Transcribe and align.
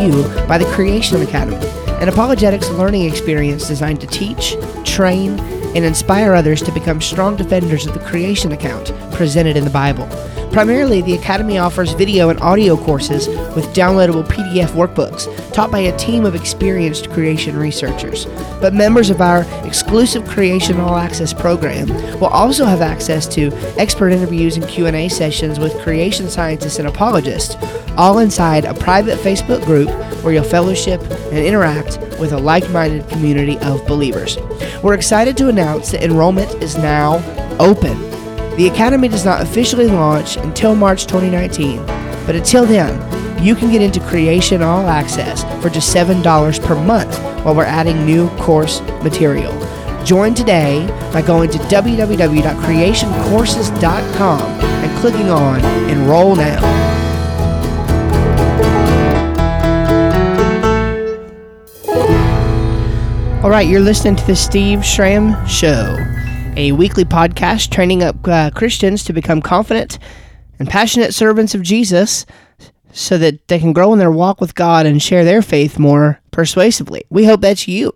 you 0.00 0.22
by 0.46 0.58
the 0.58 0.64
Creation 0.72 1.20
Academy, 1.22 1.56
an 2.00 2.08
apologetics 2.08 2.68
learning 2.70 3.04
experience 3.04 3.68
designed 3.68 4.00
to 4.00 4.06
teach, 4.06 4.56
train, 4.84 5.38
and 5.74 5.84
inspire 5.84 6.34
others 6.34 6.62
to 6.62 6.72
become 6.72 7.00
strong 7.00 7.36
defenders 7.36 7.86
of 7.86 7.94
the 7.94 8.00
creation 8.00 8.52
account 8.52 8.92
presented 9.12 9.56
in 9.56 9.64
the 9.64 9.70
Bible. 9.70 10.08
Primarily, 10.52 11.00
the 11.00 11.14
Academy 11.14 11.58
offers 11.58 11.92
video 11.92 12.28
and 12.28 12.40
audio 12.40 12.76
courses 12.76 13.28
with 13.54 13.72
downloadable 13.72 14.24
PDF 14.24 14.70
workbooks 14.70 15.28
taught 15.52 15.70
by 15.70 15.78
a 15.78 15.96
team 15.96 16.26
of 16.26 16.34
experienced 16.34 17.08
creation 17.10 17.56
researchers. 17.56 18.26
But 18.60 18.74
members 18.74 19.10
of 19.10 19.20
our 19.20 19.46
exclusive 19.64 20.26
Creation 20.26 20.80
All 20.80 20.96
Access 20.96 21.32
program 21.32 21.86
will 22.18 22.26
also 22.26 22.64
have 22.64 22.80
access 22.80 23.28
to 23.28 23.52
expert 23.78 24.10
interviews 24.10 24.56
and 24.56 24.66
Q&A 24.66 25.08
sessions 25.08 25.60
with 25.60 25.80
creation 25.82 26.28
scientists 26.28 26.80
and 26.80 26.88
apologists, 26.88 27.56
all 27.96 28.18
inside 28.18 28.64
a 28.64 28.74
private 28.74 29.20
Facebook 29.20 29.64
group 29.64 29.88
where 30.24 30.34
you'll 30.34 30.42
fellowship 30.42 31.00
and 31.00 31.38
interact 31.38 31.98
with 32.18 32.32
a 32.32 32.38
like-minded 32.38 33.08
community 33.08 33.56
of 33.60 33.86
believers. 33.86 34.36
We're 34.82 34.94
excited 34.94 35.36
to 35.36 35.48
announce 35.48 35.92
that 35.92 36.02
enrollment 36.02 36.52
is 36.60 36.76
now 36.76 37.22
open. 37.60 38.09
The 38.60 38.68
Academy 38.68 39.08
does 39.08 39.24
not 39.24 39.40
officially 39.40 39.86
launch 39.86 40.36
until 40.36 40.74
March 40.74 41.06
2019, 41.06 41.82
but 42.26 42.36
until 42.36 42.66
then, 42.66 42.92
you 43.42 43.54
can 43.54 43.72
get 43.72 43.80
into 43.80 44.00
Creation 44.00 44.60
All 44.60 44.86
Access 44.86 45.44
for 45.62 45.70
just 45.70 45.96
$7 45.96 46.62
per 46.66 46.74
month 46.74 47.18
while 47.42 47.54
we're 47.54 47.64
adding 47.64 48.04
new 48.04 48.28
course 48.36 48.82
material. 49.02 49.58
Join 50.04 50.34
today 50.34 50.86
by 51.10 51.22
going 51.22 51.48
to 51.52 51.56
www.creationcourses.com 51.56 54.42
and 54.60 54.98
clicking 54.98 55.30
on 55.30 55.64
Enroll 55.88 56.36
Now. 56.36 56.60
All 63.42 63.48
right, 63.48 63.66
you're 63.66 63.80
listening 63.80 64.16
to 64.16 64.26
the 64.26 64.36
Steve 64.36 64.84
Schramm 64.84 65.46
Show 65.46 65.96
a 66.60 66.72
weekly 66.72 67.06
podcast 67.06 67.70
training 67.70 68.02
up 68.02 68.28
uh, 68.28 68.50
Christians 68.50 69.02
to 69.04 69.14
become 69.14 69.40
confident 69.40 69.98
and 70.58 70.68
passionate 70.68 71.14
servants 71.14 71.54
of 71.54 71.62
Jesus 71.62 72.26
so 72.92 73.16
that 73.16 73.48
they 73.48 73.58
can 73.58 73.72
grow 73.72 73.94
in 73.94 73.98
their 73.98 74.10
walk 74.10 74.42
with 74.42 74.54
God 74.54 74.84
and 74.84 75.02
share 75.02 75.24
their 75.24 75.40
faith 75.40 75.78
more 75.78 76.20
persuasively. 76.32 77.04
We 77.08 77.24
hope 77.24 77.40
that's 77.40 77.66
you. 77.66 77.94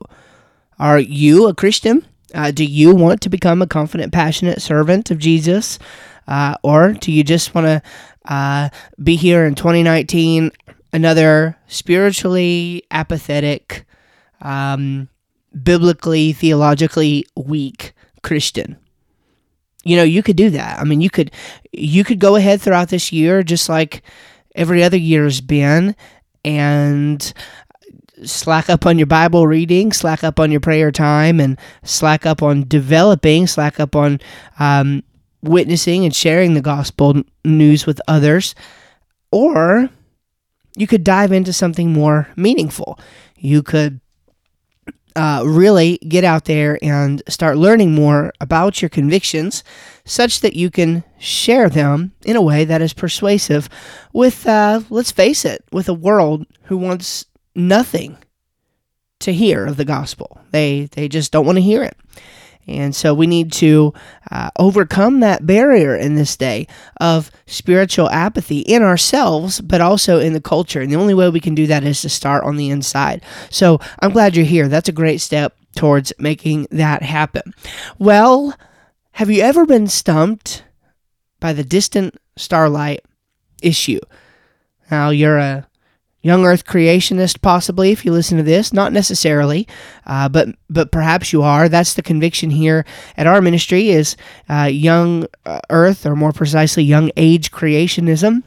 Are 0.79 0.99
you 0.99 1.47
a 1.47 1.55
Christian? 1.55 2.07
Uh, 2.33 2.53
do 2.53 2.65
you 2.65 2.95
want 2.95 3.21
to 3.21 3.29
become 3.29 3.61
a 3.61 3.67
confident, 3.67 4.15
passionate 4.15 4.63
servant 4.63 5.11
of 5.11 5.19
Jesus? 5.19 5.79
Uh, 6.27 6.57
or 6.63 6.95
do 6.95 7.13
you 7.13 7.23
just 7.23 7.55
want 7.55 7.67
to 7.67 7.83
uh, 8.33 8.71
be 9.03 9.17
here 9.17 9.45
in 9.45 9.55
2019, 9.57 10.51
another 10.91 11.59
spiritually 11.67 12.83
apathetic, 12.91 13.85
um, 14.41 15.11
biblically, 15.53 16.33
theologically 16.33 17.27
weak 17.37 17.94
Christian. 18.25 18.77
You 19.85 19.97
know, 19.97 20.03
you 20.03 20.23
could 20.23 20.37
do 20.37 20.51
that. 20.51 20.81
I 20.81 20.85
mean, 20.85 21.01
you 21.01 21.11
could 21.11 21.31
you 21.73 22.03
could 22.05 22.19
go 22.19 22.37
ahead 22.37 22.61
throughout 22.61 22.89
this 22.89 23.13
year 23.13 23.43
just 23.43 23.69
like 23.69 24.03
every 24.57 24.83
other 24.83 24.97
year 24.97 25.25
has 25.25 25.41
been 25.41 25.95
and 26.45 27.33
slack 28.25 28.71
up 28.71 28.87
on 28.87 28.99
your 28.99 29.07
Bible 29.07 29.47
reading, 29.47 29.93
slack 29.93 30.25
up 30.25 30.41
on 30.41 30.51
your 30.51 30.61
prayer 30.61 30.91
time, 30.91 31.41
and 31.41 31.59
slack 31.83 32.27
up 32.27 32.43
on 32.43 32.67
developing, 32.67 33.47
slack 33.47 33.79
up 33.81 33.95
on 33.95 34.21
um, 34.59 35.03
witnessing 35.43 36.05
and 36.05 36.15
sharing 36.15 36.55
the 36.55 36.63
gospel 36.63 37.23
news 37.45 37.87
with 37.87 38.01
others. 38.09 38.55
Or 39.31 39.91
you 40.77 40.87
could 40.87 41.05
dive 41.05 41.33
into 41.33 41.53
something 41.53 41.93
more 41.93 42.29
meaningful. 42.37 42.99
You 43.37 43.63
could 43.63 44.01
uh, 45.17 45.43
really 45.45 45.99
get 46.09 46.25
out 46.25 46.45
there 46.45 46.79
and 46.83 47.23
start 47.29 47.57
learning 47.57 47.95
more 47.95 48.33
about 48.41 48.83
your 48.83 48.89
convictions 48.89 49.63
such 50.05 50.41
that 50.41 50.55
you 50.55 50.71
can 50.71 51.05
share 51.19 51.69
them 51.69 52.13
in 52.25 52.37
a 52.37 52.43
way 52.43 52.65
that 52.65 52.83
is 52.83 52.93
persuasive 52.93 53.69
with, 54.13 54.47
uh, 54.47 54.81
let's 54.91 55.13
face 55.13 55.45
it, 55.45 55.65
with 55.71 55.89
a 55.89 55.95
world 55.95 56.47
who 56.65 56.77
wants 56.77 57.27
nothing 57.55 58.17
to 59.21 59.33
hear 59.33 59.67
of 59.67 59.77
the 59.77 59.85
gospel. 59.85 60.41
They, 60.51 60.89
they 60.93 61.09
just 61.09 61.33
don't 61.33 61.47
want 61.47 61.57
to 61.57 61.63
hear 61.63 61.83
it. 61.83 61.97
And 62.67 62.95
so 62.95 63.13
we 63.13 63.27
need 63.27 63.53
to 63.55 63.93
uh, 64.31 64.51
overcome 64.59 65.21
that 65.21 65.47
barrier 65.47 65.95
in 65.95 66.15
this 66.15 66.37
day 66.37 66.67
of 67.01 67.31
spiritual 67.47 68.09
apathy 68.11 68.61
in 68.61 68.83
ourselves, 68.83 69.61
but 69.61 69.81
also 69.81 70.19
in 70.19 70.33
the 70.33 70.41
culture. 70.41 70.81
And 70.81 70.91
the 70.91 70.97
only 70.97 71.15
way 71.15 71.29
we 71.29 71.41
can 71.41 71.55
do 71.55 71.67
that 71.67 71.85
is 71.85 72.03
to 72.03 72.09
start 72.09 72.45
on 72.45 72.57
the 72.57 72.71
inside. 72.71 73.23
So 73.51 73.81
I'm 74.01 74.13
glad 74.13 74.37
you're 74.37 74.47
here. 74.47 74.69
That's 74.69 74.89
a 74.89 74.93
great 74.93 75.21
step 75.21 75.57
towards 75.77 76.13
making 76.19 76.69
that 76.71 77.03
happen. 77.03 77.53
Well, 77.99 78.55
have 79.13 79.31
you 79.31 79.43
ever 79.43 79.67
been 79.67 79.87
stumped 79.87 80.65
by 81.41 81.53
the 81.53 81.65
distant 81.65 82.17
starlight 82.37 83.05
issue? 83.63 84.01
Now, 84.91 85.11
you're 85.11 85.39
a 85.39 85.67
young 86.25 86.45
earth 86.45 86.65
creationist 86.65 87.43
possibly 87.43 87.93
if 87.93 88.05
you 88.05 88.11
listen 88.11 88.39
to 88.39 88.43
this. 88.43 88.73
Not 88.73 88.93
necessarily 88.93 89.69
uh, 90.07 90.29
but 90.29 90.49
but 90.69 90.91
perhaps 90.91 91.33
you 91.33 91.43
are. 91.43 91.69
That's 91.69 91.95
the 91.95 92.03
conviction 92.03 92.51
here 92.51 92.85
at 93.17 93.29
our 93.29 93.41
ministry 93.41 93.91
is 93.91 94.17
uh, 94.49 94.69
young 94.73 95.27
uh, 95.47 95.61
earth 95.71 96.05
or 96.05 96.17
more 96.17 96.33
precisely 96.33 96.83
young 96.83 97.13
age 97.17 97.53
creationism 97.53 98.43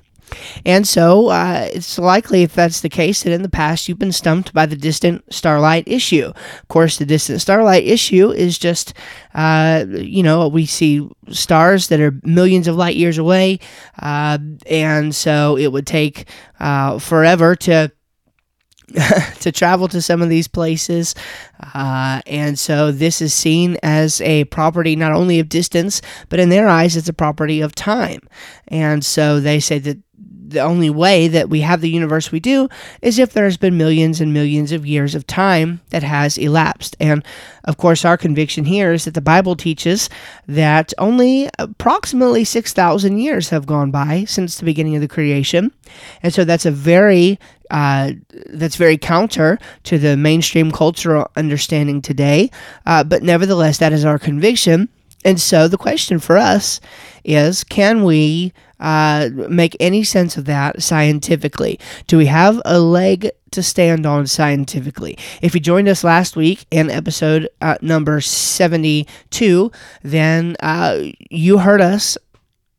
and 0.66 0.88
so 0.88 1.30
uh, 1.30 1.70
it's 1.74 1.98
likely, 1.98 2.44
if 2.44 2.54
that's 2.54 2.82
the 2.82 2.90
case, 2.90 3.24
that 3.24 3.32
in 3.32 3.42
the 3.42 3.50
past 3.50 3.88
you've 3.88 4.00
been 4.00 4.12
stumped 4.12 4.54
by 4.54 4.66
the 4.66 4.76
distant 4.76 5.24
starlight 5.34 5.88
issue. 5.88 6.26
Of 6.28 6.68
course, 6.68 6.98
the 6.98 7.06
distant 7.06 7.42
starlight 7.42 7.86
issue 7.86 8.32
is 8.32 8.58
just, 8.58 8.94
uh, 9.34 9.86
you 9.90 10.24
know, 10.24 10.48
we 10.48 10.66
see 10.66 11.08
stars 11.30 11.88
that 11.90 12.00
are 12.00 12.20
millions 12.24 12.68
of 12.68 12.76
light 12.76 12.96
years 12.96 13.18
away, 13.18 13.60
uh, 14.00 14.38
and 14.68 15.14
so 15.16 15.58
it 15.58 15.72
would 15.72 15.88
take 15.88 16.28
uh, 16.60 17.00
forever 17.00 17.56
to. 17.56 17.92
to 19.42 19.52
travel 19.52 19.88
to 19.90 20.02
some 20.02 20.22
of 20.22 20.30
these 20.30 20.48
places. 20.48 21.14
Uh, 21.74 22.22
and 22.25 22.58
so 22.58 22.92
this 22.92 23.22
is 23.22 23.34
seen 23.34 23.78
as 23.84 24.22
a 24.22 24.46
property 24.46 24.96
not 24.96 25.12
only 25.12 25.40
of 25.40 25.50
distance, 25.50 26.02
but 26.30 26.40
in 26.40 26.50
their 26.50 26.68
eyes, 26.68 26.96
it's 26.96 27.09
a 27.09 27.14
property 27.14 27.59
of 27.59 27.75
time. 27.75 28.22
And 28.70 29.03
so 29.03 29.40
they 29.40 29.59
say 29.59 29.80
that 29.80 29.98
the 30.48 30.62
only 30.62 30.90
way 30.90 31.28
that 31.28 31.50
we 31.50 31.62
have 31.62 31.81
the 31.81 31.90
universe 31.90 32.31
we 32.31 32.40
do 32.40 32.70
is 33.02 33.20
if 33.20 33.34
there's 33.34 33.58
been 33.58 33.78
millions 33.78 34.22
and 34.22 34.34
millions 34.34 34.72
of 34.72 34.86
years 34.86 35.14
of 35.14 35.28
time 35.28 35.81
that 35.90 36.04
has 36.04 36.38
elapsed. 36.38 36.96
And 37.00 37.24
of 37.66 37.78
course, 37.78 38.06
our 38.06 38.18
conviction 38.18 38.64
here 38.64 38.94
is 38.94 39.06
that 39.06 39.14
the 39.14 39.22
Bible 39.22 39.58
teaches 39.58 40.09
that 40.48 40.94
only 40.98 41.50
approximately 41.59 42.46
6,000 42.46 43.18
years 43.18 43.50
have 43.50 43.66
gone 43.66 43.92
by 43.92 44.24
since 44.24 44.57
the 44.57 44.66
beginning 44.66 44.95
of 44.95 45.01
the 45.01 45.07
creation. 45.07 45.74
And 46.24 46.34
so 46.34 46.45
that's 46.45 46.66
a 46.66 46.72
very 46.72 47.38
uh, 47.72 48.12
that's 48.48 48.75
very 48.75 48.98
counter 48.98 49.58
to 49.84 49.98
the 49.98 50.18
mainstream 50.18 50.72
cultural 50.72 51.30
understanding 51.36 52.02
today. 52.02 52.52
Uh, 52.86 53.04
but 53.04 53.24
nevertheless, 53.24 53.78
that 53.80 53.94
is 53.94 54.06
our 54.06 54.19
conviction. 54.19 54.90
And 55.25 55.40
so 55.40 55.68
the 55.68 55.78
question 55.78 56.19
for 56.19 56.38
us 56.38 56.80
is 57.24 57.64
can 57.64 58.04
we 58.04 58.54
uh, 58.80 59.30
make 59.34 59.75
any 59.80 60.04
sense 60.04 60.38
of 60.38 60.46
that 60.46 60.81
scientifically? 60.81 61.80
Do 62.08 62.18
we 62.18 62.28
have 62.28 62.62
a 62.66 62.80
leg 62.80 63.30
to 63.52 63.64
stand 63.64 64.06
on 64.06 64.28
scientifically? 64.28 65.18
If 65.42 65.54
you 65.54 65.60
joined 65.60 65.90
us 65.90 66.04
last 66.04 66.36
week 66.36 66.66
in 66.72 66.90
episode 66.90 67.50
uh, 67.62 67.75
number 67.81 68.22
72, 68.22 69.72
then 70.04 70.56
uh, 70.62 71.02
you 71.30 71.58
heard 71.58 71.81
us 71.81 72.18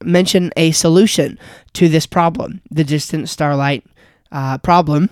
mention 0.02 0.52
a 0.56 0.70
solution 0.70 1.38
to 1.74 1.88
this 1.88 2.06
problem, 2.06 2.62
the 2.70 2.84
distant 2.84 3.28
starlight 3.28 3.84
uh, 4.32 4.58
problem 4.58 5.08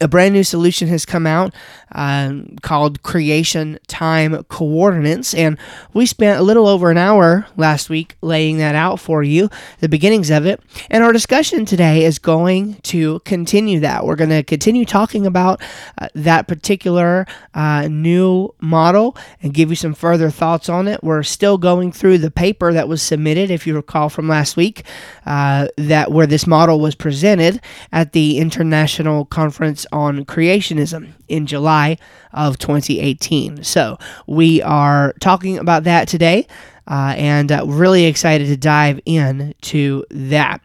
a 0.00 0.08
brand 0.08 0.34
new 0.34 0.44
solution 0.44 0.88
has 0.88 1.06
come 1.06 1.26
out 1.26 1.54
um, 1.92 2.56
called 2.62 3.02
Creation 3.02 3.78
Time 3.86 4.42
Coordinates, 4.44 5.32
and 5.34 5.56
we 5.94 6.04
spent 6.04 6.38
a 6.38 6.42
little 6.42 6.66
over 6.66 6.90
an 6.90 6.98
hour 6.98 7.46
last 7.56 7.88
week 7.88 8.16
laying 8.20 8.58
that 8.58 8.74
out 8.74 9.00
for 9.00 9.22
you, 9.22 9.48
the 9.80 9.88
beginnings 9.88 10.30
of 10.30 10.44
it. 10.44 10.60
And 10.90 11.02
our 11.02 11.12
discussion 11.12 11.64
today 11.64 12.04
is 12.04 12.18
going 12.18 12.74
to 12.82 13.20
continue 13.20 13.80
that. 13.80 14.04
We're 14.04 14.16
going 14.16 14.30
to 14.30 14.42
continue 14.42 14.84
talking 14.84 15.26
about 15.26 15.62
uh, 15.98 16.08
that 16.14 16.46
particular 16.46 17.26
uh, 17.54 17.88
new 17.88 18.54
model 18.60 19.16
and 19.42 19.54
give 19.54 19.70
you 19.70 19.76
some 19.76 19.94
further 19.94 20.28
thoughts 20.28 20.68
on 20.68 20.88
it. 20.88 21.02
We're 21.02 21.22
still 21.22 21.56
going 21.56 21.92
through 21.92 22.18
the 22.18 22.30
paper 22.30 22.72
that 22.72 22.88
was 22.88 23.00
submitted, 23.00 23.50
if 23.50 23.66
you 23.66 23.74
recall 23.74 24.08
from 24.10 24.28
last 24.28 24.56
week, 24.56 24.84
uh, 25.24 25.68
that 25.78 26.12
where 26.12 26.26
this 26.26 26.46
model 26.46 26.80
was 26.80 26.94
presented 26.94 27.60
at 27.92 28.12
the 28.12 28.38
International 28.38 29.24
Conference 29.24 29.85
on 29.92 30.24
creationism 30.24 31.12
in 31.28 31.46
July 31.46 31.98
of 32.32 32.58
2018. 32.58 33.64
So 33.64 33.98
we 34.26 34.62
are 34.62 35.14
talking 35.20 35.58
about 35.58 35.84
that 35.84 36.08
today 36.08 36.46
uh, 36.88 37.14
and 37.16 37.50
uh, 37.50 37.64
really 37.66 38.04
excited 38.04 38.46
to 38.48 38.56
dive 38.56 39.00
in 39.04 39.54
to 39.62 40.04
that. 40.10 40.60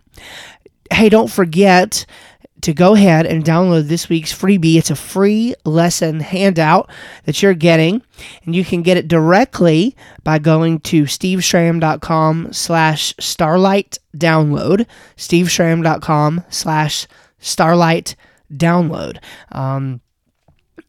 Hey, 0.92 1.10
don't 1.10 1.32
forget 1.32 2.06
to 2.62 2.74
go 2.74 2.94
ahead 2.94 3.26
and 3.26 3.44
download 3.44 3.88
this 3.88 4.08
week's 4.08 4.34
freebie. 4.34 4.76
It's 4.76 4.92
a 4.92 4.96
free 4.96 5.56
lesson 5.66 6.20
handout 6.20 6.90
that 7.26 7.42
you're 7.42 7.56
getting, 7.56 8.04
and 8.46 8.56
you 8.56 8.64
can 8.64 8.84
get 8.84 8.98
it 8.98 9.08
directly 9.08 9.96
by 10.24 10.38
going 10.38 10.80
to 10.82 11.04
steveschramm.com 11.04 12.54
slash 12.54 13.16
starlight 13.20 13.98
download, 14.16 14.86
steveschramm.com 15.18 16.44
slash 16.50 17.08
starlight 17.40 18.16
download. 18.52 19.18
Um, 19.52 20.02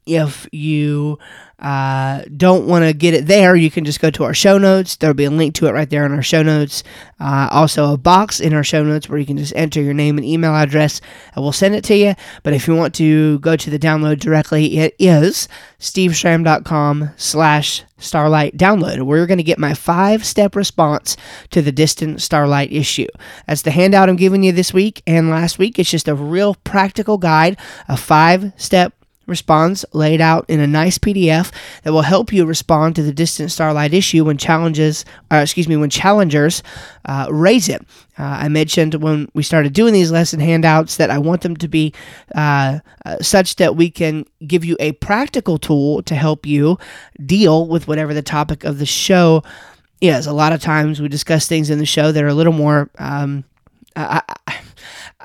if 0.07 0.49
you 0.53 1.19
uh, 1.59 2.23
don't 2.37 2.67
want 2.67 2.85
to 2.85 2.93
get 2.93 3.15
it 3.15 3.27
there, 3.27 3.55
you 3.55 3.71
can 3.71 3.85
just 3.85 4.01
go 4.01 4.11
to 4.11 4.25
our 4.25 4.35
show 4.35 4.59
notes. 4.59 4.97
There'll 4.97 5.15
be 5.15 5.25
a 5.25 5.31
link 5.31 5.55
to 5.57 5.67
it 5.67 5.73
right 5.73 5.89
there 5.89 6.05
in 6.05 6.13
our 6.13 6.23
show 6.23 6.43
notes. 6.43 6.83
Uh, 7.21 7.49
also, 7.53 7.93
a 7.93 7.97
box 7.97 8.41
in 8.41 8.53
our 8.53 8.65
show 8.65 8.83
notes 8.83 9.09
where 9.09 9.19
you 9.19 9.27
can 9.27 9.37
just 9.37 9.55
enter 9.55 9.81
your 9.81 9.95
name 9.95 10.19
and 10.19 10.27
email 10.27 10.57
address, 10.57 11.01
and 11.35 11.43
we'll 11.43 11.53
send 11.53 11.77
it 11.77 11.85
to 11.85 11.97
you. 11.97 12.15
But 12.43 12.53
if 12.53 12.67
you 12.67 12.75
want 12.75 12.95
to 12.97 13.39
go 13.39 13.55
to 13.55 13.71
the 13.71 13.79
download 13.79 14.19
directly, 14.19 14.79
it 14.79 14.97
is 14.99 15.47
steveschramm.com 15.79 17.11
slash 17.17 17.85
starlight 17.97 18.57
download. 18.57 19.03
We're 19.03 19.27
going 19.27 19.39
to 19.39 19.45
get 19.45 19.61
my 19.61 19.75
five 19.75 20.25
step 20.25 20.57
response 20.57 21.17
to 21.51 21.63
the 21.63 21.71
distant 21.71 22.21
starlight 22.23 22.73
issue. 22.73 23.07
That's 23.47 23.63
the 23.63 23.71
handout 23.71 24.09
I'm 24.09 24.17
giving 24.17 24.43
you 24.43 24.51
this 24.51 24.75
week 24.75 25.03
and 25.07 25.31
last 25.31 25.61
week. 25.61 25.79
It's 25.79 25.91
just 25.91 26.09
a 26.09 26.15
real 26.17 26.57
practical 26.57 27.19
guide, 27.19 27.57
a 27.89 27.97
five 27.97 28.53
step 29.23 29.29
response 29.29 29.85
laid 29.93 30.21
out 30.21 30.45
in 30.49 30.61
a 30.61 30.67
nice 30.67 30.99
PDF 30.99 31.53
that 31.83 31.93
will 31.93 32.03
help 32.03 32.33
you 32.33 32.45
respond 32.45 32.97
to 32.97 33.03
the 33.03 33.13
distant 33.13 33.51
starlight 33.51 33.95
issue 33.95 34.25
when 34.25 34.37
challenges, 34.37 35.05
uh, 35.31 35.37
excuse 35.37 35.69
me, 35.69 35.77
when 35.77 35.91
challengers 35.91 36.63
uh, 37.05 37.27
raise 37.31 37.69
it. 37.69 37.83
Uh, 38.19 38.23
I 38.45 38.49
mentioned 38.49 38.95
when 38.97 39.29
we 39.35 39.43
started 39.43 39.73
doing 39.73 39.93
these 39.93 40.13
lesson 40.13 40.41
handouts 40.41 40.97
that 40.97 41.11
I 41.11 41.19
want 41.19 41.43
them 41.43 41.57
to 41.57 41.69
be 41.69 41.95
uh, 42.35 42.81
uh, 43.05 43.17
such 43.21 43.57
that 43.57 43.77
we 43.77 43.91
can 43.91 44.25
give 44.47 44.65
you 44.65 44.77
a 44.81 44.93
practical 44.93 45.59
tool 45.59 46.03
to 46.03 46.15
help 46.15 46.47
you 46.47 46.79
deal 47.25 47.67
with 47.67 47.89
whatever 47.89 48.15
the 48.15 48.23
topic 48.23 48.65
of 48.65 48.79
the 48.79 48.87
show 48.87 49.43
is. 50.01 50.27
A 50.27 50.33
lot 50.33 50.53
of 50.53 50.61
times 50.61 51.01
we 51.01 51.09
discuss 51.09 51.47
things 51.47 51.71
in 51.71 51.79
the 51.79 51.87
show 51.87 52.13
that 52.13 52.23
are 52.23 52.29
a 52.29 52.35
little 52.35 52.53
more. 52.53 52.91
Um, 52.99 53.45
I, 53.95 54.23
I, 54.47 54.61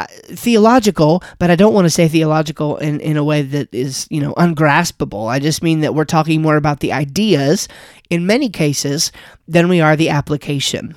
theological, 0.06 1.24
but 1.40 1.50
I 1.50 1.56
don't 1.56 1.74
want 1.74 1.86
to 1.86 1.90
say 1.90 2.08
theological 2.08 2.78
in, 2.78 3.00
in 3.00 3.18
a 3.18 3.24
way 3.24 3.42
that 3.42 3.74
is, 3.74 4.08
you 4.10 4.22
know, 4.22 4.34
ungraspable. 4.36 5.28
I 5.28 5.40
just 5.40 5.64
mean 5.64 5.82
that 5.82 5.96
we're 5.96 6.06
talking 6.06 6.42
more 6.42 6.56
about 6.56 6.80
the 6.82 6.94
ideas 6.94 7.68
in 8.10 8.28
many 8.28 8.50
cases 8.50 9.12
than 9.48 9.70
we 9.70 9.82
are 9.82 9.96
the 9.96 10.10
application. 10.10 10.96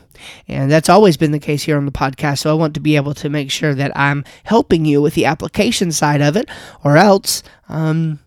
And 0.48 0.70
that's 0.70 0.90
always 0.90 1.16
been 1.16 1.32
the 1.32 1.38
case 1.38 1.62
here 1.62 1.76
on 1.76 1.86
the 1.86 1.92
podcast. 1.92 2.40
So 2.40 2.50
I 2.50 2.54
want 2.54 2.74
to 2.74 2.80
be 2.80 2.96
able 2.96 3.14
to 3.14 3.30
make 3.30 3.50
sure 3.50 3.74
that 3.74 3.96
I'm 3.96 4.24
helping 4.44 4.84
you 4.84 5.00
with 5.00 5.14
the 5.14 5.24
application 5.24 5.92
side 5.92 6.20
of 6.20 6.36
it, 6.36 6.48
or 6.84 6.98
else 6.98 7.42
um, 7.68 8.18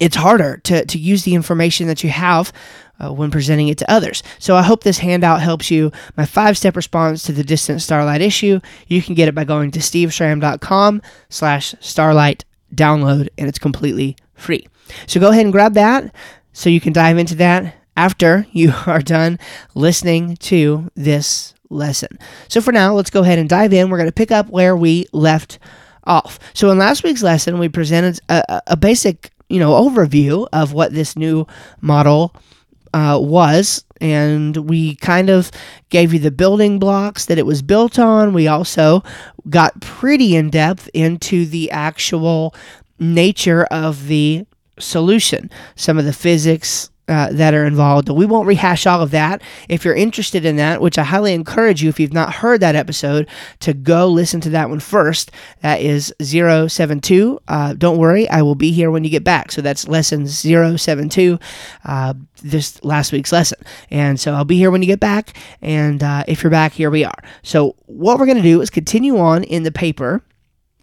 it's 0.00 0.16
harder 0.16 0.56
to, 0.64 0.84
to 0.84 0.98
use 0.98 1.24
the 1.24 1.34
information 1.34 1.86
that 1.86 2.02
you 2.02 2.10
have 2.10 2.52
uh, 2.98 3.12
when 3.12 3.30
presenting 3.30 3.68
it 3.68 3.78
to 3.78 3.90
others. 3.90 4.22
So 4.38 4.56
I 4.56 4.62
hope 4.62 4.82
this 4.82 4.98
handout 4.98 5.40
helps 5.40 5.70
you. 5.70 5.92
My 6.16 6.26
five 6.26 6.56
step 6.56 6.76
response 6.76 7.22
to 7.24 7.32
the 7.32 7.44
distant 7.44 7.82
starlight 7.82 8.20
issue. 8.20 8.60
You 8.88 9.02
can 9.02 9.14
get 9.14 9.28
it 9.28 9.34
by 9.34 9.44
going 9.44 9.70
to 9.72 9.80
steveschramm.com 9.80 11.02
slash 11.28 11.74
starlight 11.80 12.44
download, 12.74 13.28
and 13.38 13.48
it's 13.48 13.58
completely 13.58 14.16
free. 14.34 14.66
So 15.06 15.20
go 15.20 15.30
ahead 15.30 15.44
and 15.44 15.52
grab 15.52 15.74
that 15.74 16.14
so 16.52 16.70
you 16.70 16.80
can 16.80 16.92
dive 16.92 17.18
into 17.18 17.34
that 17.36 17.74
after 17.96 18.46
you 18.52 18.72
are 18.86 19.02
done 19.02 19.38
listening 19.74 20.36
to 20.36 20.90
this 20.94 21.54
lesson. 21.70 22.18
So 22.48 22.60
for 22.60 22.72
now, 22.72 22.94
let's 22.94 23.10
go 23.10 23.22
ahead 23.22 23.38
and 23.38 23.48
dive 23.48 23.72
in. 23.72 23.90
We're 23.90 23.98
going 23.98 24.08
to 24.08 24.12
pick 24.12 24.30
up 24.30 24.48
where 24.48 24.76
we 24.76 25.06
left 25.12 25.58
off. 26.04 26.38
So 26.52 26.70
in 26.70 26.78
last 26.78 27.02
week's 27.02 27.22
lesson, 27.22 27.58
we 27.58 27.68
presented 27.68 28.20
a, 28.28 28.62
a 28.68 28.76
basic, 28.76 29.32
you 29.48 29.58
know, 29.58 29.72
overview 29.72 30.46
of 30.52 30.72
what 30.72 30.92
this 30.92 31.16
new 31.16 31.46
model 31.80 32.34
uh, 32.94 33.18
was, 33.20 33.84
and 34.00 34.56
we 34.56 34.94
kind 34.96 35.28
of 35.28 35.50
gave 35.90 36.12
you 36.12 36.20
the 36.20 36.30
building 36.30 36.78
blocks 36.78 37.26
that 37.26 37.38
it 37.38 37.44
was 37.44 37.60
built 37.60 37.98
on. 37.98 38.32
We 38.32 38.46
also 38.46 39.02
got 39.50 39.80
pretty 39.80 40.36
in 40.36 40.48
depth 40.48 40.88
into 40.94 41.44
the 41.44 41.70
actual 41.72 42.54
nature 43.00 43.64
of 43.64 44.06
the 44.06 44.46
solution, 44.78 45.50
some 45.74 45.98
of 45.98 46.04
the 46.04 46.12
physics, 46.12 46.90
uh, 47.08 47.30
that 47.32 47.54
are 47.54 47.64
involved. 47.64 48.08
We 48.08 48.26
won't 48.26 48.46
rehash 48.46 48.86
all 48.86 49.02
of 49.02 49.10
that. 49.10 49.42
If 49.68 49.84
you're 49.84 49.94
interested 49.94 50.44
in 50.44 50.56
that, 50.56 50.80
which 50.80 50.98
I 50.98 51.04
highly 51.04 51.34
encourage 51.34 51.82
you, 51.82 51.88
if 51.88 52.00
you've 52.00 52.12
not 52.12 52.34
heard 52.34 52.60
that 52.60 52.74
episode, 52.74 53.28
to 53.60 53.74
go 53.74 54.08
listen 54.08 54.40
to 54.42 54.50
that 54.50 54.70
one 54.70 54.80
first. 54.80 55.30
That 55.60 55.80
is 55.80 56.14
072. 56.20 57.40
Uh, 57.46 57.74
don't 57.74 57.98
worry, 57.98 58.28
I 58.30 58.42
will 58.42 58.54
be 58.54 58.72
here 58.72 58.90
when 58.90 59.04
you 59.04 59.10
get 59.10 59.24
back. 59.24 59.52
So 59.52 59.60
that's 59.60 59.86
lesson 59.86 60.26
072, 60.26 61.38
uh, 61.84 62.14
this 62.42 62.82
last 62.82 63.12
week's 63.12 63.32
lesson. 63.32 63.58
And 63.90 64.18
so 64.18 64.32
I'll 64.32 64.44
be 64.44 64.56
here 64.56 64.70
when 64.70 64.82
you 64.82 64.86
get 64.86 65.00
back. 65.00 65.36
And 65.60 66.02
uh, 66.02 66.24
if 66.26 66.42
you're 66.42 66.50
back, 66.50 66.72
here 66.72 66.90
we 66.90 67.04
are. 67.04 67.22
So 67.42 67.76
what 67.86 68.18
we're 68.18 68.26
going 68.26 68.38
to 68.38 68.42
do 68.42 68.60
is 68.60 68.70
continue 68.70 69.18
on 69.18 69.44
in 69.44 69.62
the 69.62 69.72
paper 69.72 70.22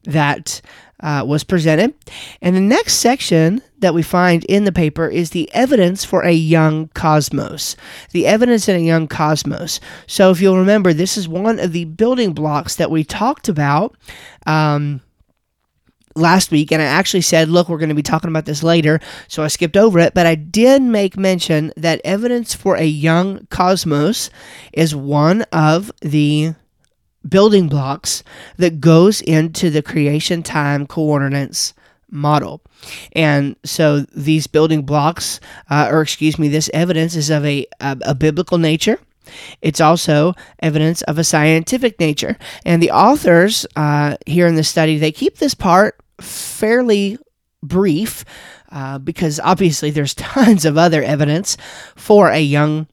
that 0.04 0.62
uh, 1.02 1.24
was 1.28 1.44
presented. 1.44 1.94
And 2.42 2.56
the 2.56 2.62
next 2.62 2.96
section 2.96 3.62
that 3.80 3.94
we 3.94 4.04
find 4.04 4.44
in 4.46 4.66
the 4.66 4.72
paper 4.72 5.08
is 5.08 5.32
the 5.32 5.52
evidence 5.54 6.06
for 6.06 6.24
a 6.24 6.32
young 6.32 6.88
cosmos. 6.90 7.76
The 8.12 8.28
evidence 8.28 8.70
in 8.70 8.76
a 8.76 8.80
young 8.80 9.08
cosmos. 9.08 9.80
So, 10.08 10.32
if 10.32 10.42
you'll 10.42 10.58
remember, 10.58 10.94
this 10.94 11.18
is 11.18 11.28
one 11.28 11.60
of 11.60 11.72
the 11.72 11.86
building 11.86 12.34
blocks 12.34 12.76
that 12.76 12.92
we 12.92 13.04
talked 13.04 13.50
about. 13.50 13.96
Um, 14.46 15.02
last 16.16 16.52
week 16.52 16.72
and 16.72 16.82
I 16.82 16.86
actually 16.86 17.22
said, 17.22 17.50
look, 17.50 17.70
we're 17.70 17.78
going 17.78 17.90
to 17.90 17.96
be 17.96 18.04
talking 18.04 18.30
about 18.30 18.46
this 18.46 18.64
later, 18.64 19.00
so 19.28 19.44
I 19.44 19.48
skipped 19.48 19.78
over 19.78 20.00
it, 20.00 20.14
but 20.14 20.26
I 20.26 20.36
did 20.36 20.82
make 20.82 21.18
mention 21.18 21.72
that 21.78 22.02
evidence 22.04 22.54
for 22.54 22.76
a 22.76 22.84
young 22.84 23.48
cosmos 23.50 24.30
is 24.74 24.96
one 24.96 25.44
of 25.54 25.92
the 26.02 26.56
building 27.28 27.68
blocks 27.68 28.24
that 28.58 28.80
goes 28.80 29.22
into 29.22 29.70
the 29.70 29.82
creation 29.82 30.44
time 30.44 30.88
coordinates 30.88 31.74
model. 32.10 32.62
And 33.14 33.56
so 33.64 34.02
these 34.16 34.48
building 34.48 34.84
blocks, 34.84 35.40
uh, 35.70 35.88
or 35.92 36.02
excuse 36.02 36.38
me, 36.38 36.50
this 36.50 36.70
evidence 36.74 37.16
is 37.16 37.30
of 37.30 37.46
a, 37.46 37.66
a, 37.80 37.98
a 38.02 38.16
biblical 38.16 38.58
nature. 38.58 39.00
It's 39.62 39.80
also 39.80 40.34
evidence 40.60 41.02
of 41.04 41.18
a 41.18 41.24
scientific 41.24 42.00
nature. 42.00 42.38
And 42.66 42.82
the 42.82 42.92
authors 42.92 43.66
uh, 43.76 44.18
here 44.26 44.48
in 44.48 44.56
the 44.56 44.64
study, 44.64 44.98
they 44.98 45.12
keep 45.12 45.38
this 45.38 45.54
part 45.54 45.98
fairly 46.20 47.18
brief 47.64 48.26
uh, 48.72 48.98
because 48.98 49.40
obviously 49.40 49.92
there's 49.92 50.14
tons 50.16 50.66
of 50.66 50.78
other 50.78 51.04
evidence 51.04 51.58
for 51.96 52.30
a 52.30 52.40
young 52.40 52.88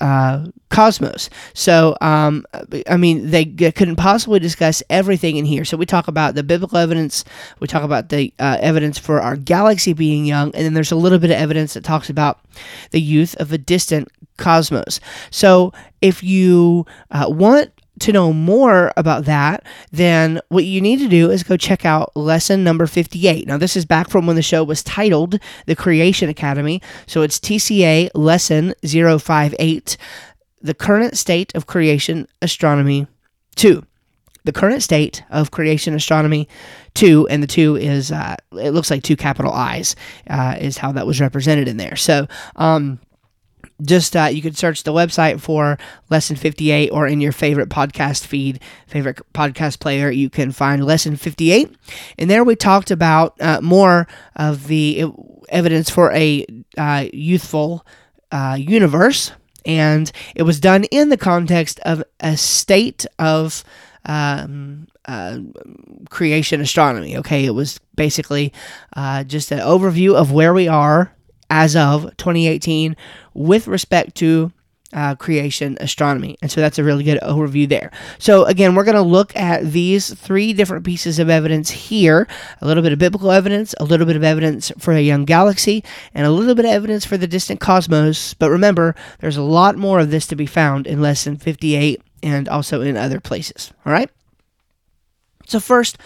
uh, 0.00 0.46
cosmos. 0.74 1.30
So, 1.54 1.96
um, 2.00 2.44
I 2.88 2.96
mean, 2.96 3.30
they 3.30 3.44
couldn't 3.44 3.96
possibly 3.96 4.40
discuss 4.40 4.82
everything 4.90 5.36
in 5.36 5.44
here. 5.44 5.64
So, 5.64 5.76
we 5.76 5.86
talk 5.86 6.08
about 6.08 6.34
the 6.34 6.42
biblical 6.42 6.78
evidence, 6.78 7.24
we 7.60 7.68
talk 7.68 7.84
about 7.84 8.08
the 8.08 8.32
uh, 8.40 8.58
evidence 8.60 8.98
for 8.98 9.20
our 9.20 9.36
galaxy 9.36 9.92
being 9.92 10.24
young, 10.24 10.54
and 10.54 10.64
then 10.64 10.74
there's 10.74 10.92
a 10.92 10.96
little 10.96 11.20
bit 11.20 11.30
of 11.30 11.36
evidence 11.36 11.74
that 11.74 11.84
talks 11.84 12.10
about 12.10 12.40
the 12.90 13.00
youth 13.00 13.36
of 13.36 13.52
a 13.52 13.58
distant 13.58 14.08
cosmos. 14.36 14.98
So, 15.30 15.72
if 16.02 16.22
you 16.22 16.86
uh, 17.12 17.26
want 17.28 17.70
to 18.00 18.12
know 18.12 18.32
more 18.32 18.92
about 18.96 19.24
that, 19.24 19.64
then 19.92 20.40
what 20.48 20.64
you 20.64 20.80
need 20.80 20.98
to 20.98 21.08
do 21.08 21.30
is 21.30 21.44
go 21.44 21.56
check 21.56 21.84
out 21.84 22.14
lesson 22.16 22.64
number 22.64 22.86
58. 22.86 23.46
Now, 23.46 23.56
this 23.56 23.76
is 23.76 23.84
back 23.84 24.10
from 24.10 24.26
when 24.26 24.36
the 24.36 24.42
show 24.42 24.64
was 24.64 24.82
titled 24.82 25.38
The 25.66 25.76
Creation 25.76 26.28
Academy. 26.28 26.82
So 27.06 27.22
it's 27.22 27.38
TCA 27.38 28.10
lesson 28.14 28.74
058, 28.84 29.96
The 30.64 30.74
Current 30.74 31.16
State 31.16 31.54
of 31.54 31.66
Creation 31.66 32.26
Astronomy 32.42 33.06
2. 33.56 33.84
The 34.44 34.52
current 34.52 34.82
state 34.82 35.22
of 35.30 35.50
creation 35.50 35.94
astronomy 35.94 36.48
2, 36.94 37.28
and 37.28 37.42
the 37.42 37.46
2 37.46 37.76
is, 37.76 38.12
uh, 38.12 38.36
it 38.52 38.72
looks 38.72 38.90
like 38.90 39.02
two 39.02 39.16
capital 39.16 39.50
I's, 39.50 39.96
uh, 40.28 40.56
is 40.60 40.76
how 40.76 40.92
that 40.92 41.06
was 41.06 41.18
represented 41.18 41.66
in 41.66 41.78
there. 41.78 41.96
So, 41.96 42.26
um, 42.56 42.98
just 43.82 44.14
uh, 44.14 44.28
you 44.30 44.42
could 44.42 44.56
search 44.56 44.82
the 44.82 44.92
website 44.92 45.40
for 45.40 45.78
lesson 46.10 46.36
58 46.36 46.90
or 46.90 47.06
in 47.06 47.20
your 47.20 47.32
favorite 47.32 47.68
podcast 47.68 48.24
feed 48.24 48.60
favorite 48.86 49.20
podcast 49.32 49.80
player 49.80 50.10
you 50.10 50.30
can 50.30 50.52
find 50.52 50.84
lesson 50.84 51.16
58 51.16 51.74
and 52.18 52.30
there 52.30 52.44
we 52.44 52.54
talked 52.54 52.92
about 52.92 53.34
uh, 53.40 53.60
more 53.60 54.06
of 54.36 54.68
the 54.68 55.06
evidence 55.48 55.90
for 55.90 56.12
a 56.12 56.46
uh, 56.78 57.06
youthful 57.12 57.84
uh, 58.30 58.56
universe 58.58 59.32
and 59.64 60.10
it 60.34 60.42
was 60.42 60.60
done 60.60 60.84
in 60.84 61.08
the 61.08 61.16
context 61.16 61.80
of 61.80 62.02
a 62.20 62.36
state 62.36 63.06
of 63.18 63.64
um, 64.06 64.86
uh, 65.06 65.38
creation 66.10 66.60
astronomy. 66.60 67.16
Okay, 67.18 67.44
it 67.44 67.50
was 67.50 67.78
basically 67.94 68.52
uh, 68.96 69.24
just 69.24 69.50
an 69.50 69.60
overview 69.60 70.14
of 70.14 70.32
where 70.32 70.54
we 70.54 70.68
are 70.68 71.12
as 71.50 71.76
of 71.76 72.04
2018 72.16 72.96
with 73.34 73.66
respect 73.66 74.14
to 74.16 74.52
uh, 74.94 75.16
creation 75.16 75.76
astronomy. 75.80 76.38
And 76.40 76.50
so 76.50 76.60
that's 76.60 76.78
a 76.78 76.84
really 76.84 77.04
good 77.04 77.18
overview 77.20 77.68
there. 77.68 77.90
So, 78.18 78.44
again, 78.44 78.74
we're 78.74 78.84
going 78.84 78.94
to 78.94 79.02
look 79.02 79.34
at 79.36 79.72
these 79.72 80.14
three 80.14 80.52
different 80.52 80.84
pieces 80.84 81.18
of 81.18 81.28
evidence 81.28 81.70
here 81.70 82.26
a 82.60 82.66
little 82.66 82.82
bit 82.82 82.92
of 82.92 82.98
biblical 82.98 83.30
evidence, 83.30 83.74
a 83.80 83.84
little 83.84 84.06
bit 84.06 84.16
of 84.16 84.24
evidence 84.24 84.70
for 84.78 84.92
a 84.92 85.00
young 85.00 85.24
galaxy, 85.24 85.84
and 86.14 86.26
a 86.26 86.30
little 86.30 86.54
bit 86.54 86.64
of 86.64 86.70
evidence 86.70 87.04
for 87.04 87.16
the 87.16 87.26
distant 87.26 87.60
cosmos. 87.60 88.34
But 88.34 88.50
remember, 88.50 88.94
there's 89.18 89.36
a 89.36 89.42
lot 89.42 89.76
more 89.76 90.00
of 90.00 90.10
this 90.10 90.26
to 90.28 90.36
be 90.36 90.46
found 90.46 90.86
in 90.86 91.02
Lesson 91.02 91.36
58 91.36 92.00
and 92.22 92.48
also 92.48 92.80
in 92.80 92.96
other 92.96 93.20
places. 93.20 93.72
All 93.84 93.92
right? 93.92 94.10
So, 95.46 95.60
first, 95.60 95.98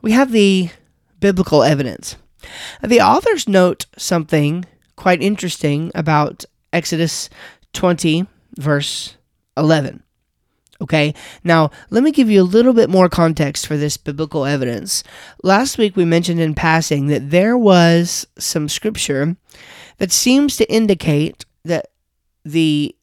we 0.00 0.12
have 0.12 0.30
the 0.32 0.70
biblical 1.20 1.62
evidence. 1.62 2.16
The 2.82 3.00
authors 3.00 3.48
note 3.48 3.86
something 3.96 4.64
quite 4.96 5.22
interesting 5.22 5.90
about 5.94 6.44
Exodus 6.72 7.28
20, 7.72 8.26
verse 8.56 9.16
11. 9.56 10.02
Okay, 10.80 11.12
now 11.42 11.70
let 11.90 12.04
me 12.04 12.12
give 12.12 12.30
you 12.30 12.40
a 12.40 12.44
little 12.44 12.72
bit 12.72 12.88
more 12.88 13.08
context 13.08 13.66
for 13.66 13.76
this 13.76 13.96
biblical 13.96 14.44
evidence. 14.44 15.02
Last 15.42 15.76
week 15.76 15.96
we 15.96 16.04
mentioned 16.04 16.40
in 16.40 16.54
passing 16.54 17.08
that 17.08 17.30
there 17.30 17.58
was 17.58 18.28
some 18.38 18.68
scripture 18.68 19.36
that 19.96 20.12
seems 20.12 20.56
to 20.56 20.72
indicate 20.72 21.44
that 21.64 21.86
the 22.44 22.94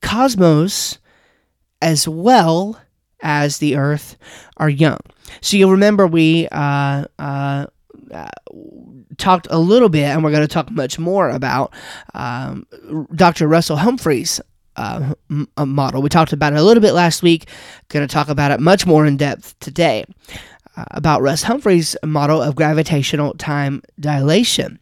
cosmos, 0.00 0.98
as 1.82 2.08
well 2.08 2.80
as 3.20 3.58
the 3.58 3.76
earth, 3.76 4.16
are 4.56 4.70
young. 4.70 4.98
So 5.42 5.58
you'll 5.58 5.70
remember 5.70 6.06
we 6.06 6.48
uh, 6.50 7.04
uh, 7.18 7.66
talked 9.22 9.46
a 9.50 9.58
little 9.58 9.88
bit, 9.88 10.04
and 10.04 10.22
we're 10.22 10.30
going 10.30 10.42
to 10.42 10.48
talk 10.48 10.70
much 10.70 10.98
more 10.98 11.30
about 11.30 11.72
um, 12.14 12.66
Dr. 13.14 13.48
Russell 13.48 13.76
Humphreys. 13.76 14.40
Uh, 14.74 15.12
model. 15.58 16.00
We 16.00 16.08
talked 16.08 16.32
about 16.32 16.54
it 16.54 16.58
a 16.58 16.62
little 16.62 16.80
bit 16.80 16.94
last 16.94 17.22
week. 17.22 17.46
Going 17.88 18.08
to 18.08 18.10
talk 18.10 18.30
about 18.30 18.52
it 18.52 18.58
much 18.58 18.86
more 18.86 19.04
in 19.04 19.18
depth 19.18 19.54
today. 19.60 20.06
Uh, 20.74 20.84
about 20.92 21.20
Russ 21.20 21.42
Humphreys' 21.42 21.98
model 22.02 22.40
of 22.40 22.56
gravitational 22.56 23.34
time 23.34 23.82
dilation. 24.00 24.78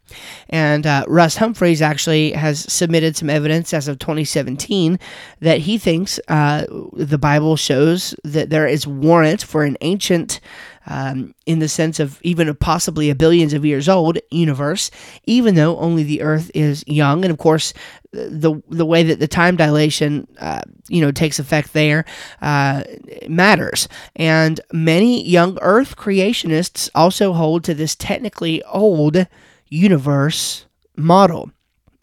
And 0.47 0.87
uh, 0.87 1.03
Russ 1.05 1.35
Humphreys 1.35 1.81
actually 1.81 2.31
has 2.31 2.61
submitted 2.71 3.17
some 3.17 3.29
evidence 3.29 3.73
as 3.73 3.89
of 3.89 3.99
2017 3.99 4.97
that 5.41 5.59
he 5.59 5.77
thinks 5.77 6.17
uh, 6.29 6.65
the 6.93 7.17
Bible 7.17 7.57
shows 7.57 8.15
that 8.23 8.49
there 8.49 8.67
is 8.67 8.87
warrant 8.87 9.43
for 9.43 9.65
an 9.65 9.75
ancient 9.81 10.39
um, 10.85 11.35
in 11.45 11.59
the 11.59 11.67
sense 11.67 11.99
of 11.99 12.19
even 12.23 12.55
possibly 12.55 13.09
a 13.09 13.15
billions 13.15 13.53
of 13.53 13.65
years 13.65 13.89
old 13.89 14.17
universe, 14.31 14.91
even 15.25 15.55
though 15.55 15.77
only 15.77 16.03
the 16.03 16.21
Earth 16.21 16.49
is 16.53 16.83
young. 16.87 17.23
And 17.23 17.31
of 17.31 17.37
course, 17.37 17.73
the 18.11 18.61
the 18.67 18.85
way 18.85 19.03
that 19.03 19.19
the 19.19 19.27
time 19.27 19.55
dilation 19.55 20.27
uh, 20.39 20.61
you 20.89 21.01
know 21.01 21.11
takes 21.11 21.39
effect 21.39 21.73
there 21.73 22.05
uh, 22.41 22.83
matters. 23.27 23.87
And 24.15 24.59
many 24.71 25.27
young 25.27 25.57
Earth 25.61 25.95
creationists 25.95 26.89
also 26.93 27.33
hold 27.33 27.63
to 27.65 27.73
this 27.73 27.95
technically 27.95 28.63
old 28.63 29.27
universe 29.67 30.65
model. 30.97 31.51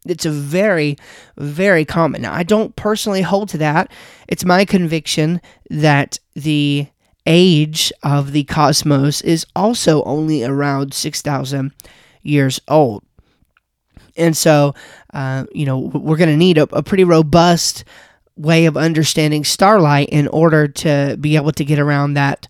It's 0.07 0.25
a 0.25 0.31
very, 0.31 0.97
very 1.37 1.85
common. 1.85 2.23
Now, 2.23 2.33
I 2.33 2.43
don't 2.43 2.75
personally 2.77 3.23
hold 3.23 3.51
to 3.51 3.59
that. 3.59 3.93
It's 4.27 4.45
my 4.45 4.65
conviction 4.65 5.41
that 5.69 6.19
the 6.35 6.87
age 7.27 7.93
of 8.03 8.33
the 8.33 8.45
cosmos 8.45 9.21
is 9.21 9.45
also 9.55 10.03
only 10.05 10.43
around 10.45 10.95
6,000 10.95 11.73
years 12.23 12.61
old. 12.69 13.05
And 14.17 14.37
so, 14.37 14.75
uh, 15.13 15.45
you 15.53 15.65
know, 15.65 15.79
we're 15.79 16.17
going 16.17 16.31
to 16.31 16.37
need 16.37 16.59
a, 16.59 16.63
a 16.75 16.83
pretty 16.83 17.05
robust 17.05 17.85
way 18.37 18.67
of 18.67 18.77
understanding 18.77 19.45
starlight 19.45 20.09
in 20.11 20.29
order 20.29 20.69
to 20.69 21.17
be 21.21 21.37
able 21.37 21.53
to 21.53 21.65
get 21.65 21.79
around 21.79 22.15
that 22.15 22.47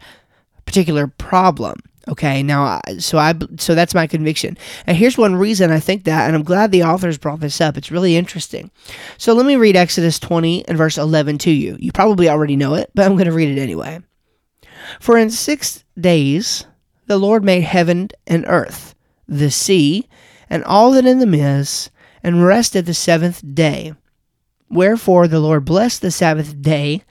particular 0.66 1.06
problem. 1.06 1.80
Okay, 2.06 2.42
now 2.42 2.80
so 2.98 3.18
I 3.18 3.34
so 3.58 3.74
that's 3.74 3.94
my 3.94 4.06
conviction. 4.06 4.56
And 4.86 4.96
here's 4.96 5.18
one 5.18 5.36
reason 5.36 5.70
I 5.70 5.80
think 5.80 6.04
that, 6.04 6.26
and 6.26 6.34
I'm 6.34 6.42
glad 6.42 6.72
the 6.72 6.84
authors 6.84 7.18
brought 7.18 7.40
this 7.40 7.60
up. 7.60 7.76
It's 7.76 7.90
really 7.90 8.16
interesting. 8.16 8.70
So 9.18 9.34
let 9.34 9.44
me 9.44 9.56
read 9.56 9.76
Exodus 9.76 10.18
20 10.18 10.66
and 10.68 10.78
verse 10.78 10.96
11 10.96 11.36
to 11.38 11.50
you. 11.50 11.76
You 11.78 11.92
probably 11.92 12.28
already 12.28 12.56
know 12.56 12.74
it, 12.74 12.90
but 12.94 13.04
I'm 13.04 13.12
going 13.12 13.26
to 13.26 13.32
read 13.32 13.56
it 13.56 13.60
anyway. 13.60 14.00
For 15.00 15.18
in 15.18 15.28
six 15.28 15.84
days 16.00 16.64
the 17.06 17.18
Lord 17.18 17.44
made 17.44 17.62
heaven 17.62 18.08
and 18.26 18.44
earth, 18.48 18.94
the 19.26 19.50
sea, 19.50 20.08
and 20.48 20.64
all 20.64 20.92
that 20.92 21.04
in 21.04 21.18
them 21.18 21.34
is, 21.34 21.90
and 22.22 22.44
rested 22.44 22.86
the 22.86 22.94
seventh 22.94 23.42
day. 23.54 23.94
Wherefore 24.68 25.28
the 25.28 25.40
Lord 25.40 25.64
blessed 25.64 26.02
the 26.02 26.10
Sabbath 26.10 26.60
day 26.60 27.02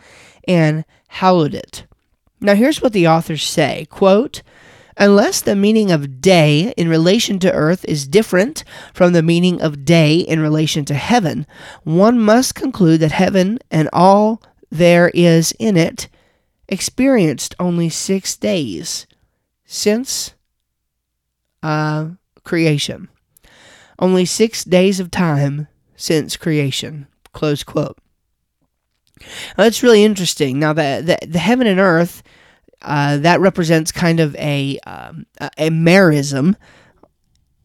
and 0.47 0.85
hallowed 1.07 1.53
it. 1.53 1.85
Now 2.39 2.55
here's 2.55 2.81
what 2.81 2.93
the 2.93 3.07
authors 3.07 3.43
say 3.43 3.87
quote, 3.89 4.41
Unless 4.99 5.41
the 5.41 5.55
meaning 5.55 5.91
of 5.91 6.21
day 6.21 6.73
in 6.75 6.89
relation 6.89 7.37
to 7.39 7.53
earth 7.53 7.85
is 7.85 8.07
different 8.07 8.63
from 8.93 9.13
the 9.13 9.21
meaning 9.21 9.61
of 9.61 9.85
day 9.85 10.17
in 10.17 10.39
relation 10.39 10.85
to 10.85 10.95
heaven, 10.95 11.45
one 11.83 12.19
must 12.19 12.55
conclude 12.55 13.01
that 13.01 13.11
heaven 13.11 13.59
and 13.69 13.89
all 13.93 14.41
there 14.71 15.09
is 15.13 15.53
in 15.59 15.77
it 15.77 16.09
experienced 16.67 17.55
only 17.59 17.89
six 17.89 18.35
days 18.35 19.05
since 19.65 20.33
uh, 21.61 22.09
creation. 22.43 23.07
Only 23.99 24.25
six 24.25 24.63
days 24.63 24.99
of 24.99 25.11
time 25.11 25.67
since 25.95 26.37
creation. 26.37 27.07
Close 27.33 27.63
quote. 27.63 27.97
Now, 29.19 29.63
that's 29.63 29.83
really 29.83 30.03
interesting. 30.03 30.59
Now, 30.59 30.73
the, 30.73 31.17
the, 31.21 31.27
the 31.27 31.39
heaven 31.39 31.67
and 31.67 31.79
earth, 31.79 32.21
uh, 32.83 33.17
that 33.17 33.39
represents 33.39 33.91
kind 33.91 34.19
of 34.19 34.35
a, 34.35 34.77
um, 34.85 35.25
a 35.39 35.69
merism 35.69 36.55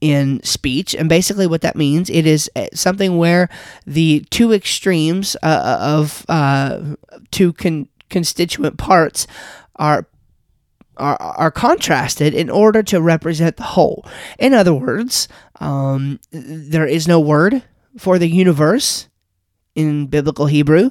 in 0.01 0.43
speech. 0.43 0.95
And 0.95 1.09
basically, 1.09 1.47
what 1.47 1.61
that 1.61 1.77
means, 1.77 2.11
it 2.11 2.27
is 2.27 2.51
uh, 2.57 2.67
something 2.75 3.19
where 3.19 3.49
the 3.87 4.27
two 4.31 4.53
extremes 4.53 5.37
uh, 5.43 5.79
of 5.81 6.27
uh, 6.29 6.97
two 7.31 7.53
con- 7.53 7.89
constituent 8.11 8.79
parts 8.79 9.27
are 9.77 10.07
are, 10.99 11.17
are 11.21 11.51
contrasted 11.51 12.35
in 12.35 12.51
order 12.51 12.83
to 12.83 13.01
represent 13.01 13.57
the 13.57 13.63
whole. 13.63 14.07
In 14.39 14.53
other 14.53 14.75
words, 14.75 15.27
um, 15.63 16.19
there 16.33 16.87
is 16.87 17.07
no 17.07 17.21
word 17.21 17.63
for 17.97 18.19
the 18.19 18.29
universe 18.29 19.09
in 19.77 20.09
biblical 20.09 20.47
Hebrew. 20.47 20.91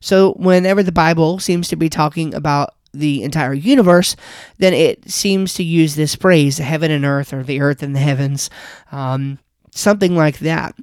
So, 0.00 0.34
whenever 0.34 0.82
the 0.82 0.92
Bible 0.92 1.40
seems 1.40 1.68
to 1.68 1.76
be 1.76 1.88
talking 1.88 2.32
about 2.32 2.74
the 2.92 3.24
entire 3.24 3.52
universe, 3.52 4.14
then 4.58 4.74
it 4.74 5.10
seems 5.10 5.54
to 5.54 5.64
use 5.64 5.96
this 5.96 6.14
phrase, 6.14 6.58
heaven 6.58 6.92
and 6.92 7.04
earth, 7.04 7.32
or 7.32 7.42
the 7.42 7.60
earth 7.60 7.82
and 7.82 7.96
the 7.96 8.00
heavens, 8.00 8.48
um, 8.92 9.40
something 9.72 10.14
like 10.14 10.38
that. 10.38 10.76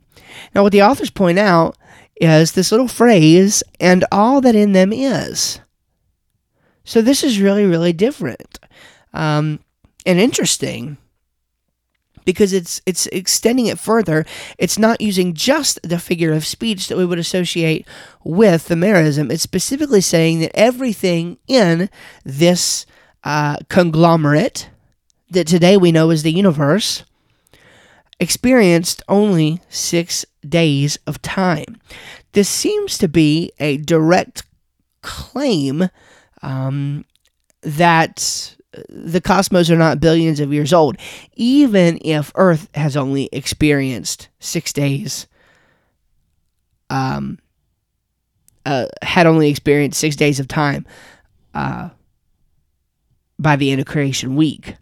Now, 0.53 0.63
what 0.63 0.73
the 0.73 0.83
authors 0.83 1.09
point 1.09 1.39
out 1.39 1.77
is 2.17 2.51
this 2.51 2.71
little 2.71 2.89
phrase, 2.89 3.63
and 3.79 4.03
all 4.11 4.41
that 4.41 4.55
in 4.55 4.73
them 4.73 4.91
is. 4.91 5.61
So 6.83 7.01
this 7.01 7.23
is 7.23 7.39
really, 7.39 7.65
really 7.65 7.93
different 7.93 8.59
um, 9.13 9.59
and 10.05 10.19
interesting 10.19 10.97
because 12.29 12.53
it's 12.53 12.79
it's 12.85 13.07
extending 13.07 13.65
it 13.65 13.79
further. 13.79 14.23
It's 14.59 14.77
not 14.77 15.01
using 15.01 15.33
just 15.33 15.79
the 15.81 15.97
figure 15.97 16.31
of 16.31 16.45
speech 16.45 16.87
that 16.87 16.97
we 16.97 17.03
would 17.05 17.17
associate 17.17 17.87
with 18.23 18.67
the 18.67 18.75
merism. 18.75 19.31
It's 19.31 19.41
specifically 19.41 20.01
saying 20.01 20.39
that 20.41 20.51
everything 20.53 21.39
in 21.47 21.89
this 22.23 22.85
uh, 23.23 23.57
conglomerate 23.67 24.69
that 25.31 25.47
today 25.47 25.75
we 25.75 25.91
know 25.91 26.11
as 26.11 26.21
the 26.21 26.31
universe 26.31 27.03
experienced 28.19 29.01
only 29.07 29.59
six 29.67 30.23
days 30.47 30.99
of 31.07 31.23
time. 31.23 31.81
This 32.33 32.47
seems 32.47 32.99
to 32.99 33.07
be 33.07 33.51
a 33.59 33.77
direct 33.77 34.43
claim 35.01 35.89
um, 36.43 37.05
that 37.61 38.55
the 38.89 39.21
cosmos 39.21 39.69
are 39.69 39.77
not 39.77 39.99
billions 39.99 40.39
of 40.39 40.53
years 40.53 40.73
old, 40.73 40.97
even 41.35 41.99
if 42.01 42.31
Earth 42.35 42.69
has 42.75 42.95
only 42.95 43.29
experienced 43.31 44.29
six 44.39 44.71
days. 44.73 45.27
Um, 46.91 47.39
uh, 48.65 48.87
had 49.01 49.25
only 49.25 49.49
experienced 49.49 49.99
six 49.99 50.15
days 50.15 50.39
of 50.39 50.47
time 50.47 50.85
uh, 51.53 51.89
by 53.37 53.55
the 53.55 53.71
end 53.71 53.79
of 53.79 53.87
creation 53.87 54.35
week. 54.35 54.75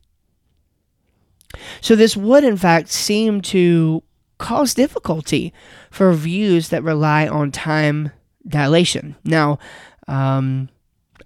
So, 1.82 1.96
this 1.96 2.18
would 2.18 2.44
in 2.44 2.58
fact 2.58 2.90
seem 2.90 3.42
to 3.44 4.04
cause 4.38 4.74
difficulty 4.74 5.54
for 5.90 6.12
views 6.14 6.70
that 6.70 6.84
rely 6.84 7.28
on 7.28 7.52
time 7.52 8.12
dilation. 8.48 9.16
Now, 9.24 9.60
um, 10.08 10.70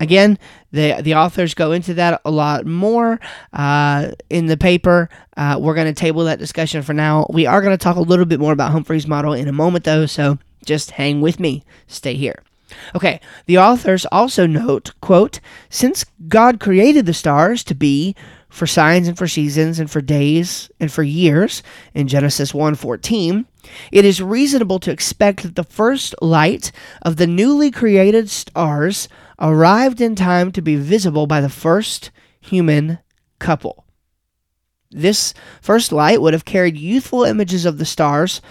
Again, 0.02 0.38
the 0.72 1.02
the 1.02 1.14
authors 1.16 1.54
go 1.54 1.72
into 1.72 1.94
that 1.94 2.20
a 2.26 2.32
lot 2.32 2.66
more 2.66 3.20
uh, 3.54 4.12
in 4.30 4.48
the 4.48 4.58
paper. 4.58 5.10
Uh, 5.38 5.58
we're 5.62 5.76
going 5.76 5.88
to 5.88 5.94
table 5.94 6.24
that 6.26 6.40
discussion 6.40 6.82
for 6.82 6.94
now. 6.94 7.28
We 7.30 7.46
are 7.46 7.62
going 7.62 7.78
to 7.78 7.84
talk 7.84 7.98
a 7.98 8.02
little 8.02 8.26
bit 8.26 8.40
more 8.40 8.52
about 8.54 8.72
Humphrey's 8.72 9.08
model 9.08 9.34
in 9.34 9.48
a 9.48 9.54
moment, 9.54 9.86
though. 9.86 10.08
So 10.08 10.40
Just 10.66 10.92
hang 10.92 11.22
with 11.22 11.40
me. 11.40 11.64
Stay 11.88 12.16
here. 12.16 12.44
Okay, 12.96 13.20
the 13.48 13.58
authors 13.58 14.06
also 14.12 14.48
note, 14.48 14.94
quote, 15.02 15.40
since 15.70 16.06
God 16.28 16.60
created 16.60 17.06
the 17.06 17.14
stars 17.14 17.64
to 17.66 17.76
be 17.76 18.16
for 18.52 18.68
signs 18.68 19.08
and 19.08 19.18
for 19.18 19.28
seasons 19.28 19.80
and 19.80 19.90
for 19.90 20.02
days 20.02 20.70
and 20.80 20.92
for 20.92 21.02
years 21.02 21.64
in 21.96 22.08
Genesis 22.08 22.52
1:14, 22.54 23.46
it 23.92 24.06
is 24.06 24.22
reasonable 24.22 24.78
to 24.80 24.92
expect 24.92 25.42
that 25.42 25.56
the 25.56 25.64
first 25.64 26.14
light 26.22 26.72
of 27.02 27.16
the 27.16 27.26
newly 27.26 27.72
created 27.72 28.30
stars 28.30 29.08
arrived 29.40 30.02
in 30.02 30.16
time 30.16 30.52
to 30.52 30.62
be 30.62 30.76
visible 30.76 31.26
by 31.26 31.42
the 31.42 31.50
first 31.50 32.12
human 32.42 33.00
couple. 33.40 33.86
This 34.92 35.34
first 35.62 35.94
light 35.94 36.22
would 36.22 36.34
have 36.34 36.46
carried 36.46 36.78
youthful 36.78 37.24
images 37.24 37.66
of 37.66 37.78
the 37.78 37.86
stars 37.86 38.42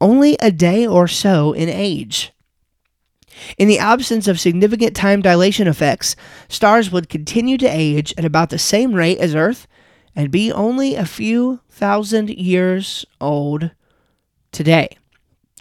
only 0.00 0.36
a 0.40 0.50
day 0.50 0.86
or 0.86 1.06
so 1.06 1.52
in 1.52 1.68
age. 1.68 2.32
In 3.58 3.68
the 3.68 3.78
absence 3.78 4.28
of 4.28 4.40
significant 4.40 4.94
time 4.96 5.22
dilation 5.22 5.66
effects, 5.66 6.16
stars 6.48 6.90
would 6.90 7.08
continue 7.08 7.58
to 7.58 7.66
age 7.66 8.14
at 8.16 8.24
about 8.24 8.50
the 8.50 8.58
same 8.58 8.94
rate 8.94 9.18
as 9.18 9.34
Earth 9.34 9.66
and 10.14 10.30
be 10.30 10.52
only 10.52 10.94
a 10.94 11.06
few 11.06 11.60
thousand 11.70 12.30
years 12.30 13.04
old 13.20 13.70
today. 14.52 14.96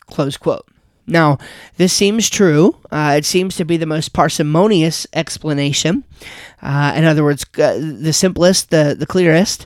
Close 0.07 0.37
quote. 0.37 0.65
Now, 1.05 1.39
this 1.77 1.91
seems 1.91 2.29
true. 2.29 2.75
Uh, 2.91 3.15
it 3.17 3.25
seems 3.25 3.55
to 3.55 3.65
be 3.65 3.77
the 3.77 3.85
most 3.85 4.13
parsimonious 4.13 5.07
explanation. 5.13 6.03
Uh, 6.61 6.93
in 6.95 7.03
other 7.03 7.23
words, 7.23 7.45
uh, 7.57 7.79
the 7.79 8.13
simplest, 8.13 8.69
the, 8.69 8.95
the 8.97 9.07
clearest. 9.07 9.65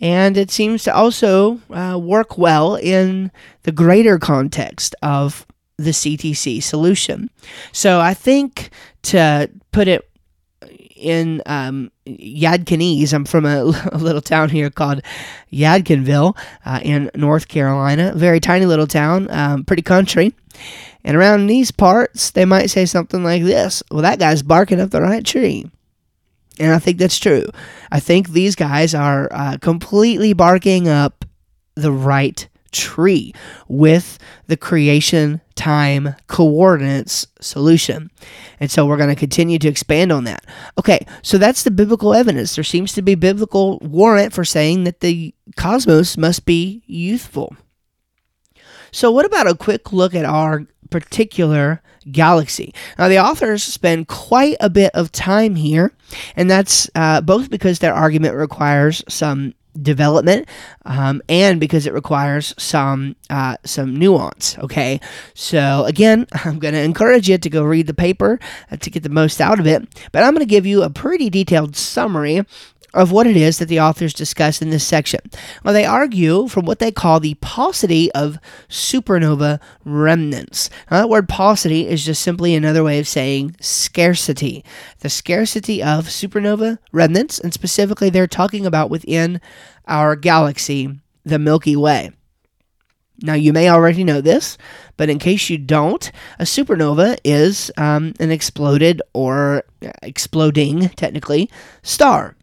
And 0.00 0.36
it 0.36 0.50
seems 0.50 0.82
to 0.84 0.94
also 0.94 1.60
uh, 1.70 1.98
work 2.00 2.38
well 2.38 2.74
in 2.74 3.30
the 3.62 3.72
greater 3.72 4.18
context 4.18 4.94
of 5.02 5.46
the 5.80 5.90
CTC 5.90 6.62
solution. 6.62 7.30
So 7.72 8.00
I 8.00 8.14
think 8.14 8.70
to 9.04 9.50
put 9.72 9.88
it 9.88 10.06
in 10.94 11.42
um, 11.46 11.90
Yadkinese, 12.06 13.14
I'm 13.14 13.24
from 13.24 13.46
a, 13.46 13.64
a, 13.92 13.98
little 13.98 14.20
town 14.20 14.50
here 14.50 14.68
called 14.68 15.00
Yadkinville 15.50 16.36
uh, 16.66 16.80
in 16.82 17.10
North 17.14 17.48
Carolina. 17.48 18.12
Very 18.14 18.40
tiny 18.40 18.66
little 18.66 18.86
town, 18.86 19.30
um, 19.30 19.64
pretty 19.64 19.82
country. 19.82 20.34
And 21.02 21.16
around 21.16 21.46
these 21.46 21.70
parts, 21.70 22.30
they 22.32 22.44
might 22.44 22.68
say 22.68 22.84
something 22.84 23.24
like 23.24 23.42
this 23.42 23.82
Well, 23.90 24.02
that 24.02 24.18
guy's 24.18 24.42
barking 24.42 24.80
up 24.80 24.90
the 24.90 25.00
right 25.00 25.24
tree. 25.24 25.70
And 26.58 26.74
I 26.74 26.78
think 26.78 26.98
that's 26.98 27.18
true. 27.18 27.46
I 27.90 28.00
think 28.00 28.28
these 28.28 28.54
guys 28.54 28.94
are 28.94 29.28
uh, 29.30 29.56
completely 29.62 30.34
barking 30.34 30.88
up 30.88 31.24
the 31.74 31.90
right 31.90 32.46
tree 32.72 33.32
with 33.68 34.18
the 34.46 34.56
creation 34.56 35.40
time 35.54 36.14
coordinates 36.26 37.26
solution. 37.40 38.10
And 38.58 38.70
so 38.70 38.86
we're 38.86 38.96
going 38.96 39.10
to 39.10 39.16
continue 39.16 39.58
to 39.58 39.68
expand 39.68 40.12
on 40.12 40.24
that. 40.24 40.44
Okay, 40.78 41.06
so 41.22 41.38
that's 41.38 41.62
the 41.62 41.70
biblical 41.70 42.14
evidence. 42.14 42.54
There 42.54 42.64
seems 42.64 42.92
to 42.94 43.02
be 43.02 43.14
biblical 43.14 43.78
warrant 43.80 44.32
for 44.32 44.44
saying 44.44 44.84
that 44.84 45.00
the 45.00 45.34
cosmos 45.56 46.16
must 46.16 46.46
be 46.46 46.82
youthful. 46.86 47.56
So, 48.92 49.12
what 49.12 49.24
about 49.24 49.46
a 49.46 49.54
quick 49.54 49.92
look 49.92 50.14
at 50.16 50.24
our 50.24 50.66
particular 50.90 51.82
galaxy. 52.10 52.74
Now, 52.98 53.08
the 53.08 53.18
authors 53.18 53.62
spend 53.62 54.08
quite 54.08 54.56
a 54.60 54.70
bit 54.70 54.90
of 54.94 55.12
time 55.12 55.54
here, 55.54 55.92
and 56.36 56.50
that's 56.50 56.90
uh, 56.94 57.20
both 57.20 57.50
because 57.50 57.78
their 57.78 57.94
argument 57.94 58.34
requires 58.34 59.02
some 59.08 59.54
development 59.80 60.48
um, 60.84 61.22
and 61.28 61.60
because 61.60 61.86
it 61.86 61.92
requires 61.92 62.54
some 62.58 63.16
uh, 63.28 63.56
some 63.64 63.96
nuance 63.96 64.58
okay? 64.58 65.00
So 65.34 65.84
again 65.84 66.26
i'm 66.44 66.58
going 66.58 66.74
to 66.74 66.80
encourage 66.80 67.28
you 67.28 67.38
to 67.38 67.50
go 67.50 67.62
read 67.62 67.86
the 67.86 67.94
paper 67.94 68.38
uh, 68.70 68.76
to 68.76 68.90
get 68.90 69.02
the 69.02 69.08
most 69.08 69.40
out 69.40 69.60
of 69.60 69.66
it 69.66 69.82
but 70.12 70.22
i'm 70.22 70.32
going 70.32 70.46
to 70.46 70.50
give 70.50 70.66
you 70.66 70.82
a 70.82 70.90
pretty 70.90 71.30
detailed 71.30 71.76
summary 71.76 72.44
of 72.92 73.12
what 73.12 73.26
it 73.26 73.36
is 73.36 73.58
that 73.58 73.68
the 73.68 73.80
authors 73.80 74.12
discuss 74.12 74.60
in 74.60 74.70
this 74.70 74.86
section. 74.86 75.20
Well, 75.64 75.74
they 75.74 75.84
argue 75.84 76.48
from 76.48 76.64
what 76.64 76.78
they 76.78 76.90
call 76.90 77.20
the 77.20 77.34
paucity 77.34 78.10
of 78.12 78.38
supernova 78.68 79.60
remnants. 79.84 80.70
Now, 80.90 80.98
that 80.98 81.08
word 81.08 81.28
paucity 81.28 81.86
is 81.88 82.04
just 82.04 82.22
simply 82.22 82.54
another 82.54 82.82
way 82.82 82.98
of 82.98 83.08
saying 83.08 83.56
scarcity. 83.60 84.64
The 85.00 85.10
scarcity 85.10 85.82
of 85.82 86.06
supernova 86.06 86.78
remnants, 86.92 87.38
and 87.38 87.54
specifically, 87.54 88.10
they're 88.10 88.26
talking 88.26 88.66
about 88.66 88.90
within 88.90 89.40
our 89.86 90.16
galaxy, 90.16 91.00
the 91.24 91.38
Milky 91.38 91.76
Way. 91.76 92.12
Now, 93.22 93.34
you 93.34 93.52
may 93.52 93.68
already 93.68 94.02
know 94.02 94.22
this, 94.22 94.56
but 94.96 95.10
in 95.10 95.18
case 95.18 95.50
you 95.50 95.58
don't, 95.58 96.10
a 96.38 96.44
supernova 96.44 97.18
is 97.22 97.70
um, 97.76 98.14
an 98.18 98.30
exploded 98.30 99.02
or 99.12 99.64
exploding, 100.02 100.88
technically, 100.90 101.50
star. 101.82 102.34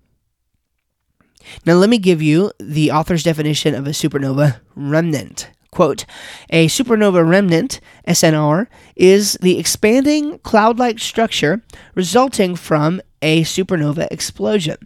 Now, 1.66 1.74
let 1.74 1.90
me 1.90 1.98
give 1.98 2.22
you 2.22 2.52
the 2.60 2.92
author's 2.92 3.24
definition 3.24 3.76
of 3.76 3.88
a 3.88 3.92
supernova 3.92 4.60
remnant. 4.76 5.50
Quote, 5.72 6.06
a 6.50 6.68
supernova 6.68 7.28
remnant, 7.28 7.80
SNR, 8.08 8.68
is 8.96 9.38
the 9.42 9.60
expanding 9.60 10.40
cloud 10.40 10.80
like 10.80 10.98
structure 10.98 11.62
resulting 11.94 12.56
from 12.56 13.02
a 13.22 13.44
supernova 13.44 14.08
explosion. 14.10 14.78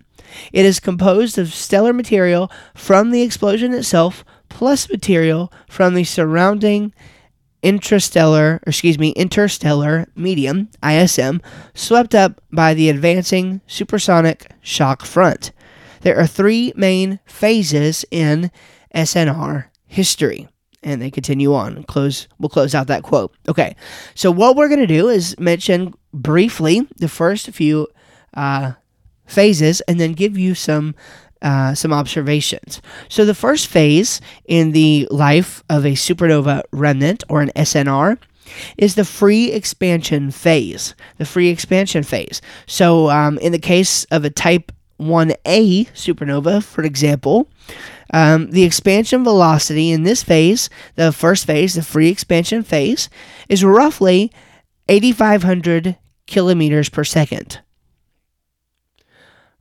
It 0.52 0.66
is 0.66 0.80
composed 0.80 1.38
of 1.38 1.54
stellar 1.54 1.94
material 1.94 2.52
from 2.74 3.12
the 3.12 3.22
explosion 3.22 3.74
itself 3.74 4.26
plus 4.50 4.90
material 4.90 5.52
from 5.70 5.94
the 5.94 6.04
surrounding 6.04 6.94
interstellar, 7.64 8.60
excuse 8.66 8.98
me, 8.98 9.12
interstellar 9.12 10.08
medium, 10.16 10.70
ISM, 10.84 11.42
swept 11.74 12.16
up 12.16 12.42
by 12.52 12.74
the 12.74 12.90
advancing 12.90 13.62
supersonic 13.68 14.52
shock 14.62 15.06
front. 15.06 15.52
There 16.02 16.18
are 16.18 16.28
three 16.28 16.74
main 16.76 17.20
phases 17.26 18.06
in 18.12 18.52
SNR 18.94 19.66
history. 19.88 20.48
And 20.84 21.02
they 21.02 21.12
continue 21.12 21.54
on. 21.54 21.84
Close. 21.84 22.28
We'll 22.40 22.50
close 22.50 22.74
out 22.74 22.88
that 22.88 23.04
quote. 23.04 23.36
Okay. 23.48 23.76
So 24.16 24.32
what 24.32 24.56
we're 24.56 24.68
going 24.68 24.80
to 24.80 24.88
do 24.88 25.10
is 25.10 25.38
mention 25.40 25.94
briefly 26.12 26.88
the 26.98 27.08
first 27.08 27.52
few 27.52 27.88
uh, 28.34 28.74
phases, 29.26 29.82
and 29.82 30.00
then 30.00 30.14
give 30.14 30.38
you 30.38 30.56
some 30.56 30.96
uh, 31.42 31.74
some 31.74 31.94
observations. 31.94 32.82
So 33.10 33.26
the 33.26 33.36
first 33.36 33.68
phase 33.68 34.22
in 34.46 34.72
the 34.72 35.08
life 35.10 35.64
of 35.70 35.86
a 35.86 35.94
supernova 35.94 36.64
remnant 36.72 37.24
or 37.30 37.42
an 37.42 37.52
SNR 37.56 38.18
is 38.78 38.96
the 38.96 39.06
free 39.06 39.52
expansion 39.52 40.32
phase. 40.32 40.96
The 41.18 41.26
free 41.26 41.50
expansion 41.50 42.04
phase. 42.04 42.42
So 42.68 43.10
um, 43.10 43.38
in 43.40 43.52
the 43.52 43.60
case 43.60 44.06
of 44.06 44.24
a 44.24 44.30
type 44.30 44.72
1A 45.02 45.90
supernova, 45.94 46.64
for 46.64 46.84
example, 46.84 47.50
um, 48.14 48.52
the 48.52 48.64
expansion 48.64 49.24
velocity 49.24 49.92
in 49.92 50.04
this 50.04 50.24
phase, 50.24 50.70
the 50.96 51.12
first 51.12 51.46
phase, 51.46 51.74
the 51.74 51.82
free 51.84 52.10
expansion 52.10 52.64
phase, 52.64 53.10
is 53.50 53.64
roughly 53.64 54.32
8,500 54.88 55.98
kilometers 56.28 56.90
per 56.90 57.04
second. 57.04 57.62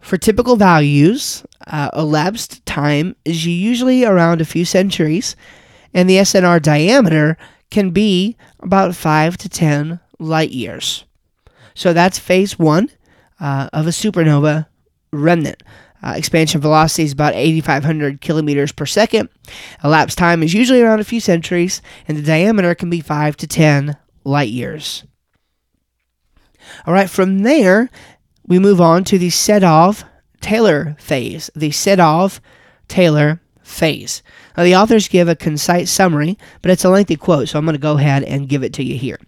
For 0.01 0.17
typical 0.17 0.57
values, 0.57 1.45
uh, 1.67 1.91
elapsed 1.95 2.65
time 2.67 3.17
is 3.25 3.47
usually 3.47 4.05
around 4.05 4.41
a 4.41 4.47
few 4.47 4.65
centuries, 4.65 5.37
and 5.93 6.09
the 6.09 6.17
SNR 6.17 6.61
diameter 6.61 7.37
can 7.71 7.91
be 7.91 8.37
about 8.61 8.97
5 8.97 9.37
to 9.39 9.49
10 9.49 10.01
light 10.19 10.51
years. 10.51 11.05
So 11.75 11.93
that's 11.93 12.19
phase 12.19 12.59
one 12.59 12.91
uh, 13.39 13.69
of 13.73 13.87
a 13.87 13.91
supernova 13.91 14.67
remnant. 15.13 15.63
Uh, 16.03 16.15
expansion 16.17 16.61
velocity 16.61 17.05
is 17.05 17.13
about 17.13 17.35
8,500 17.35 18.21
kilometers 18.21 18.73
per 18.73 18.87
second. 18.87 19.29
Elapsed 19.85 20.17
time 20.17 20.43
is 20.43 20.55
usually 20.55 20.81
around 20.81 21.01
a 21.01 21.05
few 21.05 21.21
centuries, 21.21 21.83
and 22.09 22.17
the 22.17 22.23
diameter 22.23 22.75
can 22.75 22.89
be 22.89 23.01
5 23.01 23.37
to 23.37 23.47
10 23.47 23.97
light 24.25 24.49
years. 24.49 25.05
All 26.87 26.95
right, 26.95 27.11
from 27.11 27.41
there, 27.41 27.91
we 28.47 28.59
move 28.59 28.81
on 28.81 29.05
to 29.05 29.19
the 29.19 29.29
Sedov 29.29 30.05
Taylor 30.41 30.97
phase. 30.99 31.51
The 31.55 31.71
Sedov 31.71 32.41
Taylor 32.89 33.41
phase. 33.63 34.23
Now, 34.57 34.65
the 34.65 34.77
authors 34.77 35.09
give 35.09 35.29
a 35.29 35.37
concise 35.37 35.91
summary, 35.91 36.39
but 36.63 36.71
it's 36.71 36.85
a 36.85 36.91
lengthy 36.91 37.17
quote, 37.17 37.49
so 37.49 37.59
I'm 37.59 37.65
going 37.65 37.75
to 37.75 37.81
go 37.81 37.99
ahead 37.99 38.25
and 38.25 38.49
give 38.49 38.63
it 38.63 38.73
to 38.75 38.83
you 38.83 38.97
here. 38.97 39.19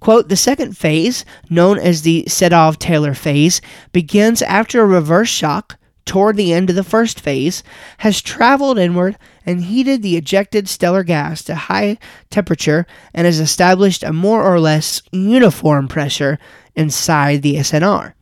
Quote, 0.00 0.28
the 0.28 0.36
second 0.36 0.76
phase, 0.76 1.24
known 1.48 1.78
as 1.78 2.02
the 2.02 2.24
Sedov 2.28 2.78
Taylor 2.78 3.14
phase, 3.14 3.60
begins 3.92 4.42
after 4.42 4.82
a 4.82 4.86
reverse 4.86 5.28
shock 5.28 5.78
toward 6.04 6.36
the 6.36 6.52
end 6.52 6.70
of 6.70 6.76
the 6.76 6.84
first 6.84 7.18
phase, 7.18 7.62
has 7.98 8.22
traveled 8.22 8.78
inward 8.78 9.18
and 9.44 9.64
heated 9.64 10.02
the 10.02 10.16
ejected 10.16 10.68
stellar 10.68 11.02
gas 11.02 11.42
to 11.42 11.54
high 11.54 11.98
temperature 12.30 12.86
and 13.12 13.26
has 13.26 13.40
established 13.40 14.02
a 14.02 14.12
more 14.12 14.44
or 14.44 14.60
less 14.60 15.02
uniform 15.12 15.88
pressure 15.88 16.38
inside 16.76 17.42
the 17.42 17.56
SNR. 17.56 18.12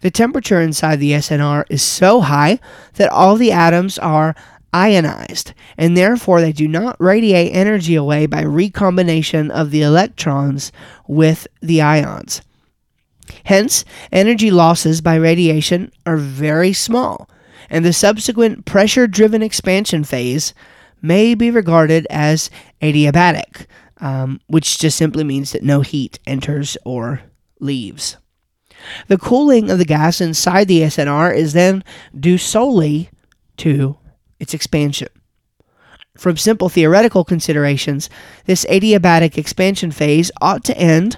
The 0.00 0.10
temperature 0.10 0.60
inside 0.60 0.96
the 0.96 1.12
SNR 1.12 1.64
is 1.68 1.82
so 1.82 2.20
high 2.20 2.60
that 2.94 3.10
all 3.10 3.36
the 3.36 3.52
atoms 3.52 3.98
are 3.98 4.34
ionized, 4.72 5.54
and 5.76 5.96
therefore 5.96 6.40
they 6.40 6.52
do 6.52 6.68
not 6.68 7.00
radiate 7.00 7.54
energy 7.54 7.94
away 7.94 8.26
by 8.26 8.42
recombination 8.42 9.50
of 9.50 9.70
the 9.70 9.82
electrons 9.82 10.72
with 11.06 11.46
the 11.60 11.80
ions. 11.80 12.42
Hence, 13.44 13.84
energy 14.12 14.50
losses 14.50 15.00
by 15.00 15.14
radiation 15.14 15.92
are 16.06 16.16
very 16.16 16.72
small, 16.72 17.28
and 17.70 17.84
the 17.84 17.92
subsequent 17.92 18.64
pressure 18.64 19.06
driven 19.06 19.42
expansion 19.42 20.04
phase 20.04 20.54
may 21.00 21.34
be 21.34 21.50
regarded 21.50 22.06
as 22.10 22.50
adiabatic, 22.82 23.66
um, 23.98 24.40
which 24.48 24.78
just 24.78 24.96
simply 24.96 25.24
means 25.24 25.52
that 25.52 25.62
no 25.62 25.80
heat 25.80 26.18
enters 26.26 26.76
or 26.84 27.22
leaves. 27.60 28.16
The 29.08 29.18
cooling 29.18 29.70
of 29.70 29.78
the 29.78 29.84
gas 29.84 30.20
inside 30.20 30.68
the 30.68 30.82
SNR 30.82 31.34
is 31.34 31.52
then 31.52 31.84
due 32.18 32.38
solely 32.38 33.10
to 33.58 33.96
its 34.38 34.54
expansion. 34.54 35.08
From 36.16 36.36
simple 36.36 36.68
theoretical 36.68 37.24
considerations, 37.24 38.10
this 38.44 38.64
adiabatic 38.64 39.38
expansion 39.38 39.92
phase 39.92 40.30
ought 40.40 40.64
to 40.64 40.76
end 40.76 41.16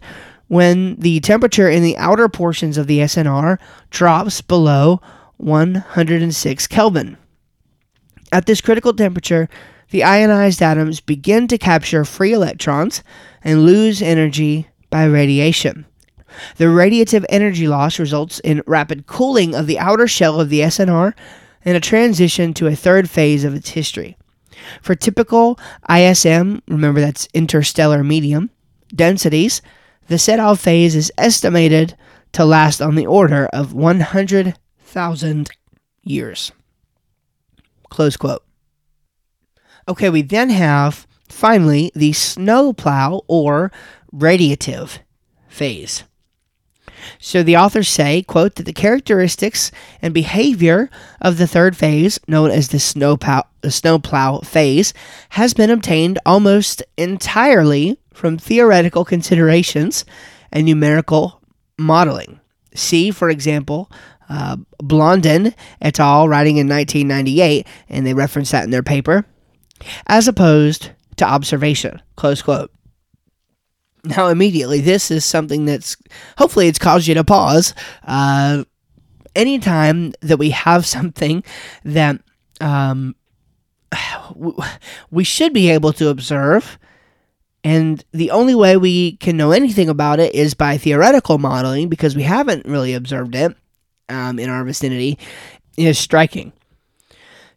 when 0.48 0.96
the 0.96 1.20
temperature 1.20 1.70
in 1.70 1.82
the 1.82 1.96
outer 1.96 2.28
portions 2.28 2.76
of 2.76 2.86
the 2.86 2.98
SNR 2.98 3.58
drops 3.88 4.40
below 4.42 5.00
106 5.38 6.66
Kelvin. 6.66 7.16
At 8.32 8.46
this 8.46 8.60
critical 8.60 8.92
temperature, 8.92 9.48
the 9.90 10.04
ionized 10.04 10.62
atoms 10.62 11.00
begin 11.00 11.48
to 11.48 11.58
capture 11.58 12.04
free 12.04 12.32
electrons 12.32 13.02
and 13.42 13.64
lose 13.64 14.02
energy 14.02 14.68
by 14.90 15.04
radiation. 15.04 15.86
The 16.56 16.66
radiative 16.66 17.24
energy 17.28 17.66
loss 17.66 17.98
results 17.98 18.38
in 18.40 18.62
rapid 18.66 19.06
cooling 19.06 19.54
of 19.54 19.66
the 19.66 19.78
outer 19.78 20.06
shell 20.06 20.40
of 20.40 20.48
the 20.48 20.60
SNR 20.60 21.14
and 21.64 21.76
a 21.76 21.80
transition 21.80 22.54
to 22.54 22.66
a 22.66 22.76
third 22.76 23.08
phase 23.08 23.44
of 23.44 23.54
its 23.54 23.70
history. 23.70 24.16
For 24.82 24.94
typical 24.94 25.58
ISM, 25.88 26.62
remember 26.68 27.00
that's 27.00 27.28
interstellar 27.34 28.04
medium, 28.04 28.50
densities, 28.94 29.62
the 30.08 30.16
Sedov 30.16 30.58
phase 30.58 30.96
is 30.96 31.12
estimated 31.16 31.96
to 32.32 32.44
last 32.44 32.80
on 32.80 32.94
the 32.94 33.06
order 33.06 33.46
of 33.46 33.72
100,000 33.72 35.50
years. 36.02 36.52
Close 37.90 38.16
quote. 38.16 38.44
Okay, 39.88 40.10
we 40.10 40.22
then 40.22 40.50
have 40.50 41.06
finally 41.28 41.90
the 41.94 42.12
snowplow 42.12 43.22
or 43.26 43.72
radiative 44.12 44.98
phase. 45.48 46.04
So 47.18 47.42
the 47.42 47.56
authors 47.56 47.88
say, 47.88 48.22
quote, 48.22 48.56
that 48.56 48.64
the 48.64 48.72
characteristics 48.72 49.70
and 50.02 50.14
behavior 50.14 50.90
of 51.20 51.38
the 51.38 51.46
third 51.46 51.76
phase, 51.76 52.18
known 52.26 52.50
as 52.50 52.68
the 52.68 52.78
snowplow, 52.78 53.42
the 53.60 53.70
snowplow 53.70 54.40
phase, 54.40 54.94
has 55.30 55.54
been 55.54 55.70
obtained 55.70 56.18
almost 56.24 56.82
entirely 56.96 57.98
from 58.12 58.38
theoretical 58.38 59.04
considerations 59.04 60.04
and 60.52 60.66
numerical 60.66 61.40
modeling. 61.78 62.40
See, 62.74 63.10
for 63.10 63.30
example, 63.30 63.90
uh, 64.28 64.56
Blondin 64.78 65.54
et 65.80 65.98
al. 65.98 66.28
writing 66.28 66.56
in 66.56 66.68
1998, 66.68 67.66
and 67.88 68.06
they 68.06 68.14
reference 68.14 68.50
that 68.52 68.64
in 68.64 68.70
their 68.70 68.82
paper, 68.82 69.24
as 70.06 70.28
opposed 70.28 70.90
to 71.16 71.24
observation. 71.24 72.00
Close 72.16 72.42
quote. 72.42 72.70
Now, 74.04 74.28
immediately, 74.28 74.80
this 74.80 75.10
is 75.10 75.24
something 75.24 75.66
that's 75.66 75.96
hopefully 76.38 76.68
it's 76.68 76.78
caused 76.78 77.06
you 77.06 77.14
to 77.14 77.24
pause. 77.24 77.74
Uh, 78.06 78.64
anytime 79.34 80.12
that 80.20 80.38
we 80.38 80.50
have 80.50 80.86
something 80.86 81.44
that 81.84 82.20
um, 82.60 83.14
we 85.10 85.24
should 85.24 85.52
be 85.52 85.70
able 85.70 85.92
to 85.94 86.08
observe, 86.08 86.78
and 87.62 88.02
the 88.12 88.30
only 88.30 88.54
way 88.54 88.76
we 88.76 89.16
can 89.16 89.36
know 89.36 89.52
anything 89.52 89.88
about 89.88 90.18
it 90.18 90.34
is 90.34 90.54
by 90.54 90.78
theoretical 90.78 91.38
modeling 91.38 91.88
because 91.88 92.16
we 92.16 92.22
haven't 92.22 92.66
really 92.66 92.94
observed 92.94 93.34
it 93.34 93.54
um, 94.08 94.38
in 94.38 94.48
our 94.48 94.64
vicinity, 94.64 95.18
is 95.76 95.98
striking. 95.98 96.52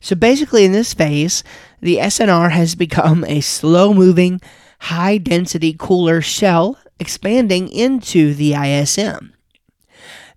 So 0.02 0.18
basically, 0.18 0.66
in 0.66 0.74
this 0.74 0.94
phase, 0.94 1.44
the 1.82 1.98
SNR 1.98 2.52
has 2.52 2.76
become 2.76 3.24
a 3.24 3.40
slow 3.40 3.94
moving, 3.94 4.42
high 4.84 5.18
density 5.18 5.74
cooler 5.78 6.22
shell 6.22 6.78
expanding 7.00 7.70
into 7.70 8.34
the 8.34 8.54
ISM. 8.54 9.34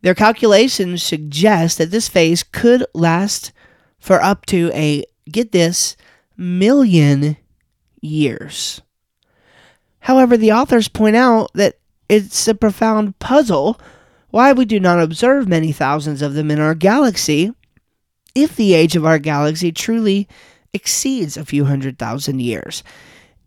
Their 0.02 0.14
calculations 0.14 1.02
suggest 1.02 1.78
that 1.78 1.90
this 1.90 2.08
phase 2.08 2.44
could 2.44 2.86
last 2.94 3.52
for 3.98 4.22
up 4.22 4.46
to 4.46 4.70
a, 4.72 5.04
get 5.28 5.50
this, 5.50 5.96
million 6.36 7.36
years. 8.00 8.82
However, 10.00 10.36
the 10.36 10.52
authors 10.52 10.86
point 10.86 11.16
out 11.16 11.52
that 11.54 11.78
it's 12.08 12.46
a 12.46 12.54
profound 12.54 13.18
puzzle 13.18 13.80
why 14.30 14.52
we 14.52 14.64
do 14.64 14.78
not 14.78 15.00
observe 15.00 15.48
many 15.48 15.72
thousands 15.72 16.22
of 16.22 16.34
them 16.34 16.52
in 16.52 16.60
our 16.60 16.76
galaxy 16.76 17.52
if 18.36 18.54
the 18.54 18.74
age 18.74 18.94
of 18.94 19.04
our 19.04 19.18
galaxy 19.18 19.72
truly 19.72 20.28
exceeds 20.72 21.36
a 21.36 21.44
few 21.44 21.64
hundred 21.64 21.98
thousand 21.98 22.40
years. 22.40 22.84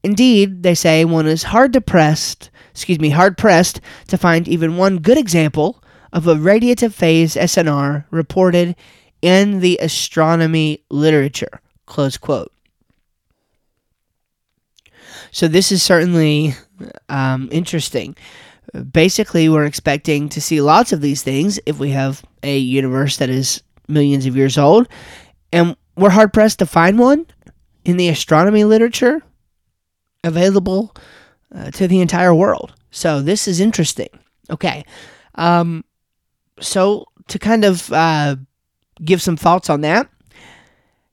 Indeed, 0.04 0.64
they 0.64 0.76
say 0.76 1.04
one 1.04 1.28
is 1.28 1.44
hard 1.44 1.74
to 1.74 1.82
pressed, 1.82 2.50
excuse 2.72 3.00
me, 3.00 3.10
hard 3.10 3.38
pressed 3.38 3.82
to 4.08 4.18
find 4.18 4.48
even 4.48 4.78
one 4.78 5.00
good 5.00 5.18
example 5.18 5.84
of 6.14 6.28
a 6.28 6.36
radiative 6.36 6.94
phase 6.94 7.36
SNR 7.36 8.06
reported 8.10 8.76
in 9.22 9.60
the 9.60 9.78
astronomy 9.82 10.84
literature. 10.90 11.60
Close 11.86 12.18
quote. 12.18 12.52
So 15.32 15.48
this 15.48 15.72
is 15.72 15.84
certainly 15.84 16.56
um, 17.10 17.50
interesting. 17.52 18.16
Basically, 18.92 19.50
we're 19.50 19.66
expecting 19.66 20.30
to 20.30 20.42
see 20.42 20.62
lots 20.62 20.94
of 20.94 21.02
these 21.02 21.24
things 21.24 21.60
if 21.66 21.80
we 21.80 21.90
have 21.92 22.24
a 22.44 22.58
universe 22.58 23.18
that 23.18 23.30
is 23.30 23.62
millions 23.88 24.26
of 24.26 24.38
years 24.38 24.58
old, 24.58 24.88
and 25.52 25.76
we're 25.98 26.12
hard 26.12 26.32
pressed 26.32 26.60
to 26.60 26.66
find 26.66 26.98
one 26.98 27.26
in 27.84 27.98
the 27.98 28.08
astronomy 28.08 28.64
literature 28.64 29.22
available 30.24 30.96
uh, 31.54 31.72
to 31.72 31.88
the 31.88 32.02
entire 32.02 32.34
world. 32.34 32.74
So 32.92 33.22
this 33.22 33.48
is 33.48 33.60
interesting. 33.60 34.10
Okay. 34.50 34.84
Um, 35.36 35.84
so 36.60 37.06
to 37.28 37.40
kind 37.40 37.64
of 37.64 37.92
uh, 37.94 38.36
give 39.04 39.22
some 39.22 39.38
thoughts 39.38 39.70
on 39.70 39.82
that, 39.82 40.10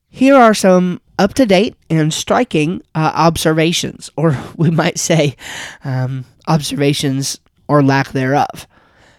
here 0.09 0.37
are 0.37 0.55
some 0.55 1.01
up 1.19 1.35
to 1.35 1.47
date 1.47 1.77
and 1.89 2.13
striking 2.13 2.83
uh, 2.95 3.13
observations, 3.15 4.11
or 4.17 4.37
we 4.57 4.71
might 4.71 4.99
say 4.99 5.37
um, 5.85 6.25
observations 6.49 7.41
or 7.69 7.83
lack 7.83 8.13
thereof. 8.13 8.67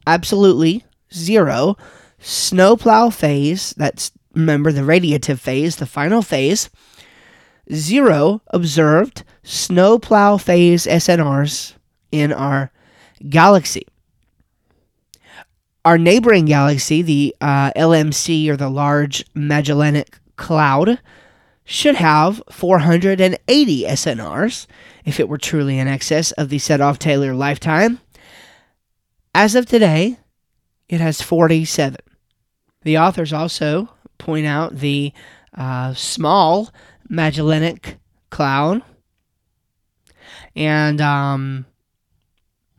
absolutely 0.06 0.84
zero, 1.14 1.78
snowplow 2.20 3.10
phase, 3.10 3.74
that's 3.78 4.12
remember 4.34 4.72
the 4.72 4.82
radiative 4.82 5.40
phase, 5.40 5.78
the 5.78 5.86
final 5.86 6.22
phase, 6.22 6.70
zero 7.74 8.42
observed 8.48 9.24
snowplow 9.44 10.38
phase 10.38 10.86
SNRs 10.86 11.74
in 12.12 12.32
our 12.32 12.72
galaxy. 13.28 13.86
Our 15.86 15.98
neighboring 15.98 16.46
galaxy, 16.46 17.02
the 17.02 17.36
uh, 17.40 17.72
LMC 17.72 18.50
or 18.50 18.58
the 18.58 18.70
Large 18.70 19.26
Magellanic 19.34 20.20
Cloud, 20.36 21.00
should 21.64 21.96
have 21.96 22.42
480 22.52 23.84
SNRs 23.84 24.68
if 25.06 25.20
it 25.20 25.30
were 25.30 25.38
truly 25.38 25.80
in 25.80 25.88
excess 25.88 26.32
of 26.34 26.50
the 26.50 26.58
Sedov 26.58 26.98
Taylor 26.98 27.34
lifetime. 27.34 28.00
As 29.34 29.56
of 29.56 29.68
today, 29.68 30.18
it 30.90 31.00
has 31.00 31.22
47. 31.22 31.98
The 32.82 32.98
authors 32.98 33.34
also 33.34 33.90
point 34.18 34.46
out 34.46 34.78
the 34.78 35.14
uh, 35.58 35.94
small 35.94 36.70
Magellanic 37.10 37.98
Cloud 38.30 38.82
and 40.56 41.02
um, 41.02 41.66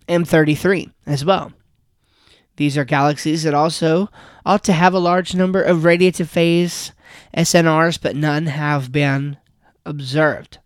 M33 0.09 0.93
as 1.07 1.25
well. 1.25 1.53
These 2.57 2.77
are 2.77 2.85
galaxies 2.85 3.43
that 3.45 3.55
also 3.55 4.11
ought 4.45 4.65
to 4.65 4.73
have 4.73 4.95
a 4.95 4.99
large 4.99 5.35
number 5.35 5.63
of 5.63 5.79
radiative 5.79 6.29
phase 6.29 6.93
SNRs, 7.37 8.01
but 8.01 8.17
none 8.17 8.47
have 8.47 8.93
been 8.93 9.39
observed. 9.87 10.59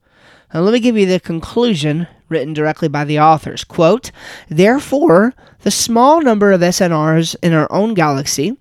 Now, 0.52 0.60
let 0.60 0.72
me 0.72 0.80
give 0.80 0.96
you 0.96 1.06
the 1.06 1.20
conclusion 1.20 2.06
written 2.28 2.52
directly 2.52 2.88
by 2.88 3.04
the 3.04 3.20
authors. 3.20 3.64
Quote, 3.64 4.10
Therefore, 4.48 5.34
the 5.60 5.70
small 5.70 6.20
number 6.20 6.52
of 6.52 6.60
SNRs 6.60 7.36
in 7.42 7.52
our 7.52 7.70
own 7.70 7.94
galaxy, 7.94 8.56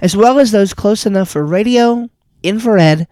as 0.00 0.16
well 0.16 0.38
as 0.38 0.50
those 0.50 0.74
close 0.74 1.06
enough 1.06 1.30
for 1.30 1.44
radio, 1.44 2.08
infrared, 2.42 3.06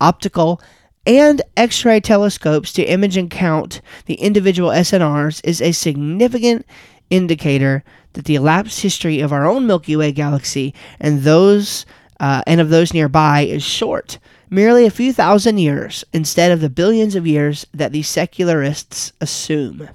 optical, 0.00 0.60
and 1.06 1.40
X 1.56 1.84
ray 1.84 2.00
telescopes 2.00 2.72
to 2.74 2.84
image 2.84 3.16
and 3.16 3.30
count 3.30 3.80
the 4.06 4.14
individual 4.14 4.70
SNRs, 4.70 5.40
is 5.44 5.62
a 5.62 5.72
significant 5.72 6.66
indicator 7.10 7.82
that 8.12 8.26
the 8.26 8.34
elapsed 8.34 8.80
history 8.80 9.20
of 9.20 9.32
our 9.32 9.46
own 9.46 9.66
Milky 9.66 9.96
Way 9.96 10.12
galaxy 10.12 10.74
and 11.00 11.22
those 11.22 11.86
uh, 12.20 12.42
and 12.46 12.60
of 12.60 12.68
those 12.68 12.92
nearby 12.92 13.42
is 13.42 13.62
short, 13.62 14.18
merely 14.50 14.84
a 14.84 14.90
few 14.90 15.12
thousand 15.12 15.58
years 15.58 16.04
instead 16.12 16.50
of 16.50 16.60
the 16.60 16.68
billions 16.68 17.14
of 17.14 17.26
years 17.26 17.66
that 17.72 17.92
the 17.92 18.02
secularists 18.02 19.12
assume. 19.20 19.88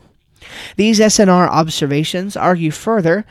These 0.78 1.00
SNR 1.00 1.48
observations 1.50 2.38
argue 2.38 2.72
further 2.72 3.26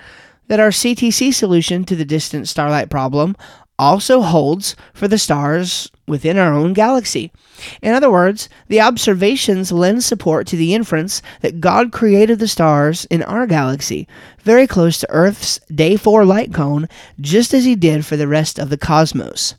that 0.52 0.60
our 0.60 0.68
CTC 0.68 1.32
solution 1.32 1.82
to 1.82 1.96
the 1.96 2.04
distant 2.04 2.46
starlight 2.46 2.90
problem 2.90 3.34
also 3.78 4.20
holds 4.20 4.76
for 4.92 5.08
the 5.08 5.16
stars 5.16 5.90
within 6.06 6.36
our 6.36 6.52
own 6.52 6.74
galaxy. 6.74 7.32
In 7.80 7.94
other 7.94 8.10
words, 8.10 8.50
the 8.68 8.78
observations 8.78 9.72
lend 9.72 10.04
support 10.04 10.46
to 10.48 10.56
the 10.56 10.74
inference 10.74 11.22
that 11.40 11.62
God 11.62 11.90
created 11.90 12.38
the 12.38 12.48
stars 12.48 13.06
in 13.06 13.22
our 13.22 13.46
galaxy, 13.46 14.06
very 14.42 14.66
close 14.66 14.98
to 14.98 15.08
Earth's 15.08 15.58
day 15.74 15.96
4 15.96 16.26
light 16.26 16.52
cone, 16.52 16.86
just 17.18 17.54
as 17.54 17.64
he 17.64 17.74
did 17.74 18.04
for 18.04 18.18
the 18.18 18.28
rest 18.28 18.58
of 18.58 18.68
the 18.68 18.76
cosmos. 18.76 19.54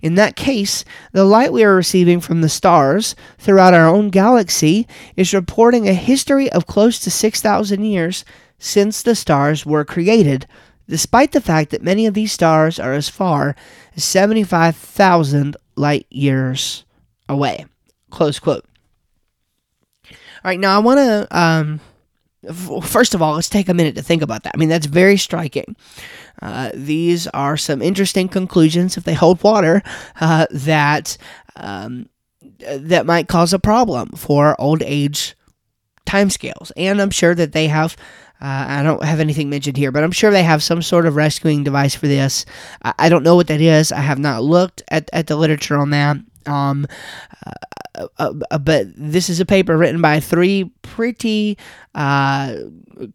In 0.00 0.14
that 0.14 0.34
case, 0.34 0.86
the 1.12 1.24
light 1.24 1.52
we 1.52 1.62
are 1.62 1.76
receiving 1.76 2.20
from 2.20 2.40
the 2.40 2.48
stars 2.48 3.14
throughout 3.36 3.74
our 3.74 3.86
own 3.86 4.08
galaxy 4.08 4.88
is 5.14 5.34
reporting 5.34 5.86
a 5.86 5.92
history 5.92 6.50
of 6.50 6.66
close 6.66 6.98
to 7.00 7.10
6,000 7.10 7.84
years 7.84 8.24
since 8.64 9.02
the 9.02 9.14
stars 9.14 9.66
were 9.66 9.84
created, 9.84 10.46
despite 10.88 11.32
the 11.32 11.40
fact 11.40 11.70
that 11.70 11.82
many 11.82 12.06
of 12.06 12.14
these 12.14 12.32
stars 12.32 12.78
are 12.80 12.94
as 12.94 13.10
far 13.10 13.54
as 13.94 14.02
75,000 14.04 15.54
light 15.76 16.06
years 16.08 16.84
away. 17.28 17.66
Close 18.10 18.38
quote. 18.38 18.64
All 20.08 20.50
right, 20.50 20.58
now 20.58 20.76
I 20.76 20.78
want 20.78 20.98
to, 20.98 21.38
um, 21.38 21.80
f- 22.48 22.88
first 22.88 23.14
of 23.14 23.20
all, 23.20 23.34
let's 23.34 23.50
take 23.50 23.68
a 23.68 23.74
minute 23.74 23.96
to 23.96 24.02
think 24.02 24.22
about 24.22 24.44
that. 24.44 24.52
I 24.54 24.58
mean, 24.58 24.70
that's 24.70 24.86
very 24.86 25.18
striking. 25.18 25.76
Uh, 26.40 26.70
these 26.72 27.26
are 27.28 27.58
some 27.58 27.82
interesting 27.82 28.28
conclusions, 28.28 28.96
if 28.96 29.04
they 29.04 29.14
hold 29.14 29.42
water, 29.42 29.82
uh, 30.20 30.46
that 30.50 31.18
um, 31.56 32.08
that 32.60 33.04
might 33.04 33.28
cause 33.28 33.52
a 33.52 33.58
problem 33.58 34.10
for 34.10 34.58
old 34.58 34.82
age 34.82 35.36
timescales. 36.06 36.70
And 36.76 37.00
I'm 37.00 37.10
sure 37.10 37.34
that 37.34 37.52
they 37.52 37.68
have 37.68 37.96
uh, 38.40 38.66
I 38.68 38.82
don't 38.82 39.02
have 39.04 39.20
anything 39.20 39.48
mentioned 39.48 39.76
here, 39.76 39.92
but 39.92 40.04
I'm 40.04 40.12
sure 40.12 40.30
they 40.30 40.42
have 40.42 40.62
some 40.62 40.82
sort 40.82 41.06
of 41.06 41.16
rescuing 41.16 41.64
device 41.64 41.94
for 41.94 42.06
this. 42.06 42.44
I, 42.82 42.94
I 42.98 43.08
don't 43.08 43.22
know 43.22 43.36
what 43.36 43.46
that 43.46 43.60
is. 43.60 43.92
I 43.92 44.00
have 44.00 44.18
not 44.18 44.42
looked 44.42 44.82
at, 44.88 45.08
at 45.12 45.28
the 45.28 45.36
literature 45.36 45.78
on 45.78 45.90
that. 45.90 46.16
Um, 46.46 46.86
uh, 47.46 48.06
uh, 48.18 48.34
uh 48.50 48.58
but 48.58 48.88
this 48.96 49.30
is 49.30 49.40
a 49.40 49.46
paper 49.46 49.76
written 49.76 50.02
by 50.02 50.20
three 50.20 50.72
pretty 50.82 51.56
uh, 51.94 52.56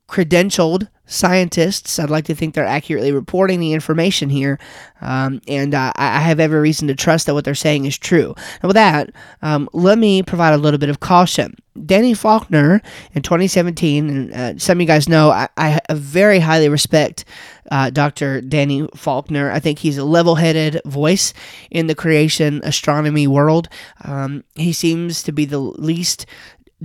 credentialed 0.07 0.87
scientists. 1.09 1.99
I'd 1.99 2.09
like 2.09 2.25
to 2.25 2.35
think 2.35 2.53
they're 2.53 2.65
accurately 2.65 3.11
reporting 3.11 3.59
the 3.59 3.73
information 3.73 4.29
here, 4.29 4.59
um, 5.01 5.41
and 5.47 5.73
uh, 5.73 5.91
I 5.95 6.19
have 6.19 6.39
every 6.39 6.59
reason 6.59 6.87
to 6.87 6.95
trust 6.95 7.25
that 7.25 7.33
what 7.33 7.43
they're 7.43 7.55
saying 7.55 7.85
is 7.85 7.97
true. 7.97 8.33
And 8.61 8.69
with 8.69 8.75
that, 8.75 9.11
um, 9.41 9.67
let 9.73 9.97
me 9.97 10.23
provide 10.23 10.53
a 10.53 10.57
little 10.57 10.79
bit 10.79 10.89
of 10.89 10.99
caution. 10.99 11.55
Danny 11.85 12.13
Faulkner 12.13 12.81
in 13.13 13.21
2017, 13.21 14.09
and 14.09 14.33
uh, 14.33 14.57
some 14.57 14.77
of 14.77 14.81
you 14.81 14.87
guys 14.87 15.07
know 15.07 15.31
I, 15.31 15.47
I 15.57 15.79
very 15.91 16.39
highly 16.39 16.69
respect 16.69 17.25
uh, 17.71 17.89
Dr. 17.89 18.41
Danny 18.41 18.87
Faulkner. 18.95 19.51
I 19.51 19.59
think 19.59 19.79
he's 19.79 19.97
a 19.97 20.03
level 20.03 20.35
headed 20.35 20.81
voice 20.85 21.33
in 21.69 21.87
the 21.87 21.95
creation 21.95 22.61
astronomy 22.63 23.27
world. 23.27 23.69
Um, 24.03 24.43
he 24.55 24.73
seems 24.73 25.23
to 25.23 25.31
be 25.31 25.45
the 25.45 25.59
least 25.59 26.25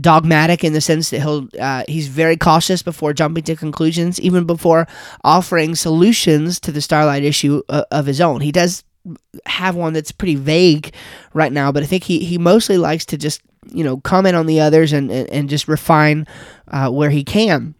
dogmatic 0.00 0.64
in 0.64 0.72
the 0.72 0.80
sense 0.80 1.10
that 1.10 1.20
he'll 1.20 1.48
uh, 1.60 1.84
he's 1.88 2.08
very 2.08 2.36
cautious 2.36 2.82
before 2.82 3.12
jumping 3.12 3.44
to 3.44 3.56
conclusions, 3.56 4.20
even 4.20 4.44
before 4.44 4.86
offering 5.22 5.74
solutions 5.74 6.58
to 6.60 6.72
the 6.72 6.80
starlight 6.80 7.22
issue 7.22 7.62
uh, 7.68 7.84
of 7.90 8.06
his 8.06 8.20
own. 8.20 8.40
He 8.40 8.52
does 8.52 8.84
have 9.46 9.76
one 9.76 9.92
that's 9.92 10.12
pretty 10.12 10.34
vague 10.34 10.94
right 11.34 11.52
now, 11.52 11.70
but 11.70 11.82
I 11.82 11.86
think 11.86 12.04
he, 12.04 12.24
he 12.24 12.38
mostly 12.38 12.78
likes 12.78 13.04
to 13.06 13.16
just 13.16 13.40
you 13.70 13.84
know 13.84 13.98
comment 13.98 14.36
on 14.36 14.46
the 14.46 14.60
others 14.60 14.92
and 14.92 15.10
and, 15.10 15.28
and 15.30 15.48
just 15.48 15.68
refine 15.68 16.26
uh, 16.68 16.90
where 16.90 17.10
he 17.10 17.24
can. 17.24 17.74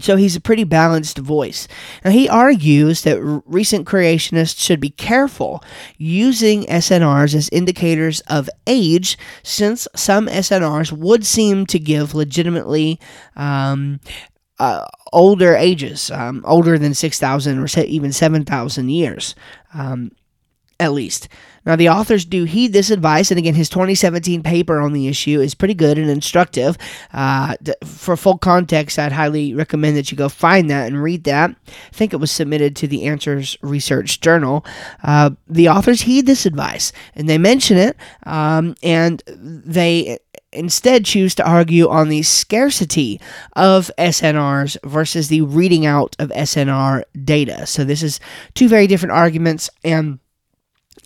So 0.00 0.16
he's 0.16 0.36
a 0.36 0.40
pretty 0.40 0.64
balanced 0.64 1.18
voice. 1.18 1.68
Now 2.04 2.10
he 2.10 2.28
argues 2.28 3.02
that 3.02 3.20
recent 3.46 3.86
creationists 3.86 4.58
should 4.58 4.80
be 4.80 4.90
careful 4.90 5.62
using 5.98 6.64
SNRs 6.64 7.34
as 7.34 7.48
indicators 7.50 8.20
of 8.22 8.50
age, 8.66 9.16
since 9.42 9.86
some 9.94 10.26
SNRs 10.26 10.92
would 10.92 11.24
seem 11.24 11.66
to 11.66 11.78
give 11.78 12.14
legitimately 12.14 12.98
um, 13.36 14.00
uh, 14.58 14.84
older 15.12 15.54
ages, 15.54 16.10
um, 16.10 16.42
older 16.46 16.78
than 16.78 16.94
6,000 16.94 17.58
or 17.58 17.66
even 17.84 18.12
7,000 18.12 18.88
years, 18.88 19.34
um, 19.74 20.10
at 20.80 20.92
least. 20.92 21.28
Now, 21.66 21.76
the 21.76 21.88
authors 21.88 22.24
do 22.24 22.44
heed 22.44 22.72
this 22.72 22.90
advice, 22.90 23.30
and 23.30 23.38
again, 23.38 23.54
his 23.54 23.68
2017 23.68 24.42
paper 24.42 24.80
on 24.80 24.92
the 24.92 25.08
issue 25.08 25.40
is 25.40 25.54
pretty 25.54 25.74
good 25.74 25.98
and 25.98 26.10
instructive. 26.10 26.76
Uh, 27.12 27.54
for 27.84 28.16
full 28.16 28.38
context, 28.38 28.98
I'd 28.98 29.12
highly 29.12 29.54
recommend 29.54 29.96
that 29.96 30.10
you 30.10 30.18
go 30.18 30.28
find 30.28 30.68
that 30.70 30.86
and 30.86 31.02
read 31.02 31.24
that. 31.24 31.50
I 31.50 31.72
think 31.92 32.12
it 32.12 32.18
was 32.18 32.30
submitted 32.30 32.76
to 32.76 32.88
the 32.88 33.04
Answers 33.04 33.56
Research 33.62 34.20
Journal. 34.20 34.64
Uh, 35.02 35.30
the 35.48 35.68
authors 35.68 36.02
heed 36.02 36.26
this 36.26 36.46
advice, 36.46 36.92
and 37.14 37.28
they 37.28 37.38
mention 37.38 37.76
it, 37.78 37.96
um, 38.24 38.74
and 38.82 39.22
they 39.26 40.18
instead 40.52 41.04
choose 41.04 41.34
to 41.34 41.48
argue 41.48 41.88
on 41.88 42.08
the 42.08 42.22
scarcity 42.22 43.20
of 43.54 43.90
SNRs 43.98 44.76
versus 44.84 45.28
the 45.28 45.40
reading 45.42 45.84
out 45.84 46.14
of 46.18 46.30
SNR 46.30 47.02
data. 47.24 47.66
So, 47.66 47.84
this 47.84 48.02
is 48.02 48.20
two 48.54 48.68
very 48.68 48.86
different 48.86 49.12
arguments, 49.12 49.68
and 49.82 50.20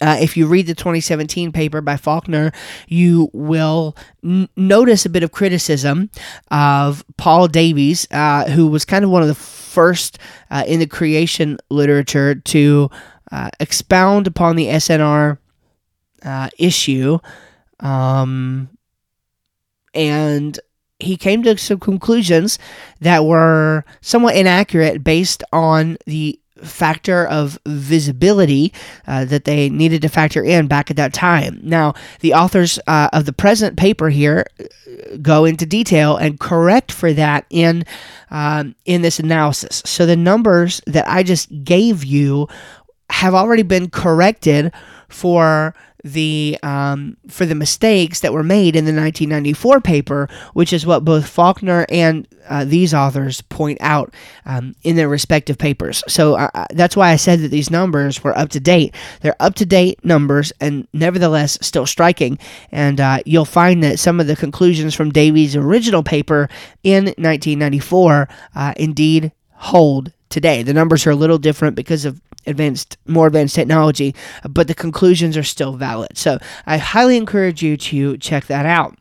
uh, 0.01 0.17
if 0.21 0.37
you 0.37 0.47
read 0.47 0.67
the 0.67 0.75
2017 0.75 1.53
paper 1.53 1.81
by 1.81 1.97
Faulkner, 1.97 2.53
you 2.87 3.31
will 3.33 3.97
n- 4.25 4.49
notice 4.57 5.05
a 5.05 5.11
bit 5.11 5.23
of 5.23 5.33
criticism 5.33 6.11
of 6.51 7.05
Paul 7.17 7.49
Davies, 7.49 8.07
uh, 8.11 8.49
who 8.51 8.69
was 8.69 8.85
kind 8.85 9.05
of 9.05 9.11
one 9.11 9.23
of 9.23 9.29
the 9.29 9.35
first 9.35 10.19
uh, 10.51 10.65
in 10.67 10.81
the 10.81 10.87
creation 10.87 11.59
literature 11.71 12.35
to 12.35 12.91
uh, 13.33 13.51
expound 13.61 14.27
upon 14.27 14.57
the 14.57 14.67
SNR 14.67 15.39
uh, 16.25 16.49
issue. 16.59 17.19
Um, 17.81 18.71
and 19.95 20.59
he 20.99 21.17
came 21.17 21.43
to 21.45 21.57
some 21.57 21.79
conclusions 21.79 22.59
that 23.01 23.25
were 23.25 23.85
somewhat 24.01 24.37
inaccurate 24.37 25.05
based 25.05 25.45
on 25.53 25.97
the 26.07 26.41
factor 26.63 27.27
of 27.27 27.59
visibility 27.67 28.73
uh, 29.07 29.25
that 29.27 29.45
they 29.45 29.69
needed 29.69 30.03
to 30.03 30.09
factor 30.09 30.45
in 30.45 30.67
back 30.67 30.91
at 30.91 30.97
that 30.97 31.13
time. 31.13 31.61
Now, 31.63 31.95
the 32.21 32.35
authors 32.35 32.79
uh, 32.87 33.09
of 33.13 33.25
the 33.27 33.33
present 33.33 33.77
paper 33.77 34.11
here 34.11 34.47
uh, 34.61 35.17
go 35.23 35.45
into 35.45 35.67
detail 35.67 36.17
and 36.17 36.39
correct 36.39 36.93
for 36.93 37.13
that 37.13 37.47
in 37.51 37.85
um, 38.31 38.75
in 38.85 39.03
this 39.03 39.19
analysis. 39.19 39.83
So 39.85 40.07
the 40.07 40.17
numbers 40.17 40.81
that 40.87 41.09
I 41.09 41.23
just 41.23 41.65
gave 41.65 42.05
you 42.05 42.49
have 43.11 43.35
already 43.35 43.63
been 43.63 43.89
corrected 43.89 44.73
for 45.09 45.75
the 46.13 46.59
um, 46.63 47.17
for 47.29 47.47
the 47.47 47.55
mistakes 47.55 48.21
that 48.21 48.33
were 48.33 48.43
made 48.43 48.77
in 48.77 48.85
the 48.85 48.93
1994 48.93 49.81
paper, 49.81 50.29
which 50.55 50.73
is 50.73 50.87
what 50.87 51.05
both 51.05 51.29
Faulkner 51.29 51.87
and 51.89 52.27
uh, 52.49 52.65
these 52.65 52.95
authors 52.95 53.41
point 53.43 53.79
out 53.81 54.13
um, 54.47 54.75
in 54.83 54.97
their 54.97 55.09
respective 55.09 55.59
papers. 55.59 56.03
So 56.09 56.35
uh, 56.35 56.51
uh, 56.55 56.67
that's 56.71 56.97
why 56.97 57.11
I 57.11 57.17
said 57.17 57.41
that 57.41 57.49
these 57.49 57.71
numbers 57.71 58.23
were 58.25 58.37
up 58.37 58.49
to 58.51 58.61
date. 58.61 58.95
They're 59.21 59.37
up 59.41 59.55
to 59.57 59.67
date 59.67 60.05
numbers, 60.05 60.53
and 60.61 60.89
nevertheless 60.93 61.59
still 61.61 61.87
striking. 61.87 62.39
And 62.73 63.01
uh, 63.01 63.21
you'll 63.27 63.45
find 63.45 63.83
that 63.85 63.99
some 63.99 64.21
of 64.21 64.27
the 64.27 64.37
conclusions 64.37 64.95
from 64.95 65.11
Davies' 65.11 65.57
original 65.57 66.03
paper 66.03 66.49
in 66.83 67.05
1994 67.05 68.29
uh, 68.55 68.75
indeed 68.77 69.33
hold 69.53 70.13
today. 70.29 70.63
The 70.63 70.75
numbers 70.75 71.07
are 71.07 71.11
a 71.11 71.17
little 71.17 71.39
different 71.39 71.77
because 71.77 72.05
of 72.05 72.21
advanced, 72.49 72.97
more 73.07 73.27
advanced 73.27 73.55
technology, 73.55 74.15
but 74.49 74.67
the 74.67 74.75
conclusions 74.75 75.37
are 75.37 75.43
still 75.43 75.75
valid. 75.75 76.17
So 76.17 76.39
I 76.67 76.79
highly 76.79 77.17
encourage 77.17 77.63
you 77.63 77.77
to 77.77 78.17
check 78.19 78.47
that 78.47 78.67
out. 78.67 78.97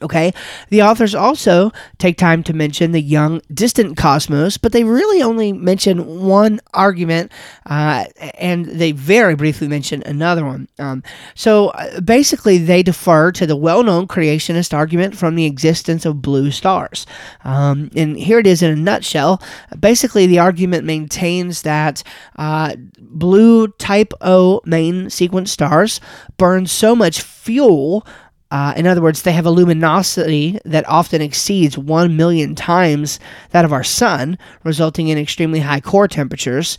Okay, 0.00 0.32
the 0.68 0.82
authors 0.82 1.12
also 1.12 1.72
take 1.98 2.16
time 2.16 2.44
to 2.44 2.52
mention 2.52 2.92
the 2.92 3.00
young, 3.00 3.40
distant 3.52 3.96
cosmos, 3.96 4.56
but 4.56 4.70
they 4.70 4.84
really 4.84 5.22
only 5.22 5.52
mention 5.52 6.24
one 6.24 6.60
argument, 6.72 7.32
uh, 7.66 8.04
and 8.34 8.66
they 8.66 8.92
very 8.92 9.34
briefly 9.34 9.66
mention 9.66 10.04
another 10.06 10.44
one. 10.44 10.68
Um, 10.78 11.02
so 11.34 11.68
uh, 11.70 12.00
basically, 12.00 12.58
they 12.58 12.84
defer 12.84 13.32
to 13.32 13.46
the 13.46 13.56
well 13.56 13.82
known 13.82 14.06
creationist 14.06 14.72
argument 14.72 15.16
from 15.16 15.34
the 15.34 15.46
existence 15.46 16.06
of 16.06 16.22
blue 16.22 16.52
stars. 16.52 17.04
Um, 17.44 17.90
and 17.96 18.16
here 18.16 18.38
it 18.38 18.46
is 18.46 18.62
in 18.62 18.70
a 18.70 18.76
nutshell. 18.76 19.42
Basically, 19.80 20.26
the 20.26 20.38
argument 20.38 20.84
maintains 20.84 21.62
that 21.62 22.04
uh, 22.36 22.76
blue 23.00 23.66
type 23.66 24.12
O 24.20 24.60
main 24.64 25.10
sequence 25.10 25.50
stars 25.50 26.00
burn 26.36 26.66
so 26.66 26.94
much 26.94 27.20
fuel 27.20 28.06
uh, 28.50 28.72
in 28.76 28.86
other 28.86 29.02
words, 29.02 29.22
they 29.22 29.32
have 29.32 29.46
a 29.46 29.50
luminosity 29.50 30.58
that 30.64 30.88
often 30.88 31.20
exceeds 31.20 31.76
1 31.76 32.16
million 32.16 32.54
times 32.54 33.20
that 33.50 33.64
of 33.64 33.72
our 33.72 33.84
sun, 33.84 34.38
resulting 34.64 35.08
in 35.08 35.18
extremely 35.18 35.60
high 35.60 35.80
core 35.80 36.08
temperatures. 36.08 36.78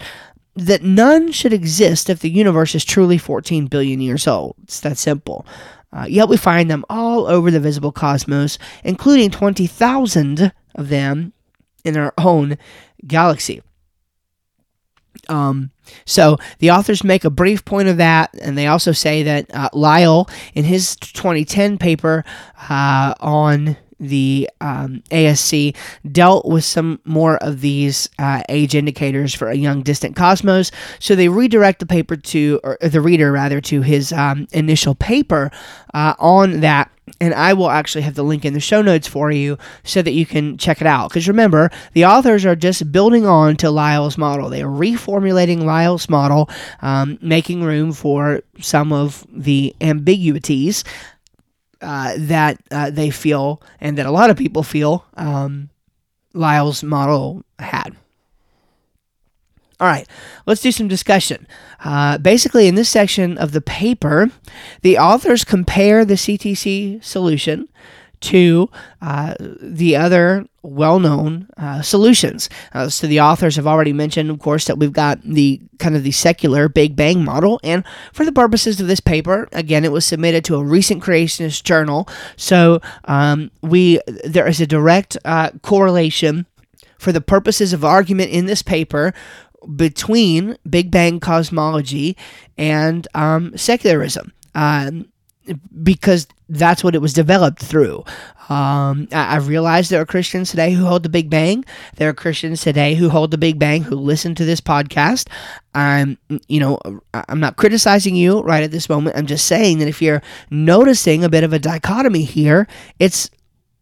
That 0.56 0.82
none 0.82 1.32
should 1.32 1.54
exist 1.54 2.10
if 2.10 2.20
the 2.20 2.30
universe 2.30 2.74
is 2.74 2.84
truly 2.84 3.18
14 3.18 3.68
billion 3.68 4.02
years 4.02 4.28
old. 4.28 4.56
It's 4.64 4.80
that 4.82 4.98
simple. 4.98 5.46
Uh, 5.94 6.06
yet 6.10 6.28
we 6.28 6.38
find 6.38 6.70
them 6.70 6.86
all 6.90 7.28
over 7.28 7.52
the 7.52 7.60
visible 7.60 7.92
cosmos, 7.92 8.58
including 8.84 9.32
20,000 9.32 10.52
of 10.76 10.90
them 10.90 11.34
in 11.84 11.98
our 11.98 12.14
own 12.18 12.58
galaxy. 13.06 13.62
Um, 15.28 15.72
so 16.06 16.38
the 16.60 16.72
authors 16.72 17.04
make 17.04 17.24
a 17.24 17.30
brief 17.30 17.66
point 17.66 17.88
of 17.88 17.98
that, 17.98 18.34
and 18.42 18.58
they 18.58 18.68
also 18.68 18.92
say 18.92 19.24
that 19.24 19.54
uh, 19.54 19.70
Lisle, 19.74 20.30
in 20.54 20.66
his 20.66 20.96
2010 20.96 21.78
paper 21.78 22.24
uh, 22.70 23.14
on 23.20 23.78
the 24.00 24.50
um, 24.62 25.04
ASC, 25.12 25.76
dealt 26.12 26.46
with 26.46 26.64
some 26.64 27.00
more 27.06 27.38
of 27.38 27.62
these 27.62 28.10
uh, 28.20 28.42
age 28.50 28.76
indicators 28.76 29.34
for 29.34 29.50
a 29.50 29.56
young 29.56 29.82
distant 29.82 30.16
cosmos. 30.16 30.72
So 31.00 31.16
they 31.16 31.30
redirect 31.30 31.80
the 31.80 31.86
paper 31.86 32.16
to, 32.16 32.60
or 32.64 32.78
the 32.82 33.02
reader 33.02 33.32
rather, 33.32 33.62
to 33.62 33.82
his 33.82 34.12
um, 34.14 34.48
initial 34.52 34.96
paper 34.96 35.52
uh, 35.94 36.16
on 36.20 36.62
that 36.62 36.92
and 37.22 37.34
I 37.34 37.54
will 37.54 37.70
actually 37.70 38.02
have 38.04 38.16
the 38.16 38.24
link 38.24 38.46
in 38.46 38.54
the 38.54 38.60
show 38.60 38.82
notes 38.82 39.08
for 39.08 39.32
you 39.32 39.58
so 39.84 40.02
that 40.02 40.12
you 40.12 40.26
can 40.26 40.58
check 40.58 40.82
it 40.82 40.88
out. 40.88 41.10
Because 41.10 41.28
remember, 41.28 41.70
the 41.94 42.06
authors 42.06 42.46
are 42.46 42.56
just 42.56 42.92
building 42.92 43.26
on 43.26 43.56
to 43.58 43.72
Lisle's 43.72 44.18
model. 44.18 44.50
They 44.50 44.62
are 44.62 44.68
reformulating 44.68 45.64
Lisle's 45.64 46.10
model, 46.10 46.50
um, 46.82 47.18
making 47.22 47.64
room 47.64 47.92
for 47.92 48.42
some 48.60 48.94
of 48.94 49.26
the 49.32 49.76
ambiguities 49.82 50.84
uh, 51.82 52.16
that 52.18 52.60
uh, 52.72 52.90
they 52.90 53.10
feel 53.10 53.62
and 53.80 53.98
that 53.98 54.06
a 54.06 54.12
lot 54.12 54.30
of 54.30 54.38
people 54.38 54.64
feel 54.64 55.06
um, 55.16 55.70
Lisle's 56.34 56.84
model 56.84 57.44
had. 57.58 57.96
All 59.80 59.88
right, 59.88 60.06
let's 60.46 60.62
do 60.62 60.74
some 60.74 60.90
discussion. 60.90 61.48
Uh, 61.82 62.18
basically, 62.18 62.68
in 62.68 62.76
this 62.76 62.90
section 62.90 63.38
of 63.38 63.54
the 63.54 63.62
paper, 63.62 64.30
the 64.82 64.98
authors 64.98 65.46
compare 65.46 66.04
the 66.04 66.16
CTC 66.16 67.02
solution 67.02 67.70
to 68.22 68.70
uh, 69.02 69.36
the 69.40 69.96
other 69.96 70.46
well 70.62 71.00
known 71.00 71.48
uh, 71.58 71.82
solutions. 71.82 72.50
Uh, 72.74 72.90
so, 72.90 73.08
the 73.08 73.22
authors 73.22 73.56
have 73.56 73.68
already 73.68 73.94
mentioned, 73.94 74.30
of 74.30 74.40
course, 74.40 74.66
that 74.66 74.78
we've 74.78 74.94
got 74.94 75.22
the 75.24 75.62
kind 75.78 75.96
of 75.96 76.04
the 76.04 76.12
secular 76.12 76.68
Big 76.68 76.96
Bang 76.96 77.24
model. 77.24 77.60
And 77.64 77.84
for 78.14 78.26
the 78.26 78.32
purposes 78.32 78.80
of 78.82 78.88
this 78.88 79.00
paper, 79.00 79.48
again, 79.52 79.86
it 79.86 79.92
was 79.92 80.06
submitted 80.06 80.44
to 80.46 80.56
a 80.56 80.64
recent 80.64 81.04
creationist 81.04 81.64
journal. 81.64 82.08
So, 82.36 82.82
um, 83.06 83.52
we 83.62 84.00
there 84.24 84.48
is 84.48 84.60
a 84.60 84.68
direct 84.68 85.18
uh, 85.26 85.52
correlation 85.62 86.46
for 86.98 87.12
the 87.12 87.22
purposes 87.22 87.72
of 87.74 87.86
argument 87.86 88.32
in 88.32 88.46
this 88.46 88.62
paper 88.62 89.14
between 89.76 90.58
Big 90.70 90.92
Bang 90.92 91.20
cosmology 91.20 92.16
and 92.58 93.08
um, 93.14 93.58
secularism. 93.58 94.34
Um, 94.56 95.08
because 95.82 96.28
that's 96.50 96.84
what 96.84 96.96
it 96.96 97.02
was 97.02 97.14
developed 97.14 97.60
through. 97.60 98.04
Um, 98.50 99.08
I, 99.12 99.36
I 99.36 99.38
realize 99.38 99.90
there 99.90 100.02
are 100.02 100.06
Christians 100.06 100.50
today 100.50 100.72
who 100.72 100.86
hold 100.86 101.04
the 101.04 101.10
Big 101.10 101.30
Bang. 101.30 101.64
There 101.98 102.10
are 102.10 102.14
Christians 102.14 102.62
today 102.62 102.96
who 102.96 103.10
hold 103.10 103.30
the 103.32 103.38
Big 103.38 103.60
Bang 103.60 103.84
who 103.84 103.96
listen 103.96 104.34
to 104.36 104.46
this 104.46 104.60
podcast. 104.60 105.28
I'm, 105.76 106.18
you 106.48 106.60
know, 106.60 106.80
I'm 107.14 107.40
not 107.40 107.58
criticizing 107.58 108.16
you 108.16 108.42
right 108.42 108.64
at 108.64 108.72
this 108.72 108.90
moment. 108.90 109.16
I'm 109.16 109.28
just 109.28 109.46
saying 109.46 109.78
that 109.80 109.88
if 109.88 110.02
you're 110.02 110.24
noticing 110.50 111.24
a 111.24 111.30
bit 111.30 111.44
of 111.44 111.54
a 111.54 111.60
dichotomy 111.60 112.24
here, 112.24 112.68
it's 112.98 113.30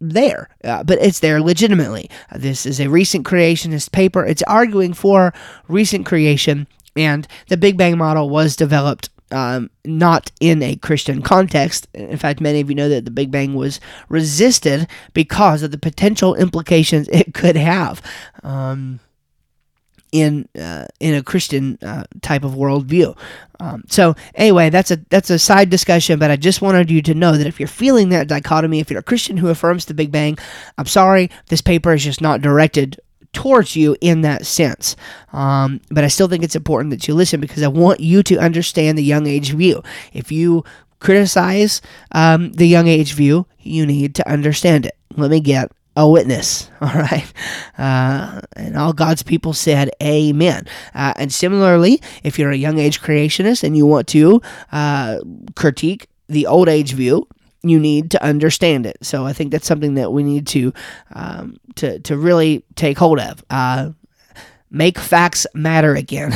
there, 0.01 0.49
uh, 0.63 0.83
but 0.83 0.99
it's 1.01 1.21
there 1.21 1.41
legitimately. 1.41 2.09
This 2.35 2.65
is 2.65 2.79
a 2.79 2.89
recent 2.89 3.25
creationist 3.25 3.93
paper. 3.93 4.25
It's 4.25 4.43
arguing 4.43 4.93
for 4.93 5.33
recent 5.67 6.05
creation, 6.05 6.67
and 6.95 7.27
the 7.47 7.57
Big 7.57 7.77
Bang 7.77 7.97
model 7.97 8.29
was 8.29 8.55
developed 8.55 9.09
um, 9.31 9.69
not 9.85 10.31
in 10.39 10.61
a 10.63 10.75
Christian 10.75 11.21
context. 11.21 11.87
In 11.93 12.17
fact, 12.17 12.41
many 12.41 12.59
of 12.59 12.69
you 12.69 12.75
know 12.75 12.89
that 12.89 13.05
the 13.05 13.11
Big 13.11 13.31
Bang 13.31 13.53
was 13.53 13.79
resisted 14.09 14.87
because 15.13 15.63
of 15.63 15.71
the 15.71 15.77
potential 15.77 16.35
implications 16.35 17.07
it 17.09 17.33
could 17.33 17.55
have. 17.55 18.01
Um, 18.43 18.99
in 20.11 20.47
uh, 20.57 20.85
in 20.99 21.13
a 21.15 21.23
Christian 21.23 21.77
uh, 21.81 22.05
type 22.21 22.43
of 22.43 22.53
worldview. 22.53 23.17
Um, 23.59 23.83
so 23.87 24.15
anyway, 24.35 24.69
that's 24.69 24.91
a 24.91 24.97
that's 25.09 25.29
a 25.29 25.39
side 25.39 25.69
discussion, 25.69 26.19
but 26.19 26.31
I 26.31 26.35
just 26.35 26.61
wanted 26.61 26.89
you 26.89 27.01
to 27.03 27.13
know 27.13 27.37
that 27.37 27.47
if 27.47 27.59
you're 27.59 27.67
feeling 27.67 28.09
that 28.09 28.27
dichotomy, 28.27 28.79
if 28.79 28.89
you're 28.89 28.99
a 28.99 29.03
Christian 29.03 29.37
who 29.37 29.49
affirms 29.49 29.85
the 29.85 29.93
Big 29.93 30.11
Bang, 30.11 30.37
I'm 30.77 30.85
sorry, 30.85 31.29
this 31.47 31.61
paper 31.61 31.93
is 31.93 32.03
just 32.03 32.21
not 32.21 32.41
directed 32.41 32.99
towards 33.33 33.75
you 33.75 33.95
in 34.01 34.21
that 34.21 34.45
sense. 34.45 34.95
Um, 35.33 35.81
but 35.89 36.03
I 36.03 36.07
still 36.07 36.27
think 36.27 36.43
it's 36.43 36.55
important 36.55 36.91
that 36.91 37.07
you 37.07 37.13
listen 37.13 37.39
because 37.39 37.63
I 37.63 37.67
want 37.67 37.99
you 37.99 38.23
to 38.23 38.37
understand 38.37 38.97
the 38.97 39.03
young 39.03 39.27
age 39.27 39.51
view. 39.51 39.83
If 40.13 40.31
you 40.31 40.63
criticize 40.99 41.81
um, 42.11 42.51
the 42.53 42.67
young 42.67 42.87
age 42.87 43.13
view, 43.13 43.45
you 43.59 43.85
need 43.85 44.15
to 44.15 44.29
understand 44.29 44.85
it. 44.85 44.95
Let 45.15 45.31
me 45.31 45.39
get 45.39 45.71
a 45.95 46.07
witness. 46.07 46.69
All 46.81 46.93
right. 46.93 47.31
Uh, 47.77 48.41
and 48.55 48.77
all 48.77 48.93
God's 48.93 49.23
people 49.23 49.53
said, 49.53 49.89
Amen. 50.01 50.65
Uh, 50.93 51.13
and 51.17 51.33
similarly, 51.33 52.01
if 52.23 52.37
you're 52.37 52.51
a 52.51 52.57
young 52.57 52.77
age 52.77 53.01
creationist 53.01 53.63
and 53.63 53.75
you 53.75 53.85
want 53.85 54.07
to 54.09 54.41
uh, 54.71 55.19
critique 55.55 56.07
the 56.27 56.45
old 56.45 56.69
age 56.69 56.93
view, 56.93 57.27
you 57.69 57.79
need 57.79 58.11
to 58.11 58.23
understand 58.23 58.85
it. 58.85 58.97
So 59.01 59.25
I 59.25 59.33
think 59.33 59.51
that's 59.51 59.67
something 59.67 59.95
that 59.95 60.11
we 60.11 60.23
need 60.23 60.47
to 60.47 60.73
um, 61.13 61.57
to 61.75 61.99
to 61.99 62.17
really 62.17 62.63
take 62.75 62.97
hold 62.97 63.19
of. 63.19 63.43
Uh, 63.49 63.91
make 64.69 64.99
facts 64.99 65.47
matter 65.53 65.95
again. 65.95 66.33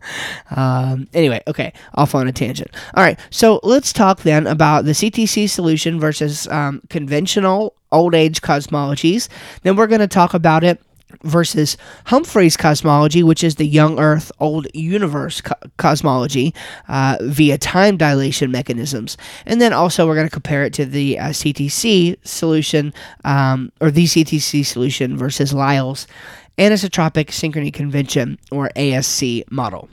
um, 0.50 1.08
anyway, 1.14 1.42
okay, 1.48 1.72
off 1.94 2.14
on 2.14 2.28
a 2.28 2.32
tangent. 2.32 2.70
All 2.94 3.02
right, 3.02 3.18
so 3.30 3.60
let's 3.62 3.92
talk 3.92 4.20
then 4.20 4.46
about 4.46 4.84
the 4.84 4.92
CTC 4.92 5.48
solution 5.48 5.98
versus 5.98 6.46
um, 6.48 6.82
conventional 6.90 7.74
old 7.92 8.14
age 8.14 8.42
cosmologies. 8.42 9.28
Then 9.62 9.76
we're 9.76 9.86
going 9.86 10.00
to 10.00 10.08
talk 10.08 10.34
about 10.34 10.64
it 10.64 10.80
versus 11.22 11.76
Humphreys 12.06 12.56
cosmology, 12.56 13.22
which 13.22 13.44
is 13.44 13.56
the 13.56 13.66
young 13.66 13.98
Earth, 13.98 14.32
old 14.40 14.66
universe 14.74 15.40
co- 15.40 15.54
cosmology 15.76 16.54
uh, 16.88 17.18
via 17.20 17.58
time 17.58 17.96
dilation 17.96 18.50
mechanisms. 18.50 19.16
And 19.46 19.60
then 19.60 19.72
also 19.72 20.06
we're 20.06 20.14
going 20.14 20.26
to 20.26 20.32
compare 20.32 20.64
it 20.64 20.72
to 20.74 20.86
the 20.86 21.18
uh, 21.18 21.28
CTC 21.28 22.18
solution, 22.26 22.92
um, 23.24 23.72
or 23.80 23.90
the 23.90 24.04
CTC 24.04 24.64
solution 24.64 25.16
versus 25.16 25.52
Lisle's 25.52 26.06
anisotropic 26.58 27.26
synchrony 27.28 27.72
convention, 27.72 28.38
or 28.50 28.70
ASC 28.76 29.50
model. 29.50 29.88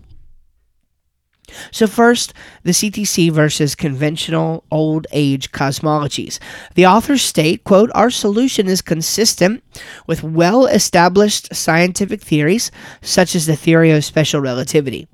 So, 1.71 1.87
first, 1.87 2.33
the 2.63 2.71
CTC 2.71 3.31
versus 3.31 3.75
conventional 3.75 4.63
old 4.69 5.07
age 5.11 5.51
cosmologies. 5.51 6.39
The 6.75 6.85
authors 6.85 7.21
state, 7.21 7.63
quote, 7.63 7.89
Our 7.95 8.09
solution 8.09 8.67
is 8.67 8.81
consistent 8.81 9.63
with 10.07 10.23
well 10.23 10.65
established 10.65 11.55
scientific 11.55 12.21
theories, 12.21 12.71
such 13.01 13.35
as 13.35 13.45
the 13.45 13.55
theory 13.55 13.91
of 13.91 14.03
special 14.03 14.41
relativity. 14.41 15.07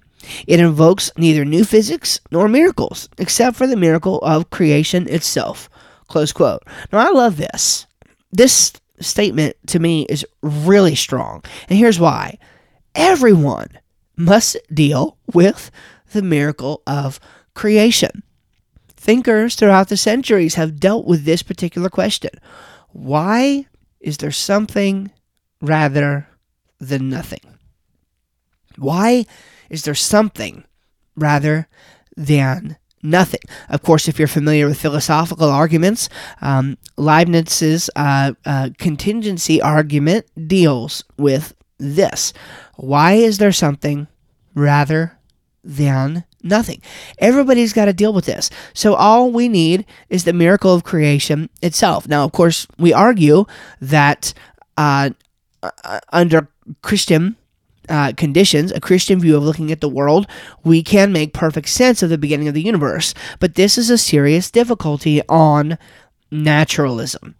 It 0.47 0.59
invokes 0.59 1.11
neither 1.17 1.45
new 1.45 1.65
physics 1.65 2.19
nor 2.31 2.47
miracles, 2.47 3.09
except 3.17 3.57
for 3.57 3.67
the 3.67 3.75
miracle 3.75 4.19
of 4.19 4.49
creation 4.49 5.07
itself. 5.09 5.69
Close 6.07 6.31
quote. 6.31 6.63
Now, 6.91 6.99
I 6.99 7.11
love 7.11 7.38
this. 7.38 7.86
This 8.31 8.73
statement 8.99 9.55
to 9.67 9.79
me 9.79 10.03
is 10.03 10.25
really 10.41 10.95
strong. 10.95 11.43
And 11.69 11.77
here's 11.77 11.99
why 11.99 12.38
everyone 12.95 13.67
must 14.15 14.57
deal 14.73 15.17
with 15.34 15.71
the 16.14 16.22
miracle 16.22 16.82
of 16.88 17.20
creation. 17.53 18.24
Thinkers 18.95 19.55
throughout 19.55 19.89
the 19.89 19.97
centuries 19.97 20.55
have 20.55 20.80
dealt 20.80 21.05
with 21.05 21.26
this 21.26 21.43
particular 21.43 21.89
question 21.89 22.32
Why 22.91 23.68
is 23.99 24.18
there 24.18 24.32
something 24.32 25.11
rather 25.61 26.28
than 26.80 27.09
nothing? 27.09 27.57
Why 28.78 29.26
is 29.70 29.84
there 29.84 29.95
something 29.95 30.64
rather 31.16 31.68
than 32.16 32.78
nothing. 33.03 33.41
Of 33.70 33.84
course, 33.84 34.07
if 34.07 34.18
you're 34.18 34.28
familiar 34.28 34.66
with 34.68 34.80
philosophical 34.80 35.49
arguments, 35.49 36.09
um, 36.41 36.78
Leibniz's 36.97 37.89
uh, 37.95 38.34
uh, 38.45 38.70
contingency 38.78 39.61
argument 39.61 40.26
deals 40.47 41.03
with 41.18 41.53
this. 41.78 42.34
Why 42.76 43.14
is 43.14 43.38
there 43.38 43.51
something 43.51 44.07
rather 44.55 45.20
than 45.64 46.26
nothing? 46.41 46.82
Everybody's 47.18 47.74
got 47.74 47.86
to 47.86 47.93
deal 47.93 48.14
with 48.14 48.26
this. 48.26 48.49
So 48.74 48.95
all 48.95 49.32
we 49.32 49.47
need 49.47 49.86
is 50.09 50.24
the 50.24 50.34
miracle 50.34 50.74
of 50.74 50.84
creation 50.84 51.49
itself. 51.61 52.07
Now, 52.07 52.24
of 52.24 52.32
course, 52.32 52.68
we 52.78 52.93
argue 52.93 53.45
that 53.82 54.34
uh, 54.78 55.11
uh 55.61 55.99
under 56.11 56.49
Christian 56.82 57.36
uh, 57.89 58.14
conditions, 58.16 58.72
a 58.72 58.80
Christian 58.80 59.20
view 59.20 59.36
of 59.36 59.43
looking 59.43 59.72
at 59.72 59.82
the 59.82 59.89
world, 59.89 60.28
we 60.64 60.84
can 60.84 61.11
make 61.11 61.34
perfect 61.34 61.70
sense 61.70 62.01
of 62.01 62.09
the 62.09 62.18
beginning 62.18 62.47
of 62.47 62.53
the 62.53 62.61
universe. 62.61 63.14
But 63.39 63.55
this 63.55 63.78
is 63.78 63.89
a 63.89 63.97
serious 63.97 64.49
difficulty 64.49 65.22
on 65.28 65.78
naturalism. 66.32 67.36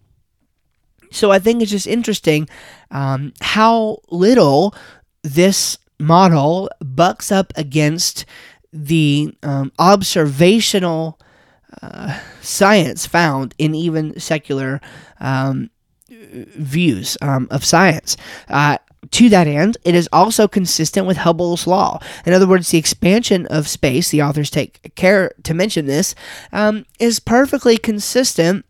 So 1.12 1.32
I 1.32 1.40
think 1.40 1.62
it's 1.62 1.72
just 1.72 1.88
interesting 1.88 2.50
um, 2.92 3.34
how 3.40 4.00
little 4.10 4.76
this 5.22 5.78
model 6.00 6.70
bucks 6.96 7.32
up 7.32 7.54
against 7.56 8.26
the 8.72 9.36
um, 9.44 9.72
observational 9.78 11.20
uh, 11.82 12.20
science 12.42 13.06
found 13.06 13.54
in 13.58 13.76
even 13.76 14.20
secular 14.20 14.82
um, 15.20 15.70
views 16.10 17.18
um, 17.22 17.48
of 17.52 17.64
science. 17.64 18.18
Uh, 18.48 18.78
to 19.12 19.30
that 19.30 19.48
end, 19.48 19.78
it 19.84 19.96
is 19.96 20.10
also 20.14 20.48
consistent 20.48 21.06
with 21.06 21.18
Hubble's 21.18 21.68
law. 21.68 22.00
In 22.26 22.34
other 22.34 22.48
words, 22.48 22.70
the 22.70 22.78
expansion 22.78 23.46
of 23.48 23.68
space, 23.68 24.10
the 24.10 24.22
authors 24.22 24.50
take 24.50 24.96
care 24.96 25.32
to 25.44 25.54
mention 25.54 25.86
this, 25.86 26.16
um, 26.52 26.86
is 27.00 27.20
perfectly 27.20 27.78
consistent 27.78 28.66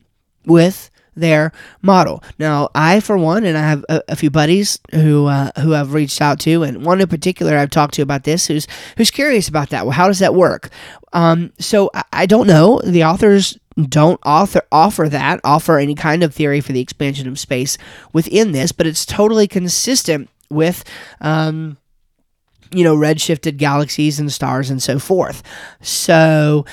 with 0.46 0.90
their 1.16 1.52
model. 1.82 2.24
Now, 2.40 2.70
I, 2.76 3.00
for 3.00 3.18
one, 3.18 3.46
and 3.46 3.58
I 3.58 3.62
have 3.62 3.86
a, 3.90 4.02
a 4.10 4.16
few 4.16 4.30
buddies 4.30 4.80
who 4.92 5.28
uh, 5.28 5.52
who 5.60 5.74
I've 5.74 5.94
reached 5.94 6.22
out 6.22 6.40
to, 6.42 6.64
and 6.64 6.86
one 6.86 7.02
in 7.02 7.08
particular 7.08 7.58
I've 7.58 7.70
talked 7.70 7.94
to 7.96 8.02
about 8.02 8.24
this, 8.24 8.48
who's 8.48 8.68
who's 8.98 9.12
curious 9.12 9.48
about 9.48 9.70
that. 9.70 9.86
Well, 9.86 9.94
how 9.94 10.08
does 10.08 10.20
that 10.20 10.36
work? 10.36 10.70
Um, 11.14 11.54
so 11.60 11.90
I, 11.94 12.04
I 12.14 12.26
don't 12.26 12.48
know. 12.48 12.82
The 12.84 13.04
authors 13.04 13.58
don't 13.90 14.20
author 14.26 14.62
offer 14.72 15.10
that 15.10 15.40
offer 15.44 15.80
any 15.80 15.96
kind 15.96 16.24
of 16.24 16.34
theory 16.34 16.62
for 16.62 16.74
the 16.74 16.82
expansion 16.82 17.28
of 17.28 17.40
space 17.40 17.78
within 18.14 18.52
this, 18.52 18.72
but 18.72 18.88
it's 18.88 19.06
totally 19.06 19.48
consistent 19.48 20.30
with. 20.50 20.84
Um, 21.22 21.78
you 22.76 22.84
know, 22.84 22.96
redshifted 22.96 23.58
galaxies 23.58 24.20
and 24.20 24.32
stars 24.32 24.72
and 24.72 24.82
so 24.82 24.98
forth. 24.98 25.44
So 25.82 26.66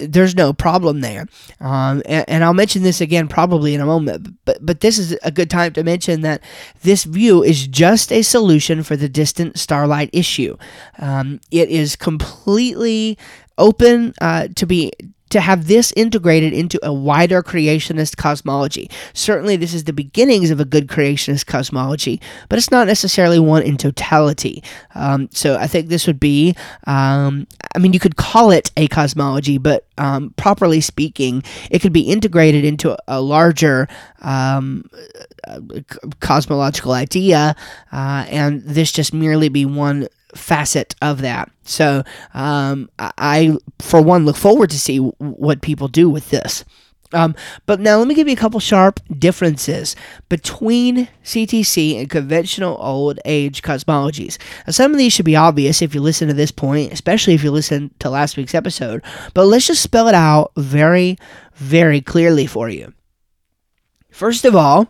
there's 0.00 0.34
no 0.34 0.52
problem 0.52 1.00
there. 1.00 1.26
Um, 1.60 2.02
and, 2.06 2.24
and, 2.28 2.44
I'll 2.44 2.54
mention 2.54 2.82
this 2.82 3.00
again 3.00 3.28
probably 3.28 3.74
in 3.74 3.80
a 3.80 3.86
moment, 3.86 4.36
but, 4.44 4.64
but 4.64 4.80
this 4.80 4.98
is 4.98 5.16
a 5.22 5.30
good 5.30 5.50
time 5.50 5.72
to 5.74 5.84
mention 5.84 6.22
that 6.22 6.42
this 6.82 7.04
view 7.04 7.42
is 7.42 7.66
just 7.66 8.12
a 8.12 8.22
solution 8.22 8.82
for 8.82 8.96
the 8.96 9.08
distant 9.08 9.58
starlight 9.58 10.10
issue. 10.12 10.56
Um, 10.98 11.40
it 11.50 11.68
is 11.68 11.96
completely 11.96 13.18
open 13.58 14.14
uh, 14.20 14.48
to 14.56 14.66
be 14.66 14.92
to 15.30 15.40
have 15.40 15.66
this 15.66 15.92
integrated 15.96 16.52
into 16.52 16.78
a 16.82 16.92
wider 16.92 17.42
creationist 17.42 18.16
cosmology. 18.16 18.90
Certainly, 19.14 19.56
this 19.56 19.72
is 19.72 19.84
the 19.84 19.92
beginnings 19.92 20.50
of 20.50 20.60
a 20.60 20.64
good 20.64 20.88
creationist 20.88 21.46
cosmology, 21.46 22.20
but 22.48 22.58
it's 22.58 22.70
not 22.70 22.86
necessarily 22.86 23.38
one 23.38 23.62
in 23.62 23.76
totality. 23.76 24.62
Um, 24.94 25.28
so 25.32 25.56
I 25.56 25.66
think 25.66 25.88
this 25.88 26.06
would 26.06 26.20
be, 26.20 26.54
um, 26.86 27.46
I 27.74 27.78
mean, 27.78 27.92
you 27.92 28.00
could 28.00 28.16
call 28.16 28.50
it 28.50 28.70
a 28.76 28.88
cosmology, 28.88 29.58
but 29.58 29.86
um, 29.98 30.34
properly 30.36 30.80
speaking, 30.80 31.42
it 31.70 31.80
could 31.80 31.92
be 31.92 32.02
integrated 32.02 32.64
into 32.64 32.96
a 33.06 33.20
larger 33.20 33.88
um, 34.22 34.84
uh, 35.46 35.60
cosmological 36.20 36.92
idea, 36.92 37.54
uh, 37.92 38.26
and 38.28 38.62
this 38.62 38.92
just 38.92 39.14
merely 39.14 39.48
be 39.48 39.64
one 39.64 40.08
facet 40.34 40.94
of 41.02 41.22
that. 41.22 41.50
So 41.64 42.02
um, 42.34 42.90
I, 42.98 43.56
for 43.78 44.02
one, 44.02 44.24
look 44.24 44.36
forward 44.36 44.70
to 44.70 44.78
see 44.78 44.98
what 44.98 45.62
people 45.62 45.88
do 45.88 46.08
with 46.08 46.30
this. 46.30 46.64
Um, 47.12 47.34
but 47.66 47.80
now 47.80 47.98
let 47.98 48.06
me 48.06 48.14
give 48.14 48.28
you 48.28 48.34
a 48.34 48.36
couple 48.36 48.60
sharp 48.60 49.00
differences 49.18 49.96
between 50.28 51.08
CTC 51.24 51.98
and 51.98 52.08
conventional 52.08 52.76
old 52.80 53.18
age 53.24 53.62
cosmologies. 53.62 54.38
Now, 54.66 54.72
some 54.72 54.92
of 54.92 54.98
these 54.98 55.12
should 55.12 55.24
be 55.24 55.36
obvious 55.36 55.82
if 55.82 55.94
you 55.94 56.00
listen 56.00 56.28
to 56.28 56.34
this 56.34 56.52
point, 56.52 56.92
especially 56.92 57.34
if 57.34 57.42
you 57.42 57.50
listen 57.50 57.92
to 57.98 58.10
last 58.10 58.36
week's 58.36 58.54
episode. 58.54 59.02
But 59.34 59.46
let's 59.46 59.66
just 59.66 59.82
spell 59.82 60.06
it 60.06 60.14
out 60.14 60.52
very, 60.56 61.18
very 61.54 62.00
clearly 62.00 62.46
for 62.46 62.68
you. 62.68 62.92
First 64.10 64.44
of 64.44 64.54
all, 64.54 64.88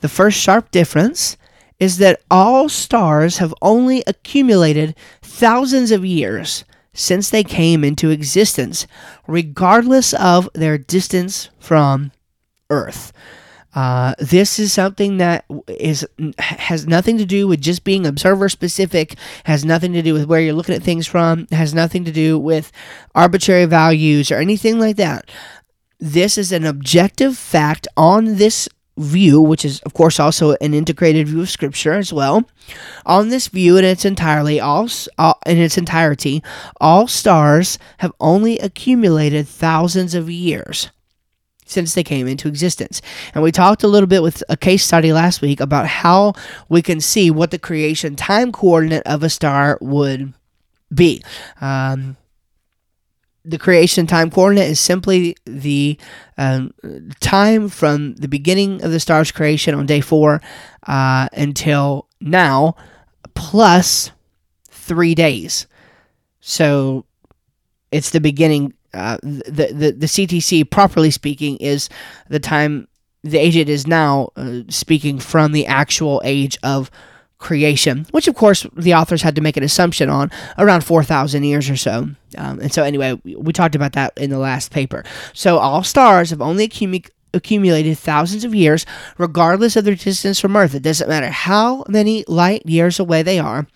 the 0.00 0.08
first 0.08 0.38
sharp 0.38 0.70
difference 0.70 1.36
is 1.80 1.96
that 1.98 2.20
all 2.30 2.68
stars 2.68 3.38
have 3.38 3.54
only 3.62 4.04
accumulated 4.06 4.94
thousands 5.22 5.90
of 5.90 6.04
years 6.04 6.64
since 6.92 7.30
they 7.30 7.42
came 7.42 7.82
into 7.82 8.10
existence, 8.10 8.86
regardless 9.26 10.12
of 10.14 10.48
their 10.54 10.76
distance 10.76 11.48
from 11.58 12.12
Earth. 12.68 13.12
Uh, 13.72 14.14
this 14.18 14.58
is 14.58 14.72
something 14.72 15.18
that 15.18 15.44
is 15.68 16.04
has 16.38 16.88
nothing 16.88 17.16
to 17.18 17.24
do 17.24 17.46
with 17.46 17.60
just 17.60 17.84
being 17.84 18.04
observer 18.04 18.48
specific. 18.48 19.16
Has 19.44 19.64
nothing 19.64 19.92
to 19.92 20.02
do 20.02 20.12
with 20.12 20.26
where 20.26 20.40
you're 20.40 20.54
looking 20.54 20.74
at 20.74 20.82
things 20.82 21.06
from. 21.06 21.46
Has 21.52 21.72
nothing 21.72 22.04
to 22.04 22.12
do 22.12 22.36
with 22.38 22.72
arbitrary 23.14 23.66
values 23.66 24.32
or 24.32 24.38
anything 24.38 24.80
like 24.80 24.96
that. 24.96 25.30
This 26.00 26.36
is 26.36 26.50
an 26.50 26.64
objective 26.64 27.36
fact 27.36 27.86
on 27.96 28.36
this 28.36 28.68
view, 28.96 29.40
which 29.40 29.64
is 29.64 29.80
of 29.80 29.94
course 29.94 30.20
also 30.20 30.56
an 30.60 30.74
integrated 30.74 31.28
view 31.28 31.40
of 31.40 31.50
Scripture 31.50 31.94
as 31.94 32.12
well. 32.12 32.48
On 33.06 33.28
this 33.28 33.48
view, 33.48 33.76
in 33.76 33.84
its 33.84 34.04
entirely, 34.04 34.60
all, 34.60 34.88
all 35.18 35.38
in 35.46 35.58
its 35.58 35.78
entirety, 35.78 36.42
all 36.80 37.06
stars 37.06 37.78
have 37.98 38.12
only 38.20 38.58
accumulated 38.58 39.48
thousands 39.48 40.14
of 40.14 40.30
years 40.30 40.90
since 41.70 41.94
they 41.94 42.02
came 42.02 42.26
into 42.26 42.48
existence. 42.48 43.00
And 43.32 43.42
we 43.42 43.52
talked 43.52 43.82
a 43.82 43.88
little 43.88 44.08
bit 44.08 44.22
with 44.22 44.42
a 44.48 44.56
case 44.56 44.84
study 44.84 45.12
last 45.12 45.40
week 45.40 45.60
about 45.60 45.86
how 45.86 46.34
we 46.68 46.82
can 46.82 47.00
see 47.00 47.30
what 47.30 47.52
the 47.52 47.58
creation 47.58 48.16
time 48.16 48.52
coordinate 48.52 49.06
of 49.06 49.22
a 49.22 49.30
star 49.30 49.78
would 49.80 50.34
be. 50.92 51.22
Um, 51.60 52.16
the 53.50 53.58
creation 53.58 54.06
time 54.06 54.30
coordinate 54.30 54.70
is 54.70 54.80
simply 54.80 55.36
the 55.44 55.98
um, 56.38 56.72
time 57.20 57.68
from 57.68 58.14
the 58.14 58.28
beginning 58.28 58.82
of 58.82 58.90
the 58.90 59.00
star's 59.00 59.32
creation 59.32 59.74
on 59.74 59.86
day 59.86 60.00
four 60.00 60.40
uh, 60.86 61.28
until 61.32 62.08
now, 62.20 62.76
plus 63.34 64.10
three 64.70 65.14
days. 65.14 65.66
So 66.40 67.04
it's 67.92 68.10
the 68.10 68.20
beginning. 68.20 68.74
Uh, 68.92 69.18
the, 69.22 69.70
the 69.72 69.92
the 69.92 70.06
CTC, 70.06 70.68
properly 70.68 71.10
speaking, 71.10 71.56
is 71.58 71.88
the 72.28 72.40
time 72.40 72.88
the 73.22 73.38
age 73.38 73.56
it 73.56 73.68
is 73.68 73.86
now, 73.86 74.30
uh, 74.36 74.62
speaking 74.68 75.18
from 75.18 75.52
the 75.52 75.66
actual 75.66 76.20
age 76.24 76.58
of 76.62 76.90
creation, 77.40 78.06
which 78.12 78.28
of 78.28 78.36
course 78.36 78.66
the 78.76 78.94
authors 78.94 79.22
had 79.22 79.34
to 79.34 79.40
make 79.40 79.56
an 79.56 79.64
assumption 79.64 80.08
on 80.08 80.30
around 80.58 80.84
4,000 80.84 81.42
years 81.42 81.68
or 81.68 81.76
so. 81.76 82.08
Um, 82.38 82.60
and 82.60 82.72
so, 82.72 82.84
anyway, 82.84 83.18
we, 83.24 83.52
talked 83.52 83.74
about 83.74 83.94
that 83.94 84.12
in 84.16 84.30
the 84.30 84.38
last 84.38 84.70
paper. 84.70 85.04
So, 85.32 85.58
all 85.58 85.82
stars 85.82 86.30
have 86.30 86.40
only 86.40 86.64
accumulated 86.64 87.12
accumulated 87.32 87.96
thousands 87.96 88.44
of 88.44 88.56
years, 88.56 88.84
regardless 89.16 89.76
of 89.76 89.84
their 89.84 89.94
distance 89.94 90.40
from 90.40 90.56
Earth. 90.56 90.74
It 90.74 90.82
doesn't 90.82 91.08
matter 91.08 91.30
how 91.30 91.84
many 91.88 92.24
light 92.26 92.66
years 92.66 92.98
away 92.98 93.22
they 93.22 93.38
are. 93.38 93.68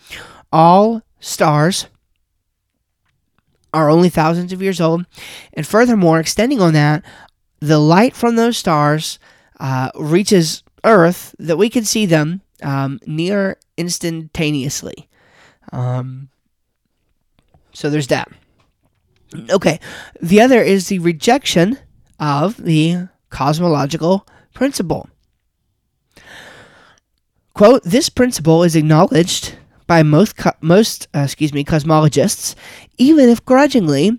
All 0.53 1.03
stars 1.21 1.87
are 3.73 3.91
only 3.91 4.09
thousands 4.09 4.53
of 4.53 4.61
years 4.61 4.81
old. 4.81 5.07
And 5.53 5.65
furthermore, 5.65 6.19
extending 6.19 6.61
on 6.61 6.73
that, 6.75 7.05
the 7.61 7.79
light 7.79 8.17
from 8.17 8.35
those 8.35 8.59
stars 8.59 9.21
uh, 9.61 9.91
reaches 9.95 10.65
Earth 10.83 11.35
that 11.39 11.57
we 11.57 11.71
can 11.71 11.85
see 11.85 12.07
them 12.07 12.43
um, 12.63 13.01
near 13.07 13.59
instantaneously. 13.77 15.09
Um, 15.73 16.29
so 17.73 17.91
there's 17.91 18.09
that. 18.09 18.29
Okay, 19.51 19.81
the 20.21 20.41
other 20.41 20.63
is 20.63 20.89
the 20.89 21.01
rejection 21.01 21.79
of 22.21 22.57
the 22.57 23.09
cosmological 23.31 24.27
principle. 24.55 25.09
Quote, 27.53 27.83
this 27.85 28.09
principle 28.09 28.63
is 28.63 28.77
acknowledged 28.77 29.57
by 29.87 30.03
most, 30.03 30.37
co- 30.37 30.53
most 30.61 31.09
uh, 31.15 31.21
excuse 31.21 31.53
me, 31.53 31.65
cosmologists, 31.65 32.55
even 32.97 33.29
if 33.29 33.45
grudgingly, 33.45 34.19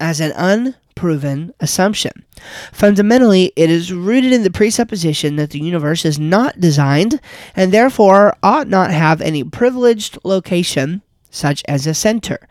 as 0.00 0.20
an 0.20 0.32
un 0.32 0.74
proven 0.94 1.52
assumption. 1.60 2.24
Fundamentally, 2.72 3.52
it 3.56 3.70
is 3.70 3.92
rooted 3.92 4.32
in 4.32 4.42
the 4.42 4.50
presupposition 4.50 5.36
that 5.36 5.50
the 5.50 5.60
universe 5.60 6.04
is 6.04 6.18
not 6.18 6.60
designed 6.60 7.20
and 7.54 7.72
therefore 7.72 8.36
ought 8.42 8.68
not 8.68 8.90
have 8.90 9.20
any 9.20 9.44
privileged 9.44 10.18
location, 10.24 11.02
such 11.30 11.62
as 11.68 11.86
a 11.86 11.94
center. 11.94 12.48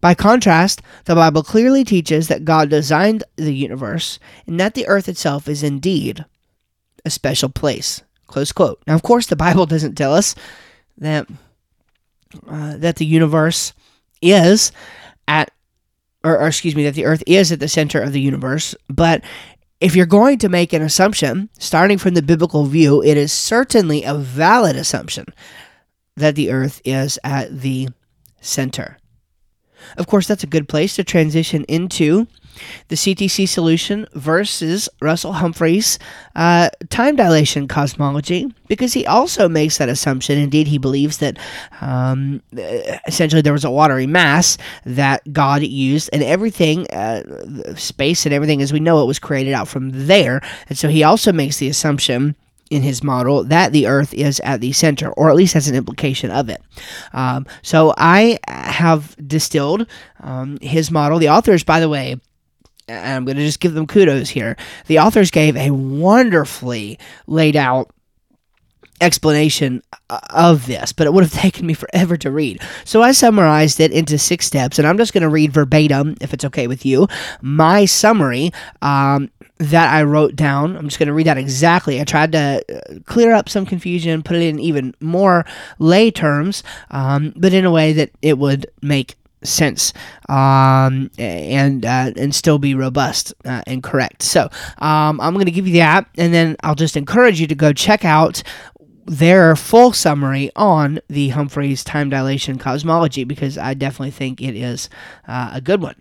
By 0.00 0.14
contrast, 0.14 0.82
the 1.04 1.14
Bible 1.14 1.42
clearly 1.44 1.84
teaches 1.84 2.28
that 2.28 2.44
God 2.44 2.68
designed 2.68 3.22
the 3.36 3.54
universe 3.54 4.18
and 4.46 4.58
that 4.58 4.74
the 4.74 4.86
earth 4.88 5.08
itself 5.08 5.48
is 5.48 5.62
indeed 5.62 6.24
a 7.04 7.10
special 7.10 7.48
place. 7.48 8.02
Close 8.26 8.50
quote. 8.50 8.82
Now, 8.86 8.94
of 8.94 9.02
course, 9.02 9.26
the 9.26 9.36
Bible 9.36 9.66
doesn't 9.66 9.94
tell 9.94 10.14
us 10.14 10.34
that 10.98 11.28
uh, 12.48 12.76
that 12.78 12.96
the 12.96 13.04
universe 13.04 13.74
is 14.22 14.72
at, 15.28 15.52
or, 16.24 16.38
or 16.38 16.46
excuse 16.46 16.76
me, 16.76 16.84
that 16.84 16.94
the 16.94 17.04
earth 17.04 17.22
is 17.26 17.52
at 17.52 17.60
the 17.60 17.68
center 17.68 18.00
of 18.00 18.12
the 18.12 18.20
universe. 18.20 18.74
But 18.88 19.24
if 19.80 19.96
you're 19.96 20.06
going 20.06 20.38
to 20.38 20.48
make 20.48 20.72
an 20.72 20.82
assumption, 20.82 21.48
starting 21.58 21.98
from 21.98 22.14
the 22.14 22.22
biblical 22.22 22.66
view, 22.66 23.02
it 23.02 23.16
is 23.16 23.32
certainly 23.32 24.04
a 24.04 24.14
valid 24.14 24.76
assumption 24.76 25.26
that 26.16 26.36
the 26.36 26.50
earth 26.50 26.80
is 26.84 27.18
at 27.24 27.60
the 27.60 27.88
center. 28.40 28.98
Of 29.96 30.06
course, 30.06 30.28
that's 30.28 30.44
a 30.44 30.48
good 30.48 30.68
place 30.68 30.94
to 30.96 31.04
transition 31.04 31.64
into 31.64 32.28
the 32.88 32.96
CTC 32.96 33.48
solution 33.48 34.06
versus 34.14 34.88
Russell 35.00 35.32
Humphreys' 35.32 35.98
uh, 36.36 36.70
time 36.90 37.16
dilation 37.16 37.68
cosmology, 37.68 38.52
because 38.68 38.92
he 38.92 39.06
also 39.06 39.48
makes 39.48 39.78
that 39.78 39.88
assumption. 39.88 40.38
Indeed, 40.38 40.66
he 40.66 40.78
believes 40.78 41.18
that 41.18 41.38
um, 41.80 42.42
essentially 43.06 43.42
there 43.42 43.52
was 43.52 43.64
a 43.64 43.70
watery 43.70 44.06
mass 44.06 44.58
that 44.84 45.32
God 45.32 45.62
used, 45.62 46.10
and 46.12 46.22
everything, 46.22 46.86
uh, 46.90 47.74
space 47.76 48.26
and 48.26 48.34
everything 48.34 48.62
as 48.62 48.72
we 48.72 48.80
know 48.80 49.02
it, 49.02 49.06
was 49.06 49.18
created 49.18 49.52
out 49.52 49.68
from 49.68 49.90
there. 50.06 50.40
And 50.68 50.76
so 50.76 50.88
he 50.88 51.02
also 51.02 51.32
makes 51.32 51.58
the 51.58 51.68
assumption 51.68 52.36
in 52.72 52.82
his 52.82 53.04
model 53.04 53.44
that 53.44 53.72
the 53.72 53.86
Earth 53.86 54.14
is 54.14 54.40
at 54.40 54.62
the 54.62 54.72
center, 54.72 55.10
or 55.12 55.28
at 55.28 55.36
least 55.36 55.52
has 55.52 55.68
an 55.68 55.74
implication 55.74 56.30
of 56.30 56.48
it. 56.48 56.62
Um, 57.12 57.46
so 57.60 57.92
I 57.98 58.38
have 58.48 59.14
distilled 59.28 59.86
um, 60.20 60.58
his 60.62 60.90
model. 60.90 61.18
The 61.18 61.28
authors, 61.28 61.64
by 61.64 61.80
the 61.80 61.90
way, 61.90 62.16
and 62.88 63.14
I'm 63.14 63.24
going 63.24 63.36
to 63.36 63.44
just 63.44 63.60
give 63.60 63.74
them 63.74 63.86
kudos 63.86 64.30
here. 64.30 64.56
The 64.86 64.98
authors 64.98 65.30
gave 65.30 65.56
a 65.56 65.70
wonderfully 65.70 66.98
laid 67.26 67.56
out 67.56 67.90
explanation 69.00 69.82
uh, 70.08 70.20
of 70.30 70.66
this, 70.66 70.92
but 70.92 71.06
it 71.06 71.12
would 71.12 71.24
have 71.24 71.32
taken 71.40 71.66
me 71.66 71.74
forever 71.74 72.16
to 72.16 72.30
read. 72.30 72.62
So 72.84 73.02
I 73.02 73.12
summarized 73.12 73.80
it 73.80 73.92
into 73.92 74.16
six 74.16 74.46
steps, 74.46 74.78
and 74.78 74.86
I'm 74.86 74.96
just 74.96 75.12
going 75.12 75.22
to 75.22 75.28
read 75.28 75.52
verbatim, 75.52 76.16
if 76.20 76.32
it's 76.32 76.44
okay 76.46 76.66
with 76.66 76.86
you, 76.86 77.08
my 77.40 77.84
summary 77.84 78.52
um, 78.80 79.30
that 79.58 79.92
I 79.92 80.02
wrote 80.04 80.34
down. 80.36 80.76
I'm 80.76 80.86
just 80.86 80.98
going 80.98 81.08
to 81.08 81.12
read 81.12 81.26
that 81.26 81.38
exactly. 81.38 82.00
I 82.00 82.04
tried 82.04 82.32
to 82.32 82.64
uh, 82.72 82.98
clear 83.04 83.32
up 83.32 83.48
some 83.48 83.66
confusion, 83.66 84.22
put 84.22 84.36
it 84.36 84.42
in 84.42 84.58
even 84.58 84.94
more 85.00 85.44
lay 85.78 86.10
terms, 86.10 86.62
um, 86.90 87.32
but 87.36 87.52
in 87.52 87.64
a 87.64 87.70
way 87.70 87.92
that 87.92 88.10
it 88.22 88.38
would 88.38 88.66
make 88.80 89.16
sense 89.44 89.92
um, 90.28 91.10
and 91.18 91.84
uh, 91.84 92.12
and 92.16 92.34
still 92.34 92.58
be 92.58 92.74
robust 92.74 93.34
uh, 93.44 93.62
and 93.66 93.82
correct. 93.82 94.22
So 94.22 94.48
um, 94.78 95.20
I'm 95.20 95.34
going 95.34 95.46
to 95.46 95.52
give 95.52 95.66
you 95.66 95.74
that, 95.74 96.06
and 96.16 96.32
then 96.32 96.56
I'll 96.62 96.74
just 96.74 96.96
encourage 96.96 97.40
you 97.40 97.46
to 97.46 97.54
go 97.54 97.72
check 97.72 98.04
out 98.04 98.42
their 99.06 99.56
full 99.56 99.92
summary 99.92 100.50
on 100.54 101.00
the 101.08 101.30
Humphreys 101.30 101.84
time 101.84 102.08
dilation 102.08 102.58
cosmology 102.58 103.24
because 103.24 103.58
I 103.58 103.74
definitely 103.74 104.12
think 104.12 104.40
it 104.40 104.54
is 104.54 104.88
uh, 105.26 105.50
a 105.54 105.60
good 105.60 105.82
one. 105.82 105.96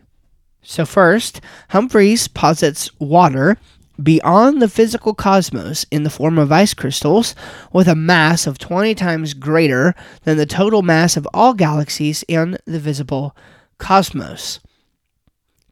So, 0.63 0.85
first, 0.85 1.41
Humphreys 1.69 2.27
posits 2.27 2.91
water 2.99 3.57
beyond 4.03 4.61
the 4.61 4.69
physical 4.69 5.13
cosmos 5.13 5.85
in 5.91 6.03
the 6.03 6.09
form 6.09 6.37
of 6.37 6.51
ice 6.51 6.73
crystals 6.73 7.35
with 7.71 7.87
a 7.87 7.95
mass 7.95 8.47
of 8.47 8.57
20 8.57 8.95
times 8.95 9.33
greater 9.33 9.95
than 10.23 10.37
the 10.37 10.45
total 10.45 10.81
mass 10.81 11.17
of 11.17 11.27
all 11.33 11.53
galaxies 11.53 12.23
in 12.27 12.57
the 12.65 12.79
visible 12.79 13.35
cosmos. 13.77 14.59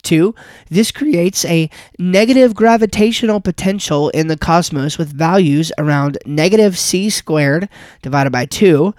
Two, 0.02 0.34
this 0.70 0.92
creates 0.92 1.44
a 1.46 1.70
negative 1.98 2.56
gravitational 2.56 3.42
potential 3.42 4.10
in 4.10 4.28
the 4.28 4.38
cosmos 4.38 4.98
with 4.98 5.12
values 5.12 5.72
around 5.78 6.18
negative 6.26 6.78
c 6.78 7.10
squared 7.10 7.68
divided 8.02 8.32
by 8.32 8.46
2, 8.46 8.94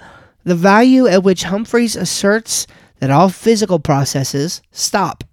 the 0.44 0.54
value 0.54 1.06
at 1.06 1.22
which 1.22 1.44
Humphreys 1.44 1.96
asserts 1.96 2.66
that 2.98 3.10
all 3.10 3.28
physical 3.28 3.78
processes 3.78 4.60
stop. 4.72 5.24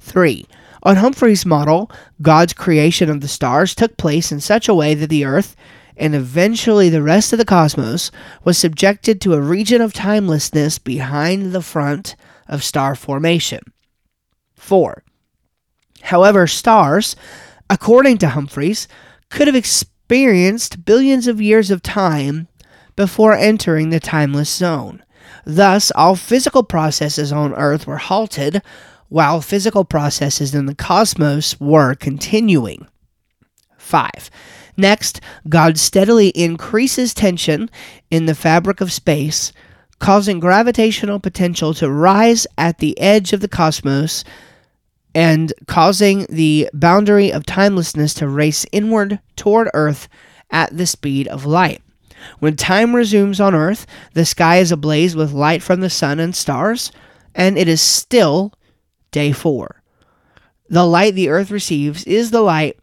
3. 0.00 0.46
On 0.84 0.96
Humphreys' 0.96 1.46
model, 1.46 1.90
God's 2.20 2.52
creation 2.52 3.08
of 3.08 3.20
the 3.20 3.28
stars 3.28 3.74
took 3.74 3.96
place 3.96 4.32
in 4.32 4.40
such 4.40 4.68
a 4.68 4.74
way 4.74 4.94
that 4.94 5.10
the 5.10 5.24
earth, 5.24 5.54
and 5.96 6.14
eventually 6.14 6.88
the 6.88 7.02
rest 7.02 7.32
of 7.32 7.38
the 7.38 7.44
cosmos, 7.44 8.10
was 8.42 8.58
subjected 8.58 9.20
to 9.20 9.34
a 9.34 9.40
region 9.40 9.80
of 9.80 9.92
timelessness 9.92 10.78
behind 10.78 11.52
the 11.52 11.62
front 11.62 12.16
of 12.48 12.64
star 12.64 12.96
formation. 12.96 13.60
4. 14.56 15.04
However, 16.02 16.48
stars, 16.48 17.14
according 17.70 18.18
to 18.18 18.30
Humphreys, 18.30 18.88
could 19.30 19.46
have 19.46 19.56
experienced 19.56 20.84
billions 20.84 21.28
of 21.28 21.40
years 21.40 21.70
of 21.70 21.82
time 21.82 22.48
before 22.96 23.34
entering 23.34 23.90
the 23.90 24.00
timeless 24.00 24.50
zone. 24.50 25.04
Thus, 25.44 25.92
all 25.92 26.16
physical 26.16 26.64
processes 26.64 27.32
on 27.32 27.54
Earth 27.54 27.86
were 27.86 27.98
halted 27.98 28.62
while 29.12 29.42
physical 29.42 29.84
processes 29.84 30.54
in 30.54 30.64
the 30.64 30.74
cosmos 30.74 31.60
were 31.60 31.94
continuing. 31.94 32.86
5. 33.76 34.30
Next, 34.78 35.20
God 35.50 35.76
steadily 35.76 36.28
increases 36.28 37.12
tension 37.12 37.68
in 38.10 38.24
the 38.24 38.34
fabric 38.34 38.80
of 38.80 38.90
space, 38.90 39.52
causing 39.98 40.40
gravitational 40.40 41.20
potential 41.20 41.74
to 41.74 41.90
rise 41.90 42.46
at 42.56 42.78
the 42.78 42.98
edge 42.98 43.34
of 43.34 43.40
the 43.42 43.48
cosmos 43.48 44.24
and 45.14 45.52
causing 45.66 46.24
the 46.30 46.70
boundary 46.72 47.30
of 47.30 47.44
timelessness 47.44 48.14
to 48.14 48.26
race 48.26 48.64
inward 48.72 49.20
toward 49.36 49.68
Earth 49.74 50.08
at 50.50 50.74
the 50.74 50.86
speed 50.86 51.28
of 51.28 51.44
light. 51.44 51.82
When 52.38 52.56
time 52.56 52.96
resumes 52.96 53.42
on 53.42 53.54
Earth, 53.54 53.86
the 54.14 54.24
sky 54.24 54.56
is 54.56 54.72
ablaze 54.72 55.14
with 55.14 55.32
light 55.32 55.62
from 55.62 55.82
the 55.82 55.90
sun 55.90 56.18
and 56.18 56.34
stars, 56.34 56.90
and 57.34 57.58
it 57.58 57.68
is 57.68 57.82
still 57.82 58.54
day 59.12 59.30
four. 59.30 59.82
The 60.68 60.84
light 60.84 61.14
the 61.14 61.28
earth 61.28 61.50
receives 61.50 62.04
is 62.04 62.30
the 62.30 62.40
light 62.40 62.78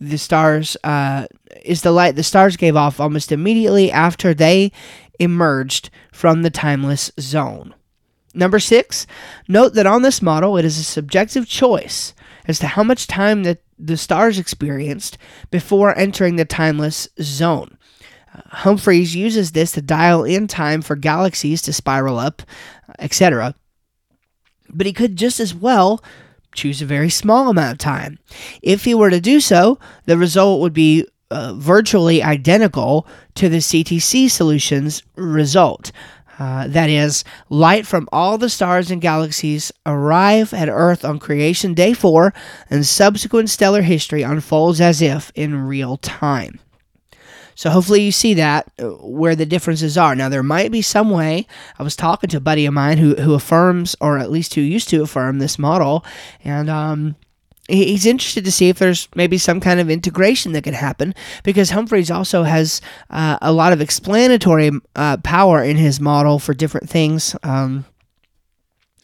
the 0.00 0.18
stars 0.18 0.76
uh, 0.84 1.26
is 1.64 1.82
the 1.82 1.90
light 1.90 2.16
the 2.16 2.22
stars 2.22 2.56
gave 2.56 2.76
off 2.76 3.00
almost 3.00 3.32
immediately 3.32 3.90
after 3.90 4.32
they 4.32 4.72
emerged 5.18 5.90
from 6.12 6.42
the 6.42 6.50
timeless 6.50 7.10
zone. 7.20 7.74
Number 8.34 8.58
six, 8.58 9.06
note 9.46 9.74
that 9.74 9.86
on 9.86 10.02
this 10.02 10.20
model 10.20 10.56
it 10.56 10.64
is 10.64 10.78
a 10.78 10.84
subjective 10.84 11.46
choice 11.46 12.14
as 12.46 12.58
to 12.58 12.66
how 12.66 12.82
much 12.82 13.06
time 13.06 13.44
that 13.44 13.62
the 13.78 13.96
stars 13.96 14.38
experienced 14.38 15.18
before 15.50 15.96
entering 15.96 16.36
the 16.36 16.44
timeless 16.44 17.08
zone. 17.20 17.78
Uh, 18.34 18.40
Humphreys 18.48 19.14
uses 19.14 19.52
this 19.52 19.72
to 19.72 19.82
dial 19.82 20.24
in 20.24 20.48
time 20.48 20.82
for 20.82 20.96
galaxies 20.96 21.62
to 21.62 21.72
spiral 21.72 22.18
up, 22.18 22.42
etc 22.98 23.54
but 24.74 24.86
he 24.86 24.92
could 24.92 25.16
just 25.16 25.40
as 25.40 25.54
well 25.54 26.02
choose 26.54 26.80
a 26.80 26.86
very 26.86 27.10
small 27.10 27.48
amount 27.48 27.72
of 27.72 27.78
time. 27.78 28.18
If 28.62 28.84
he 28.84 28.94
were 28.94 29.10
to 29.10 29.20
do 29.20 29.40
so, 29.40 29.78
the 30.06 30.16
result 30.16 30.60
would 30.60 30.72
be 30.72 31.06
uh, 31.30 31.54
virtually 31.54 32.22
identical 32.22 33.06
to 33.34 33.48
the 33.48 33.58
CTC 33.58 34.30
solution's 34.30 35.02
result. 35.16 35.90
Uh, 36.38 36.66
that 36.66 36.90
is, 36.90 37.24
light 37.48 37.86
from 37.86 38.08
all 38.12 38.38
the 38.38 38.48
stars 38.48 38.90
and 38.90 39.00
galaxies 39.00 39.70
arrive 39.86 40.52
at 40.52 40.68
Earth 40.68 41.04
on 41.04 41.18
creation 41.18 41.74
day 41.74 41.92
four, 41.92 42.34
and 42.68 42.84
subsequent 42.84 43.50
stellar 43.50 43.82
history 43.82 44.22
unfolds 44.22 44.80
as 44.80 45.00
if 45.00 45.30
in 45.34 45.66
real 45.66 45.96
time. 45.98 46.58
So 47.54 47.70
hopefully 47.70 48.02
you 48.02 48.12
see 48.12 48.34
that 48.34 48.70
uh, 48.78 48.88
where 48.88 49.36
the 49.36 49.46
differences 49.46 49.96
are. 49.96 50.14
Now 50.14 50.28
there 50.28 50.42
might 50.42 50.72
be 50.72 50.82
some 50.82 51.10
way. 51.10 51.46
I 51.78 51.82
was 51.82 51.96
talking 51.96 52.30
to 52.30 52.38
a 52.38 52.40
buddy 52.40 52.66
of 52.66 52.74
mine 52.74 52.98
who 52.98 53.14
who 53.16 53.34
affirms, 53.34 53.96
or 54.00 54.18
at 54.18 54.30
least 54.30 54.54
who 54.54 54.60
used 54.60 54.88
to 54.90 55.02
affirm 55.02 55.38
this 55.38 55.58
model, 55.58 56.04
and 56.42 56.68
um, 56.68 57.16
he's 57.68 58.06
interested 58.06 58.44
to 58.44 58.52
see 58.52 58.68
if 58.68 58.78
there's 58.78 59.08
maybe 59.14 59.38
some 59.38 59.60
kind 59.60 59.80
of 59.80 59.90
integration 59.90 60.52
that 60.52 60.64
could 60.64 60.74
happen 60.74 61.14
because 61.42 61.70
Humphreys 61.70 62.10
also 62.10 62.42
has 62.42 62.80
uh, 63.10 63.38
a 63.40 63.52
lot 63.52 63.72
of 63.72 63.80
explanatory 63.80 64.70
uh, 64.96 65.16
power 65.18 65.62
in 65.62 65.76
his 65.76 66.00
model 66.00 66.38
for 66.38 66.52
different 66.52 66.90
things. 66.90 67.34
Um, 67.42 67.86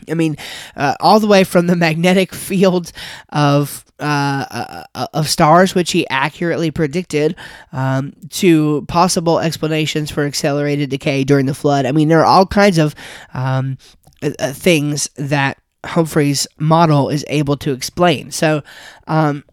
I 0.09 0.15
mean, 0.15 0.37
uh, 0.77 0.95
all 1.01 1.21
the 1.21 1.27
way 1.27 1.45
from 1.45 1.67
the 1.67 1.77
magnetic 1.89 2.35
field 2.35 2.93
of 3.31 3.85
uh, 4.01 4.85
uh, 4.95 5.07
of 5.15 5.29
stars, 5.29 5.75
which 5.75 5.93
he 5.93 6.09
accurately 6.09 6.71
predicted, 6.71 7.37
um, 7.73 8.13
to 8.31 8.85
possible 8.89 9.39
explanations 9.39 10.11
for 10.11 10.25
accelerated 10.25 10.91
decay 10.91 11.25
during 11.25 11.47
the 11.47 11.55
flood. 11.55 11.87
I 11.87 11.93
mean, 11.93 12.09
there 12.09 12.21
are 12.21 12.27
all 12.27 12.47
kinds 12.47 12.79
of 12.79 12.95
um, 13.35 13.79
uh, 14.23 14.31
uh, 14.39 14.53
things 14.53 15.09
that 15.17 15.59
Humphreys' 15.85 16.47
model 16.59 17.09
is 17.09 17.25
able 17.29 17.57
to 17.59 17.73
explain. 17.73 18.31
So, 18.31 18.63
um, 19.07 19.45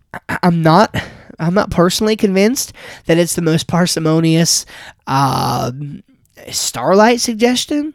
I'm 0.44 0.62
not. 0.62 0.96
I'm 1.40 1.54
not 1.54 1.70
personally 1.70 2.16
convinced 2.16 2.74
that 3.06 3.20
it's 3.20 3.36
the 3.36 3.44
most 3.44 3.68
parsimonious 3.68 4.66
uh, 5.06 5.72
starlight 6.50 7.22
suggestion, 7.22 7.94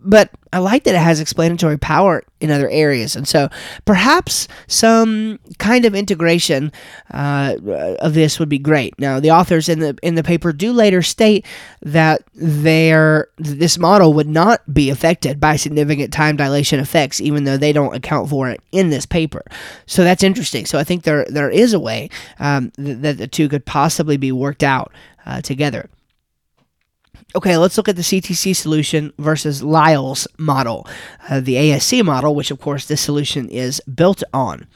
but 0.00 0.30
I 0.52 0.58
like 0.58 0.84
that 0.84 0.94
it 0.94 0.98
has 0.98 1.18
explanatory 1.18 1.78
power 1.78 2.22
in 2.40 2.50
other 2.50 2.68
areas. 2.68 3.16
And 3.16 3.26
so 3.26 3.48
perhaps 3.86 4.48
some 4.66 5.38
kind 5.58 5.84
of 5.84 5.94
integration 5.94 6.72
uh, 7.10 7.56
of 8.00 8.12
this 8.14 8.38
would 8.38 8.50
be 8.50 8.58
great. 8.58 8.98
Now, 8.98 9.18
the 9.18 9.30
authors 9.30 9.68
in 9.68 9.78
the 9.78 9.96
in 10.02 10.14
the 10.14 10.22
paper 10.22 10.52
do 10.52 10.72
later 10.72 11.00
state 11.00 11.46
that 11.80 12.22
their 12.34 13.28
this 13.38 13.78
model 13.78 14.12
would 14.12 14.28
not 14.28 14.74
be 14.74 14.90
affected 14.90 15.40
by 15.40 15.56
significant 15.56 16.12
time 16.12 16.36
dilation 16.36 16.80
effects, 16.80 17.20
even 17.20 17.44
though 17.44 17.56
they 17.56 17.72
don't 17.72 17.94
account 17.94 18.28
for 18.28 18.50
it 18.50 18.60
in 18.72 18.90
this 18.90 19.06
paper. 19.06 19.42
So 19.86 20.04
that's 20.04 20.22
interesting. 20.22 20.66
So 20.66 20.78
I 20.78 20.84
think 20.84 21.04
there 21.04 21.24
there 21.28 21.50
is 21.50 21.72
a 21.72 21.80
way 21.80 22.10
um, 22.38 22.72
that 22.76 23.16
the 23.18 23.28
two 23.28 23.48
could 23.48 23.64
possibly 23.64 24.18
be 24.18 24.32
worked 24.32 24.62
out 24.62 24.92
uh, 25.24 25.40
together. 25.40 25.88
Okay, 27.34 27.56
let's 27.56 27.76
look 27.76 27.88
at 27.88 27.96
the 27.96 28.02
CTC 28.02 28.54
solution 28.54 29.12
versus 29.18 29.62
Lisle's 29.62 30.28
model, 30.38 30.86
uh, 31.30 31.40
the 31.40 31.54
ASC 31.54 32.04
model, 32.04 32.34
which 32.34 32.50
of 32.50 32.60
course 32.60 32.86
this 32.86 33.00
solution 33.00 33.48
is 33.48 33.80
built 33.94 34.22
on. 34.34 34.66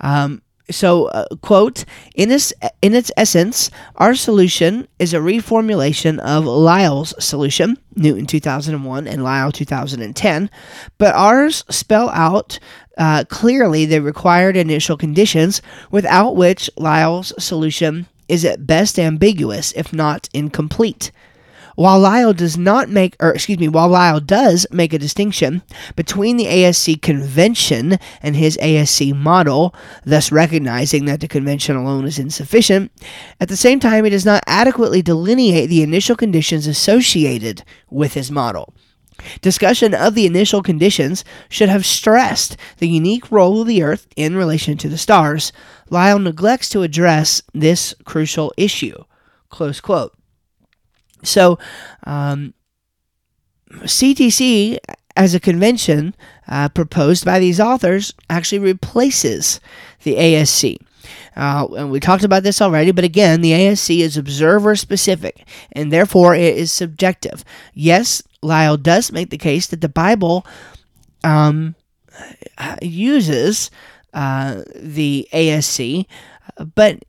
Um, 0.00 0.42
so, 0.70 1.06
uh, 1.06 1.26
quote, 1.42 1.84
in 2.14 2.30
its, 2.30 2.52
in 2.80 2.94
its 2.94 3.12
essence, 3.16 3.70
our 3.96 4.14
solution 4.14 4.88
is 4.98 5.12
a 5.12 5.18
reformulation 5.18 6.18
of 6.20 6.44
Lisle's 6.44 7.14
solution, 7.22 7.76
Newton 7.94 8.26
2001 8.26 9.06
and 9.06 9.22
Lisle 9.22 9.52
2010, 9.52 10.50
but 10.98 11.14
ours 11.14 11.64
spell 11.68 12.08
out 12.10 12.58
uh, 12.98 13.24
clearly 13.28 13.84
the 13.84 14.00
required 14.00 14.56
initial 14.56 14.96
conditions 14.96 15.62
without 15.90 16.36
which 16.36 16.70
Lisle's 16.76 17.32
solution 17.38 18.06
is 18.28 18.44
at 18.44 18.66
best 18.66 18.98
ambiguous, 18.98 19.72
if 19.72 19.92
not 19.92 20.28
incomplete. 20.32 21.12
While 21.74 22.00
Lisle 22.00 22.34
does 22.34 22.58
not 22.58 22.88
make, 22.88 23.16
or 23.20 23.30
excuse 23.30 23.58
me, 23.58 23.68
while 23.68 23.88
Lisle 23.88 24.20
does 24.20 24.66
make 24.70 24.92
a 24.92 24.98
distinction 24.98 25.62
between 25.96 26.36
the 26.36 26.46
ASC 26.46 27.00
convention 27.00 27.98
and 28.22 28.36
his 28.36 28.58
ASC 28.58 29.14
model, 29.14 29.74
thus 30.04 30.30
recognizing 30.30 31.06
that 31.06 31.20
the 31.20 31.28
convention 31.28 31.76
alone 31.76 32.04
is 32.04 32.18
insufficient, 32.18 32.92
at 33.40 33.48
the 33.48 33.56
same 33.56 33.80
time, 33.80 34.04
he 34.04 34.10
does 34.10 34.26
not 34.26 34.42
adequately 34.46 35.02
delineate 35.02 35.68
the 35.68 35.82
initial 35.82 36.16
conditions 36.16 36.66
associated 36.66 37.64
with 37.90 38.14
his 38.14 38.30
model. 38.30 38.74
Discussion 39.40 39.94
of 39.94 40.14
the 40.14 40.26
initial 40.26 40.62
conditions 40.62 41.24
should 41.48 41.68
have 41.68 41.86
stressed 41.86 42.56
the 42.78 42.88
unique 42.88 43.30
role 43.30 43.60
of 43.60 43.66
the 43.66 43.82
Earth 43.82 44.06
in 44.16 44.36
relation 44.36 44.76
to 44.78 44.88
the 44.88 44.98
stars. 44.98 45.52
Lisle 45.90 46.18
neglects 46.18 46.68
to 46.70 46.82
address 46.82 47.42
this 47.54 47.94
crucial 48.04 48.52
issue. 48.56 49.04
Close 49.48 49.80
quote. 49.80 50.16
So, 51.22 51.58
um, 52.04 52.54
CTC 53.70 54.78
as 55.16 55.34
a 55.34 55.40
convention 55.40 56.14
uh, 56.48 56.68
proposed 56.68 57.24
by 57.24 57.38
these 57.38 57.60
authors 57.60 58.14
actually 58.30 58.58
replaces 58.58 59.60
the 60.02 60.16
ASC. 60.16 60.76
Uh, 61.36 61.66
and 61.76 61.90
we 61.90 62.00
talked 62.00 62.24
about 62.24 62.42
this 62.42 62.60
already, 62.60 62.92
but 62.92 63.04
again, 63.04 63.40
the 63.40 63.52
ASC 63.52 63.98
is 63.98 64.16
observer 64.16 64.76
specific 64.76 65.46
and 65.72 65.92
therefore 65.92 66.34
it 66.34 66.56
is 66.56 66.70
subjective. 66.70 67.44
Yes, 67.74 68.22
Lisle 68.42 68.76
does 68.76 69.12
make 69.12 69.30
the 69.30 69.38
case 69.38 69.66
that 69.68 69.80
the 69.80 69.88
Bible 69.88 70.46
um, 71.24 71.74
uses 72.80 73.70
uh, 74.14 74.62
the 74.76 75.28
ASC 75.32 76.06
but 76.74 77.02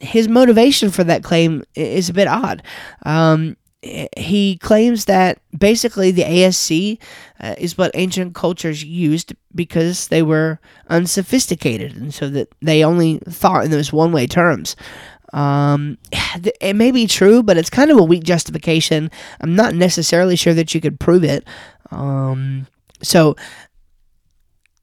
his 0.00 0.28
motivation 0.28 0.90
for 0.90 1.04
that 1.04 1.24
claim 1.24 1.64
is 1.74 2.08
a 2.08 2.14
bit 2.14 2.28
odd. 2.28 2.62
Um, 3.04 3.56
he 3.82 4.58
claims 4.58 5.04
that 5.04 5.38
basically 5.56 6.10
the 6.10 6.22
ASC 6.22 6.98
uh, 7.40 7.54
is 7.58 7.78
what 7.78 7.92
ancient 7.94 8.34
cultures 8.34 8.82
used 8.82 9.34
because 9.54 10.08
they 10.08 10.22
were 10.22 10.58
unsophisticated, 10.88 11.96
and 11.96 12.12
so 12.12 12.28
that 12.28 12.48
they 12.60 12.84
only 12.84 13.18
thought 13.28 13.64
in 13.64 13.70
those 13.70 13.92
one 13.92 14.12
way 14.12 14.26
terms. 14.26 14.74
Um, 15.32 15.98
it 16.60 16.74
may 16.74 16.90
be 16.90 17.06
true, 17.06 17.42
but 17.42 17.56
it's 17.56 17.70
kind 17.70 17.90
of 17.90 17.98
a 17.98 18.04
weak 18.04 18.24
justification. 18.24 19.10
I'm 19.40 19.54
not 19.54 19.74
necessarily 19.74 20.36
sure 20.36 20.54
that 20.54 20.74
you 20.74 20.80
could 20.80 20.98
prove 20.98 21.24
it. 21.24 21.46
Um, 21.90 22.66
so 23.02 23.36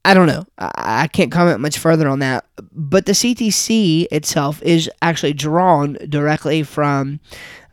I 0.06 0.14
don't 0.14 0.28
know. 0.28 0.46
I, 0.60 1.08
can't 1.08 1.32
comment 1.32 1.60
much 1.62 1.80
further 1.80 2.08
on 2.08 2.20
that. 2.20 2.46
But 2.72 3.08
the 3.08 3.14
CTC 3.14 4.06
itself 4.12 4.62
is 4.62 4.88
actually 5.02 5.34
drawn 5.34 5.98
directly 6.08 6.62
from 6.62 7.20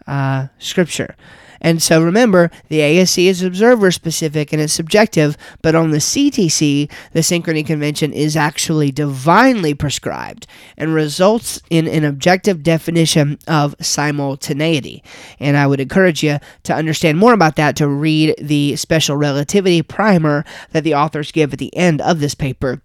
uh, 0.06 0.46
Scripture. 0.58 1.14
And 1.62 1.80
so 1.80 2.02
remember, 2.02 2.50
the 2.68 2.80
ASC 2.80 3.24
is 3.24 3.42
observer 3.42 3.90
specific 3.92 4.52
and 4.52 4.60
it's 4.60 4.72
subjective, 4.72 5.38
but 5.62 5.74
on 5.74 5.92
the 5.92 5.98
CTC, 5.98 6.90
the 7.12 7.20
Synchrony 7.20 7.64
Convention 7.64 8.12
is 8.12 8.36
actually 8.36 8.90
divinely 8.90 9.72
prescribed 9.72 10.46
and 10.76 10.92
results 10.92 11.62
in 11.70 11.86
an 11.86 12.04
objective 12.04 12.64
definition 12.64 13.38
of 13.46 13.76
simultaneity. 13.80 15.04
And 15.38 15.56
I 15.56 15.68
would 15.68 15.80
encourage 15.80 16.22
you 16.22 16.38
to 16.64 16.74
understand 16.74 17.16
more 17.16 17.32
about 17.32 17.56
that 17.56 17.76
to 17.76 17.86
read 17.86 18.34
the 18.38 18.74
special 18.76 19.16
relativity 19.16 19.82
primer 19.82 20.44
that 20.72 20.82
the 20.82 20.94
authors 20.94 21.32
give 21.32 21.52
at 21.52 21.60
the 21.60 21.74
end 21.76 22.00
of 22.00 22.18
this 22.18 22.34
paper. 22.34 22.82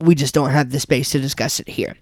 We 0.00 0.16
just 0.16 0.34
don't 0.34 0.50
have 0.50 0.70
the 0.70 0.80
space 0.80 1.10
to 1.10 1.20
discuss 1.20 1.60
it 1.60 1.68
here. 1.68 1.94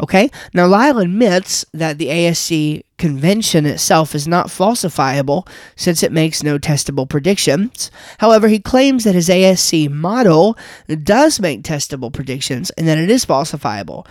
Okay, 0.00 0.30
now 0.54 0.66
Lisle 0.66 0.98
admits 0.98 1.64
that 1.72 1.98
the 1.98 2.06
ASC 2.06 2.82
convention 2.98 3.64
itself 3.64 4.14
is 4.14 4.26
not 4.26 4.48
falsifiable 4.48 5.48
since 5.76 6.02
it 6.02 6.12
makes 6.12 6.42
no 6.42 6.58
testable 6.58 7.08
predictions. 7.08 7.90
However, 8.18 8.48
he 8.48 8.58
claims 8.58 9.04
that 9.04 9.14
his 9.14 9.28
ASC 9.28 9.88
model 9.90 10.58
does 11.02 11.40
make 11.40 11.62
testable 11.62 12.12
predictions 12.12 12.70
and 12.70 12.88
that 12.88 12.98
it 12.98 13.10
is 13.10 13.24
falsifiable, 13.24 14.06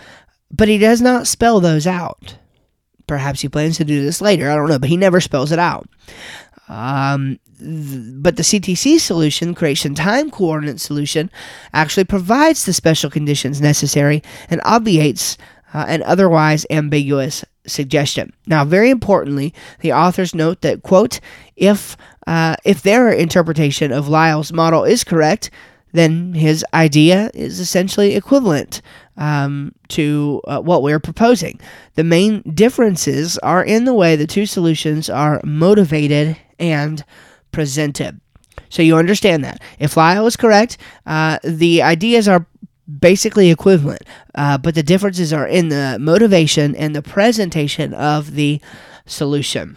but 0.50 0.68
he 0.68 0.78
does 0.78 1.00
not 1.00 1.26
spell 1.26 1.60
those 1.60 1.86
out. 1.86 2.38
Perhaps 3.06 3.40
he 3.40 3.48
plans 3.48 3.78
to 3.78 3.84
do 3.84 4.02
this 4.02 4.20
later, 4.20 4.50
I 4.50 4.54
don't 4.54 4.68
know, 4.68 4.78
but 4.78 4.90
he 4.90 4.96
never 4.96 5.20
spells 5.20 5.52
it 5.52 5.58
out. 5.58 5.88
Um, 6.68 7.38
th- 7.58 8.22
but 8.22 8.36
the 8.36 8.42
CTC 8.42 9.00
solution, 9.00 9.54
creation 9.54 9.94
time 9.94 10.30
coordinate 10.30 10.80
solution, 10.80 11.30
actually 11.72 12.04
provides 12.04 12.64
the 12.64 12.72
special 12.72 13.10
conditions 13.10 13.60
necessary 13.60 14.22
and 14.50 14.60
obviates 14.64 15.38
uh, 15.74 15.84
an 15.88 16.02
otherwise 16.04 16.64
ambiguous 16.70 17.44
suggestion. 17.66 18.32
Now, 18.46 18.64
very 18.64 18.90
importantly, 18.90 19.52
the 19.80 19.92
authors 19.92 20.34
note 20.34 20.62
that, 20.62 20.82
quote, 20.82 21.20
if, 21.56 21.96
uh, 22.26 22.56
if 22.64 22.82
their 22.82 23.10
interpretation 23.10 23.92
of 23.92 24.08
Lisle's 24.08 24.52
model 24.52 24.84
is 24.84 25.04
correct, 25.04 25.50
then 25.92 26.34
his 26.34 26.64
idea 26.74 27.30
is 27.34 27.60
essentially 27.60 28.14
equivalent 28.14 28.82
um, 29.16 29.72
to 29.88 30.40
uh, 30.46 30.60
what 30.60 30.82
we're 30.82 31.00
proposing. 31.00 31.58
The 31.94 32.04
main 32.04 32.42
differences 32.42 33.38
are 33.38 33.64
in 33.64 33.84
the 33.84 33.94
way 33.94 34.14
the 34.14 34.26
two 34.26 34.46
solutions 34.46 35.10
are 35.10 35.40
motivated 35.44 36.36
and 36.58 37.04
presented. 37.52 38.20
So 38.68 38.82
you 38.82 38.96
understand 38.96 39.44
that. 39.44 39.62
If 39.78 39.96
Lisle 39.96 40.26
is 40.26 40.36
correct, 40.36 40.78
uh, 41.06 41.38
the 41.42 41.82
ideas 41.82 42.28
are 42.28 42.46
basically 42.88 43.50
equivalent, 43.50 44.02
uh, 44.34 44.58
but 44.58 44.74
the 44.74 44.82
differences 44.82 45.32
are 45.32 45.46
in 45.46 45.68
the 45.68 45.98
motivation 46.00 46.74
and 46.74 46.94
the 46.94 47.02
presentation 47.02 47.94
of 47.94 48.34
the 48.34 48.60
solution. 49.06 49.76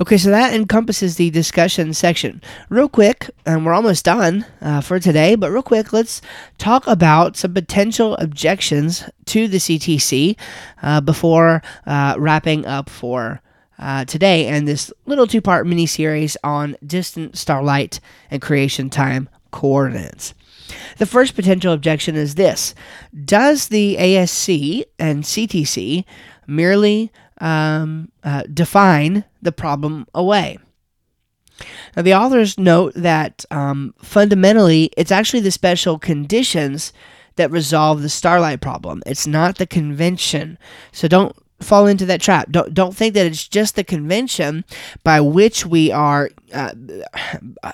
Okay, 0.00 0.16
so 0.16 0.30
that 0.30 0.54
encompasses 0.54 1.16
the 1.16 1.30
discussion 1.30 1.92
section. 1.92 2.40
Real 2.68 2.88
quick, 2.88 3.30
and 3.44 3.66
we're 3.66 3.74
almost 3.74 4.04
done 4.04 4.46
uh, 4.60 4.80
for 4.80 4.98
today, 4.98 5.34
but 5.34 5.50
real 5.50 5.62
quick, 5.62 5.92
let's 5.92 6.22
talk 6.56 6.86
about 6.86 7.36
some 7.36 7.52
potential 7.52 8.14
objections 8.16 9.04
to 9.26 9.48
the 9.48 9.58
CTC 9.58 10.36
uh, 10.82 11.00
before 11.00 11.62
uh, 11.86 12.14
wrapping 12.16 12.64
up 12.64 12.88
for 12.88 13.41
uh, 13.78 14.04
today 14.04 14.46
and 14.46 14.66
this 14.66 14.92
little 15.06 15.26
two 15.26 15.40
part 15.40 15.66
mini 15.66 15.86
series 15.86 16.36
on 16.44 16.76
distant 16.86 17.36
starlight 17.36 18.00
and 18.30 18.42
creation 18.42 18.90
time 18.90 19.28
coordinates. 19.50 20.34
The 20.98 21.06
first 21.06 21.34
potential 21.34 21.72
objection 21.72 22.16
is 22.16 22.34
this 22.34 22.74
Does 23.24 23.68
the 23.68 23.96
ASC 23.98 24.84
and 24.98 25.24
CTC 25.24 26.04
merely 26.46 27.12
um, 27.40 28.10
uh, 28.22 28.42
define 28.52 29.24
the 29.40 29.52
problem 29.52 30.06
away? 30.14 30.58
Now, 31.96 32.02
the 32.02 32.14
authors 32.14 32.58
note 32.58 32.94
that 32.94 33.44
um, 33.50 33.94
fundamentally 34.02 34.90
it's 34.96 35.12
actually 35.12 35.40
the 35.40 35.50
special 35.50 35.98
conditions 35.98 36.92
that 37.36 37.50
resolve 37.50 38.02
the 38.02 38.08
starlight 38.08 38.60
problem. 38.60 39.02
It's 39.06 39.26
not 39.26 39.56
the 39.56 39.66
convention. 39.66 40.58
So 40.92 41.08
don't 41.08 41.34
fall 41.62 41.86
into 41.86 42.06
that 42.06 42.20
trap. 42.20 42.50
Don't 42.50 42.74
don't 42.74 42.94
think 42.94 43.14
that 43.14 43.26
it's 43.26 43.46
just 43.46 43.76
the 43.76 43.84
convention 43.84 44.64
by 45.04 45.20
which 45.20 45.66
we 45.66 45.90
are 45.90 46.30
uh, 46.52 46.72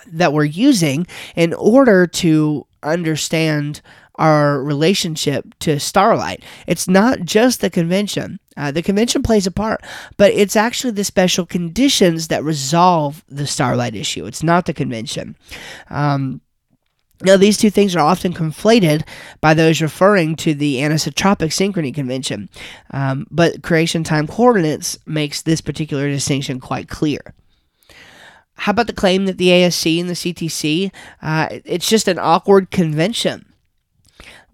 that 0.06 0.32
we're 0.32 0.44
using 0.44 1.06
in 1.36 1.54
order 1.54 2.06
to 2.06 2.66
understand 2.82 3.80
our 4.16 4.62
relationship 4.62 5.46
to 5.60 5.78
starlight. 5.78 6.42
It's 6.66 6.88
not 6.88 7.20
just 7.20 7.60
the 7.60 7.70
convention. 7.70 8.40
Uh, 8.56 8.72
the 8.72 8.82
convention 8.82 9.22
plays 9.22 9.46
a 9.46 9.52
part, 9.52 9.84
but 10.16 10.32
it's 10.32 10.56
actually 10.56 10.90
the 10.90 11.04
special 11.04 11.46
conditions 11.46 12.26
that 12.28 12.42
resolve 12.42 13.24
the 13.28 13.46
starlight 13.46 13.94
issue. 13.94 14.26
It's 14.26 14.42
not 14.42 14.66
the 14.66 14.74
convention. 14.74 15.36
Um, 15.88 16.40
now, 17.22 17.36
these 17.36 17.56
two 17.56 17.70
things 17.70 17.96
are 17.96 18.04
often 18.04 18.32
conflated 18.32 19.02
by 19.40 19.52
those 19.52 19.82
referring 19.82 20.36
to 20.36 20.54
the 20.54 20.76
anisotropic 20.76 21.48
synchrony 21.48 21.92
convention, 21.92 22.48
um, 22.92 23.26
but 23.30 23.62
creation 23.62 24.04
time 24.04 24.28
coordinates 24.28 24.98
makes 25.04 25.42
this 25.42 25.60
particular 25.60 26.08
distinction 26.08 26.60
quite 26.60 26.88
clear. 26.88 27.34
How 28.54 28.70
about 28.70 28.86
the 28.86 28.92
claim 28.92 29.26
that 29.26 29.38
the 29.38 29.48
ASC 29.48 30.00
and 30.00 30.08
the 30.08 30.14
CTC, 30.14 30.92
uh, 31.22 31.48
it's 31.64 31.88
just 31.88 32.06
an 32.06 32.18
awkward 32.18 32.70
convention? 32.70 33.47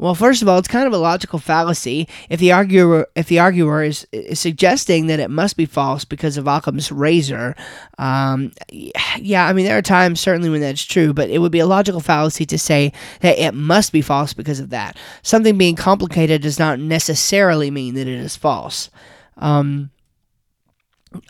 Well, 0.05 0.15
first 0.15 0.43
of 0.43 0.49
all, 0.51 0.59
it's 0.59 0.69
kind 0.69 0.87
of 0.87 0.93
a 0.93 0.99
logical 0.99 1.39
fallacy 1.39 2.07
if 2.29 2.39
the 2.39 2.53
arguer 2.53 3.07
if 3.17 3.29
the 3.29 3.39
arguer 3.39 3.83
is, 3.83 4.07
is 4.13 4.39
suggesting 4.39 5.07
that 5.07 5.19
it 5.19 5.31
must 5.31 5.57
be 5.57 5.65
false 5.65 6.05
because 6.05 6.37
of 6.37 6.47
Occam's 6.47 6.93
razor. 6.93 7.57
Um, 7.97 8.53
yeah, 8.71 9.47
I 9.47 9.55
mean 9.55 9.65
there 9.65 9.79
are 9.79 9.83
times 9.83 10.21
certainly 10.21 10.51
when 10.51 10.61
that's 10.61 10.85
true, 10.85 11.15
but 11.15 11.31
it 11.31 11.39
would 11.39 11.53
be 11.53 11.59
a 11.59 11.67
logical 11.67 12.01
fallacy 12.01 12.45
to 12.45 12.59
say 12.59 12.93
that 13.21 13.39
it 13.39 13.55
must 13.55 13.93
be 13.93 14.03
false 14.03 14.35
because 14.35 14.61
of 14.61 14.69
that. 14.69 14.99
Something 15.23 15.57
being 15.57 15.75
complicated 15.75 16.43
does 16.43 16.59
not 16.59 16.79
necessarily 16.79 17.71
mean 17.71 17.95
that 17.95 18.07
it 18.07 18.19
is 18.19 18.37
false. 18.37 18.91
Um, 19.39 19.91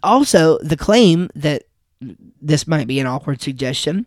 also, 0.02 0.58
the 0.58 0.76
claim 0.76 1.30
that 1.36 1.62
this 2.42 2.66
might 2.66 2.88
be 2.88 2.98
an 2.98 3.06
awkward 3.06 3.40
suggestion 3.40 4.06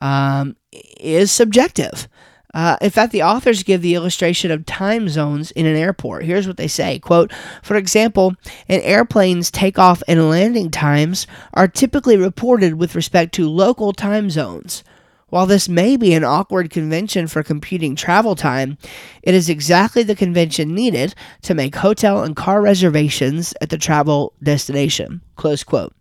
um, 0.00 0.56
is 1.00 1.32
subjective. 1.32 2.06
Uh, 2.54 2.76
in 2.80 2.90
fact, 2.90 3.12
the 3.12 3.22
authors 3.22 3.64
give 3.64 3.82
the 3.82 3.94
illustration 3.94 4.50
of 4.50 4.64
time 4.64 5.08
zones 5.08 5.50
in 5.50 5.66
an 5.66 5.76
airport. 5.76 6.24
Here's 6.24 6.46
what 6.46 6.56
they 6.56 6.68
say 6.68 7.00
quote, 7.00 7.32
For 7.62 7.76
example, 7.76 8.34
an 8.68 8.80
airplane's 8.80 9.50
takeoff 9.50 10.02
and 10.06 10.30
landing 10.30 10.70
times 10.70 11.26
are 11.52 11.68
typically 11.68 12.16
reported 12.16 12.74
with 12.74 12.94
respect 12.94 13.34
to 13.34 13.48
local 13.48 13.92
time 13.92 14.30
zones. 14.30 14.84
While 15.30 15.46
this 15.46 15.68
may 15.68 15.96
be 15.96 16.14
an 16.14 16.22
awkward 16.22 16.70
convention 16.70 17.26
for 17.26 17.42
computing 17.42 17.96
travel 17.96 18.36
time, 18.36 18.78
it 19.20 19.34
is 19.34 19.48
exactly 19.48 20.04
the 20.04 20.14
convention 20.14 20.76
needed 20.76 21.16
to 21.42 21.54
make 21.54 21.74
hotel 21.74 22.22
and 22.22 22.36
car 22.36 22.62
reservations 22.62 23.52
at 23.60 23.70
the 23.70 23.78
travel 23.78 24.32
destination. 24.40 25.22
Close 25.34 25.64
quote. 25.64 25.92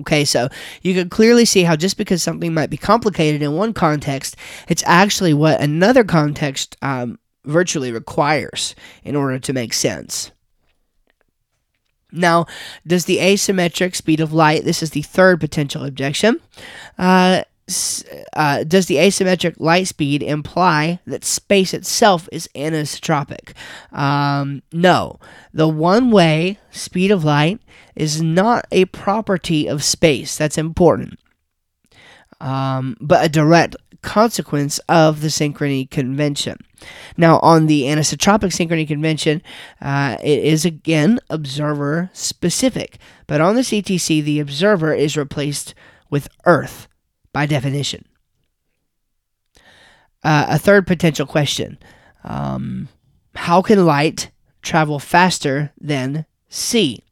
Okay, 0.00 0.24
so 0.24 0.48
you 0.82 0.92
can 0.92 1.08
clearly 1.08 1.44
see 1.44 1.62
how 1.62 1.76
just 1.76 1.96
because 1.96 2.22
something 2.22 2.52
might 2.52 2.70
be 2.70 2.76
complicated 2.76 3.42
in 3.42 3.52
one 3.52 3.72
context, 3.72 4.36
it's 4.68 4.82
actually 4.86 5.32
what 5.32 5.60
another 5.60 6.02
context 6.02 6.76
um, 6.82 7.18
virtually 7.44 7.92
requires 7.92 8.74
in 9.04 9.14
order 9.14 9.38
to 9.38 9.52
make 9.52 9.72
sense. 9.72 10.32
Now, 12.10 12.46
does 12.86 13.04
the 13.04 13.18
asymmetric 13.18 13.94
speed 13.94 14.20
of 14.20 14.32
light, 14.32 14.64
this 14.64 14.82
is 14.82 14.90
the 14.90 15.02
third 15.02 15.40
potential 15.40 15.84
objection, 15.84 16.40
uh, 16.98 17.42
uh, 18.34 18.62
does 18.64 18.86
the 18.86 18.96
asymmetric 18.96 19.54
light 19.58 19.86
speed 19.88 20.22
imply 20.22 21.00
that 21.06 21.24
space 21.24 21.72
itself 21.72 22.28
is 22.30 22.48
anisotropic? 22.54 23.54
Um, 23.92 24.62
no. 24.72 25.18
The 25.52 25.68
one 25.68 26.10
way 26.10 26.58
speed 26.70 27.10
of 27.10 27.24
light 27.24 27.60
is 27.96 28.20
not 28.20 28.66
a 28.70 28.84
property 28.86 29.66
of 29.66 29.82
space. 29.82 30.36
That's 30.36 30.58
important. 30.58 31.18
Um, 32.40 32.96
but 33.00 33.24
a 33.24 33.28
direct 33.30 33.76
consequence 34.02 34.78
of 34.80 35.22
the 35.22 35.28
synchrony 35.28 35.90
convention. 35.90 36.58
Now, 37.16 37.38
on 37.38 37.66
the 37.66 37.84
anisotropic 37.84 38.50
synchrony 38.50 38.86
convention, 38.86 39.40
uh, 39.80 40.18
it 40.22 40.44
is 40.44 40.66
again 40.66 41.18
observer 41.30 42.10
specific, 42.12 42.98
but 43.26 43.40
on 43.40 43.54
the 43.54 43.62
CTC, 43.62 44.22
the 44.22 44.40
observer 44.40 44.92
is 44.92 45.16
replaced 45.16 45.74
with 46.10 46.28
Earth 46.44 46.88
by 47.34 47.44
definition. 47.44 48.06
Uh, 50.22 50.46
a 50.48 50.58
third 50.58 50.86
potential 50.86 51.26
question. 51.26 51.76
Um, 52.24 52.88
How 53.34 53.60
can 53.60 53.84
light 53.84 54.30
travel 54.62 54.98
faster 54.98 55.72
than 55.78 56.24
C? 56.48 57.02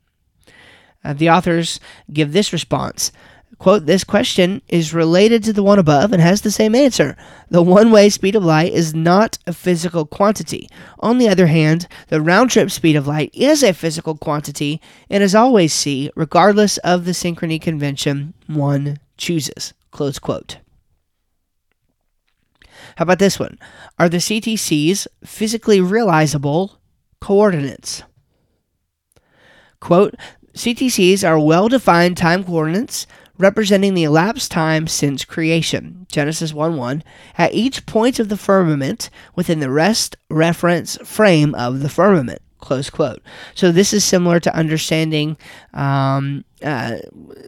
Uh, 1.05 1.13
the 1.13 1.29
authors 1.29 1.79
give 2.11 2.33
this 2.33 2.55
response. 2.55 3.13
Quote 3.59 3.87
this 3.87 4.03
question 4.03 4.63
is 4.69 4.95
related 4.95 5.45
to 5.45 5.53
the 5.53 5.63
one 5.63 5.79
above 5.79 6.13
and 6.13 6.23
has 6.23 6.41
the 6.41 6.51
same 6.51 6.75
answer. 6.75 7.17
The 7.51 7.63
one-way 7.63 8.09
speed 8.09 8.35
of 8.35 8.45
light 8.45 8.73
is 8.73 8.95
not 8.95 9.39
a 9.47 9.53
physical 9.53 10.07
quantity. 10.07 10.69
On 10.99 11.19
the 11.19 11.29
other 11.29 11.47
hand 11.47 11.87
the 12.09 12.21
round-trip 12.21 12.71
speed 12.71 12.97
of 12.97 13.07
light 13.07 13.31
is 13.35 13.63
a 13.63 13.75
physical 13.75 14.17
quantity 14.17 14.81
and 15.11 15.23
is 15.23 15.35
always 15.35 15.73
c 15.73 16.11
regardless 16.17 16.79
of 16.79 17.05
the 17.05 17.13
synchrony 17.13 17.61
convention 17.61 18.35
one 18.47 18.99
chooses 19.17 19.75
close 19.93 20.19
quote 20.19 20.59
how 22.97 23.05
about 23.05 23.21
this 23.21 23.39
one 23.39 23.59
are 23.99 24.09
the 24.09 24.17
ctcs 24.17 25.07
physically 25.25 25.81
realizable 25.81 26.81
coordinates 27.21 28.03
quote 29.79 30.17
CTCs 30.55 31.27
are 31.27 31.39
well 31.39 31.69
defined 31.69 32.19
time 32.19 32.45
coordinates 32.45 33.07
representing 33.39 33.95
the 33.95 34.05
elapsed 34.05 34.51
time 34.51 34.87
since 34.87 35.25
creation. 35.25 36.07
Genesis 36.11 36.53
1 36.53 36.77
1. 36.77 37.03
At 37.39 37.55
each 37.55 37.87
point 37.87 38.19
of 38.19 38.29
the 38.29 38.37
firmament 38.37 39.09
within 39.35 39.61
the 39.61 39.71
rest 39.71 40.17
reference 40.29 40.99
frame 40.99 41.55
of 41.55 41.81
the 41.81 41.89
firmament. 41.89 42.43
Close 42.63 42.91
quote. 42.91 43.21
So 43.57 43.73
this 43.73 43.93
is 43.93 44.05
similar 44.05 44.39
to 44.39 44.57
understanding 44.57 45.37
um, 45.75 46.45
uh, 46.63 46.99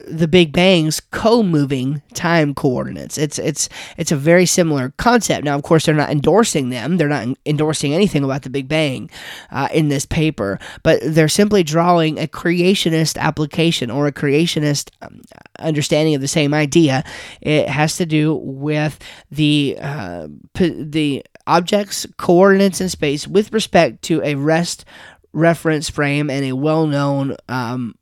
the 0.08 0.26
Big 0.26 0.52
Bang's 0.52 0.98
co-moving 0.98 2.02
time 2.14 2.52
coordinates. 2.52 3.16
It's 3.16 3.38
it's 3.38 3.68
it's 3.96 4.10
a 4.10 4.16
very 4.16 4.44
similar 4.44 4.92
concept. 4.96 5.44
Now, 5.44 5.54
of 5.54 5.62
course, 5.62 5.86
they're 5.86 5.94
not 5.94 6.10
endorsing 6.10 6.70
them. 6.70 6.96
They're 6.96 7.08
not 7.08 7.28
endorsing 7.46 7.94
anything 7.94 8.24
about 8.24 8.42
the 8.42 8.50
Big 8.50 8.66
Bang 8.66 9.08
uh, 9.52 9.68
in 9.72 9.86
this 9.86 10.04
paper, 10.04 10.58
but 10.82 10.98
they're 11.04 11.28
simply 11.28 11.62
drawing 11.62 12.18
a 12.18 12.26
creationist 12.26 13.16
application 13.16 13.92
or 13.92 14.08
a 14.08 14.12
creationist 14.12 14.90
um, 15.00 15.22
understanding 15.60 16.16
of 16.16 16.22
the 16.22 16.28
same 16.28 16.52
idea. 16.52 17.04
It 17.40 17.68
has 17.68 17.96
to 17.98 18.04
do 18.04 18.34
with 18.34 18.98
the 19.30 19.78
uh, 19.80 20.26
p- 20.54 20.82
the 20.82 21.24
objects, 21.46 22.06
coordinates 22.16 22.80
in 22.80 22.88
space 22.88 23.26
with 23.26 23.52
respect 23.52 24.02
to 24.02 24.22
a 24.22 24.34
rest 24.34 24.84
reference 25.32 25.90
frame 25.90 26.30
and 26.30 26.44
a 26.44 26.52
well 26.52 26.86
known 26.86 27.36
um, 27.48 27.94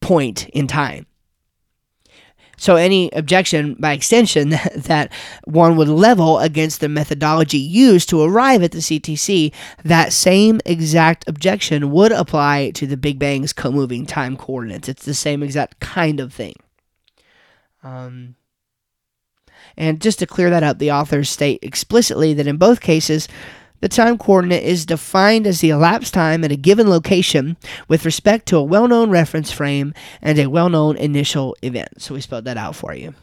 point 0.00 0.48
in 0.50 0.66
time. 0.66 1.06
So, 2.58 2.76
any 2.76 3.10
objection 3.10 3.74
by 3.74 3.92
extension 3.92 4.50
that 4.74 5.12
one 5.44 5.76
would 5.76 5.88
level 5.88 6.38
against 6.38 6.80
the 6.80 6.88
methodology 6.88 7.58
used 7.58 8.08
to 8.08 8.22
arrive 8.22 8.62
at 8.62 8.72
the 8.72 8.78
CTC, 8.78 9.52
that 9.84 10.12
same 10.12 10.60
exact 10.64 11.28
objection 11.28 11.90
would 11.90 12.12
apply 12.12 12.70
to 12.70 12.86
the 12.86 12.96
Big 12.96 13.18
Bang's 13.18 13.52
co 13.52 13.70
moving 13.70 14.06
time 14.06 14.36
coordinates. 14.36 14.88
It's 14.88 15.04
the 15.04 15.14
same 15.14 15.42
exact 15.42 15.80
kind 15.80 16.18
of 16.18 16.32
thing. 16.32 16.54
Um, 17.82 18.36
and 19.76 20.00
just 20.00 20.18
to 20.20 20.26
clear 20.26 20.50
that 20.50 20.62
up, 20.62 20.78
the 20.78 20.92
authors 20.92 21.30
state 21.30 21.58
explicitly 21.62 22.32
that 22.34 22.46
in 22.46 22.56
both 22.56 22.80
cases, 22.80 23.28
the 23.80 23.88
time 23.88 24.16
coordinate 24.16 24.62
is 24.62 24.86
defined 24.86 25.46
as 25.46 25.60
the 25.60 25.70
elapsed 25.70 26.14
time 26.14 26.44
at 26.44 26.52
a 26.52 26.56
given 26.56 26.88
location 26.88 27.56
with 27.88 28.06
respect 28.06 28.46
to 28.46 28.56
a 28.56 28.62
well 28.62 28.88
known 28.88 29.10
reference 29.10 29.52
frame 29.52 29.92
and 30.22 30.38
a 30.38 30.46
well 30.46 30.68
known 30.68 30.96
initial 30.96 31.56
event. 31.62 32.00
So 32.00 32.14
we 32.14 32.20
spelled 32.20 32.46
that 32.46 32.56
out 32.56 32.74
for 32.74 32.94
you. 32.94 33.14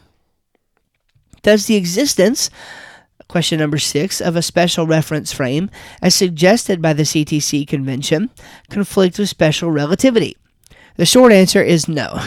Does 1.42 1.66
the 1.66 1.76
existence, 1.76 2.50
question 3.28 3.60
number 3.60 3.80
six, 3.80 4.22
of 4.22 4.36
a 4.36 4.42
special 4.42 4.86
reference 4.86 5.34
frame, 5.34 5.70
as 6.02 6.16
suggested 6.16 6.82
by 6.82 6.94
the 6.94 7.04
CTC 7.04 7.68
convention, 7.68 8.30
conflict 8.70 9.18
with 9.18 9.30
special 9.30 9.72
relativity? 9.72 10.38
The 10.96 11.06
short 11.06 11.34
answer 11.34 11.62
is 11.62 11.88
no. 11.88 12.22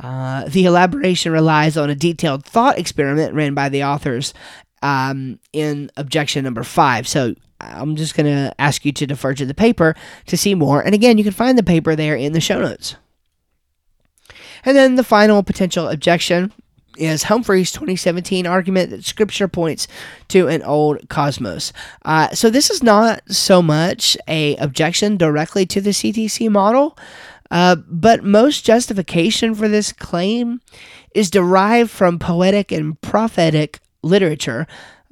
Uh, 0.00 0.44
the 0.48 0.66
elaboration 0.66 1.32
relies 1.32 1.76
on 1.76 1.90
a 1.90 1.94
detailed 1.94 2.44
thought 2.44 2.78
experiment 2.78 3.34
ran 3.34 3.54
by 3.54 3.68
the 3.68 3.82
authors 3.82 4.34
um, 4.82 5.38
in 5.52 5.90
objection 5.96 6.44
number 6.44 6.62
five. 6.62 7.08
So 7.08 7.34
I'm 7.60 7.96
just 7.96 8.14
going 8.14 8.26
to 8.26 8.54
ask 8.60 8.84
you 8.84 8.92
to 8.92 9.06
defer 9.06 9.34
to 9.34 9.46
the 9.46 9.54
paper 9.54 9.94
to 10.26 10.36
see 10.36 10.54
more. 10.54 10.82
And 10.82 10.94
again, 10.94 11.18
you 11.18 11.24
can 11.24 11.32
find 11.32 11.56
the 11.56 11.62
paper 11.62 11.96
there 11.96 12.14
in 12.14 12.32
the 12.32 12.40
show 12.40 12.60
notes. 12.60 12.96
And 14.64 14.76
then 14.76 14.96
the 14.96 15.04
final 15.04 15.42
potential 15.42 15.88
objection 15.88 16.52
is 16.98 17.24
Humphreys' 17.24 17.72
2017 17.72 18.46
argument 18.46 18.90
that 18.90 19.04
Scripture 19.04 19.48
points 19.48 19.86
to 20.28 20.48
an 20.48 20.62
old 20.62 21.08
cosmos. 21.08 21.72
Uh, 22.04 22.30
so 22.30 22.50
this 22.50 22.70
is 22.70 22.82
not 22.82 23.20
so 23.30 23.62
much 23.62 24.16
a 24.26 24.56
objection 24.56 25.16
directly 25.16 25.66
to 25.66 25.80
the 25.80 25.90
CTC 25.90 26.50
model, 26.50 26.96
uh, 27.50 27.76
but 27.88 28.24
most 28.24 28.64
justification 28.64 29.54
for 29.54 29.68
this 29.68 29.92
claim 29.92 30.60
is 31.14 31.30
derived 31.30 31.90
from 31.90 32.18
poetic 32.18 32.72
and 32.72 33.00
prophetic 33.00 33.80
literature 34.02 34.66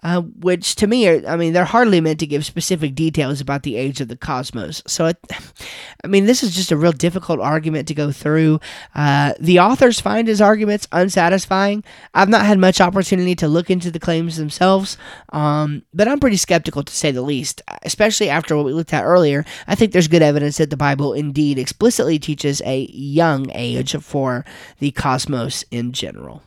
uh, 0.04 0.20
which 0.20 0.74
to 0.76 0.86
me, 0.86 1.08
are, 1.08 1.26
I 1.26 1.36
mean, 1.36 1.54
they're 1.54 1.64
hardly 1.64 1.98
meant 1.98 2.20
to 2.20 2.26
give 2.26 2.44
specific 2.44 2.94
details 2.94 3.40
about 3.40 3.62
the 3.62 3.76
age 3.76 4.02
of 4.02 4.08
the 4.08 4.16
cosmos. 4.16 4.82
So, 4.86 5.06
it, 5.06 5.16
I 6.04 6.06
mean, 6.06 6.26
this 6.26 6.42
is 6.42 6.54
just 6.54 6.70
a 6.70 6.76
real 6.76 6.92
difficult 6.92 7.40
argument 7.40 7.88
to 7.88 7.94
go 7.94 8.12
through. 8.12 8.60
Uh, 8.94 9.32
the 9.40 9.60
authors 9.60 10.00
find 10.00 10.28
his 10.28 10.42
arguments 10.42 10.86
unsatisfying. 10.92 11.82
I've 12.12 12.28
not 12.28 12.44
had 12.44 12.58
much 12.58 12.82
opportunity 12.82 13.34
to 13.36 13.48
look 13.48 13.70
into 13.70 13.90
the 13.90 13.98
claims 13.98 14.36
themselves, 14.36 14.98
um, 15.32 15.82
but 15.94 16.06
I'm 16.06 16.20
pretty 16.20 16.36
skeptical 16.36 16.82
to 16.82 16.94
say 16.94 17.10
the 17.10 17.22
least, 17.22 17.62
especially 17.82 18.28
after 18.28 18.54
what 18.54 18.66
we 18.66 18.74
looked 18.74 18.92
at 18.92 19.04
earlier. 19.04 19.46
I 19.66 19.74
think 19.74 19.92
there's 19.92 20.08
good 20.08 20.22
evidence 20.22 20.58
that 20.58 20.68
the 20.68 20.76
Bible 20.76 21.14
indeed 21.14 21.58
explicitly 21.58 22.18
teaches 22.18 22.60
a 22.66 22.86
young 22.92 23.50
age 23.52 23.96
for 23.96 24.44
the 24.80 24.90
cosmos 24.90 25.64
in 25.70 25.92
general. 25.92 26.42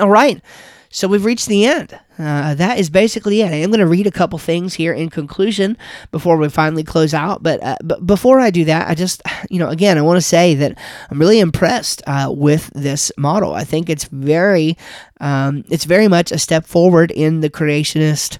All 0.00 0.10
right. 0.10 0.42
So 0.94 1.08
we've 1.08 1.24
reached 1.24 1.48
the 1.48 1.66
end. 1.66 1.98
Uh, 2.20 2.54
that 2.54 2.78
is 2.78 2.88
basically 2.88 3.40
it. 3.40 3.50
I 3.50 3.56
am 3.56 3.70
going 3.70 3.80
to 3.80 3.86
read 3.86 4.06
a 4.06 4.12
couple 4.12 4.38
things 4.38 4.74
here 4.74 4.92
in 4.92 5.10
conclusion 5.10 5.76
before 6.12 6.36
we 6.36 6.48
finally 6.48 6.84
close 6.84 7.12
out. 7.12 7.42
But, 7.42 7.60
uh, 7.64 7.74
but 7.82 8.06
before 8.06 8.38
I 8.38 8.50
do 8.50 8.64
that, 8.66 8.88
I 8.88 8.94
just, 8.94 9.20
you 9.50 9.58
know, 9.58 9.70
again, 9.70 9.98
I 9.98 10.02
want 10.02 10.18
to 10.18 10.22
say 10.22 10.54
that 10.54 10.78
I'm 11.10 11.18
really 11.18 11.40
impressed 11.40 12.00
uh, 12.06 12.32
with 12.32 12.70
this 12.74 13.10
model. 13.18 13.54
I 13.54 13.64
think 13.64 13.90
it's 13.90 14.04
very, 14.04 14.78
um, 15.20 15.64
it's 15.68 15.84
very 15.84 16.06
much 16.06 16.30
a 16.30 16.38
step 16.38 16.64
forward 16.64 17.10
in 17.10 17.40
the 17.40 17.50
creationist. 17.50 18.38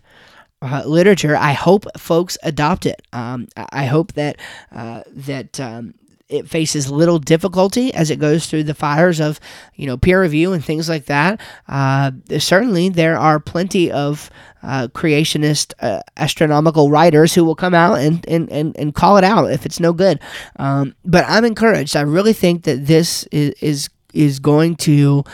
Uh, 0.63 0.83
literature. 0.87 1.37
I 1.37 1.53
hope 1.53 1.85
folks 1.99 2.39
adopt 2.43 2.87
it. 2.87 3.03
Um, 3.13 3.49
I 3.55 3.85
hope 3.85 4.15
that 4.15 4.41
uh, 4.73 5.03
that 5.09 5.61
um, 5.61 5.93
it 6.35 6.49
faces 6.49 6.91
little 6.91 7.19
difficulty 7.19 7.95
as 7.95 8.11
it 8.11 8.19
goes 8.19 8.47
through 8.47 8.65
the 8.65 8.75
fires 8.75 9.21
of 9.21 9.39
you 9.75 9.87
know 9.87 9.97
peer 9.97 10.21
review 10.21 10.53
and 10.53 10.65
things 10.65 10.89
like 10.89 11.07
that. 11.07 11.41
Uh, 11.69 12.11
certainly, 12.39 12.89
there 12.89 13.17
are 13.17 13.39
plenty 13.39 13.91
of 13.91 14.31
uh, 14.63 14.89
creationist 14.89 15.75
uh, 15.81 16.01
astronomical 16.17 16.91
writers 16.91 17.35
who 17.35 17.45
will 17.45 17.55
come 17.55 17.75
out 17.75 17.99
and, 17.99 18.27
and, 18.29 18.51
and, 18.51 18.77
and 18.77 18.95
call 18.95 19.17
it 19.17 19.25
out 19.25 19.51
if 19.51 19.67
it's 19.67 19.79
no 19.79 19.93
good. 19.93 20.19
Um, 20.57 20.95
but 21.05 21.25
I'm 21.29 21.45
encouraged. 21.45 21.97
I 21.97 22.01
really 22.01 22.33
think 22.33 22.65
that 22.65 22.87
this 22.87 23.25
is 23.25 23.55
is, 23.61 23.89
is 24.13 24.39
going 24.39 24.77
to. 24.77 25.25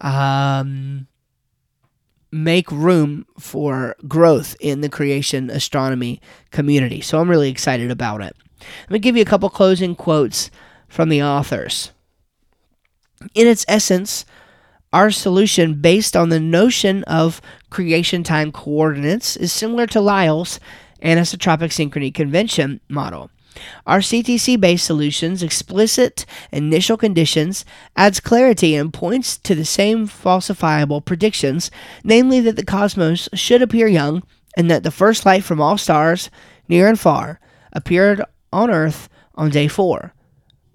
Um, 0.00 1.06
make 2.32 2.70
room 2.70 3.26
for 3.40 3.96
growth 4.06 4.54
in 4.60 4.82
the 4.82 4.88
creation 4.88 5.50
astronomy 5.50 6.20
community. 6.52 7.00
So 7.00 7.18
I'm 7.18 7.28
really 7.28 7.50
excited 7.50 7.90
about 7.90 8.20
it. 8.20 8.36
Let 8.82 8.90
me 8.90 8.98
give 8.98 9.16
you 9.16 9.22
a 9.22 9.26
couple 9.26 9.50
closing 9.50 9.94
quotes 9.94 10.50
from 10.88 11.08
the 11.08 11.22
authors. 11.22 11.92
In 13.34 13.46
its 13.46 13.64
essence, 13.68 14.24
our 14.92 15.10
solution 15.10 15.80
based 15.80 16.16
on 16.16 16.30
the 16.30 16.40
notion 16.40 17.04
of 17.04 17.40
creation 17.70 18.24
time 18.24 18.50
coordinates 18.50 19.36
is 19.36 19.52
similar 19.52 19.86
to 19.88 20.00
Lisle's 20.00 20.58
anisotropic 21.02 21.70
synchrony 21.70 22.12
convention 22.12 22.80
model. 22.88 23.30
Our 23.86 23.98
CTC 23.98 24.60
based 24.60 24.86
solution's 24.86 25.42
explicit 25.42 26.24
initial 26.52 26.96
conditions 26.96 27.64
adds 27.96 28.20
clarity 28.20 28.74
and 28.74 28.92
points 28.92 29.36
to 29.38 29.54
the 29.54 29.64
same 29.64 30.08
falsifiable 30.08 31.04
predictions, 31.04 31.70
namely 32.04 32.40
that 32.40 32.56
the 32.56 32.64
cosmos 32.64 33.28
should 33.34 33.62
appear 33.62 33.86
young 33.86 34.22
and 34.56 34.70
that 34.70 34.82
the 34.82 34.90
first 34.90 35.26
light 35.26 35.44
from 35.44 35.60
all 35.60 35.78
stars, 35.78 36.30
near 36.68 36.88
and 36.88 36.98
far, 36.98 37.40
appeared 37.72 38.22
on 38.52 38.70
earth 38.70 39.08
on 39.34 39.50
day 39.50 39.68
four. 39.68 40.14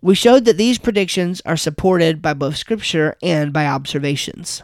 We 0.01 0.15
showed 0.15 0.45
that 0.45 0.57
these 0.57 0.77
predictions 0.77 1.41
are 1.45 1.57
supported 1.57 2.21
by 2.21 2.33
both 2.33 2.57
scripture 2.57 3.15
and 3.23 3.51
by 3.51 3.65
observations. 3.65 4.63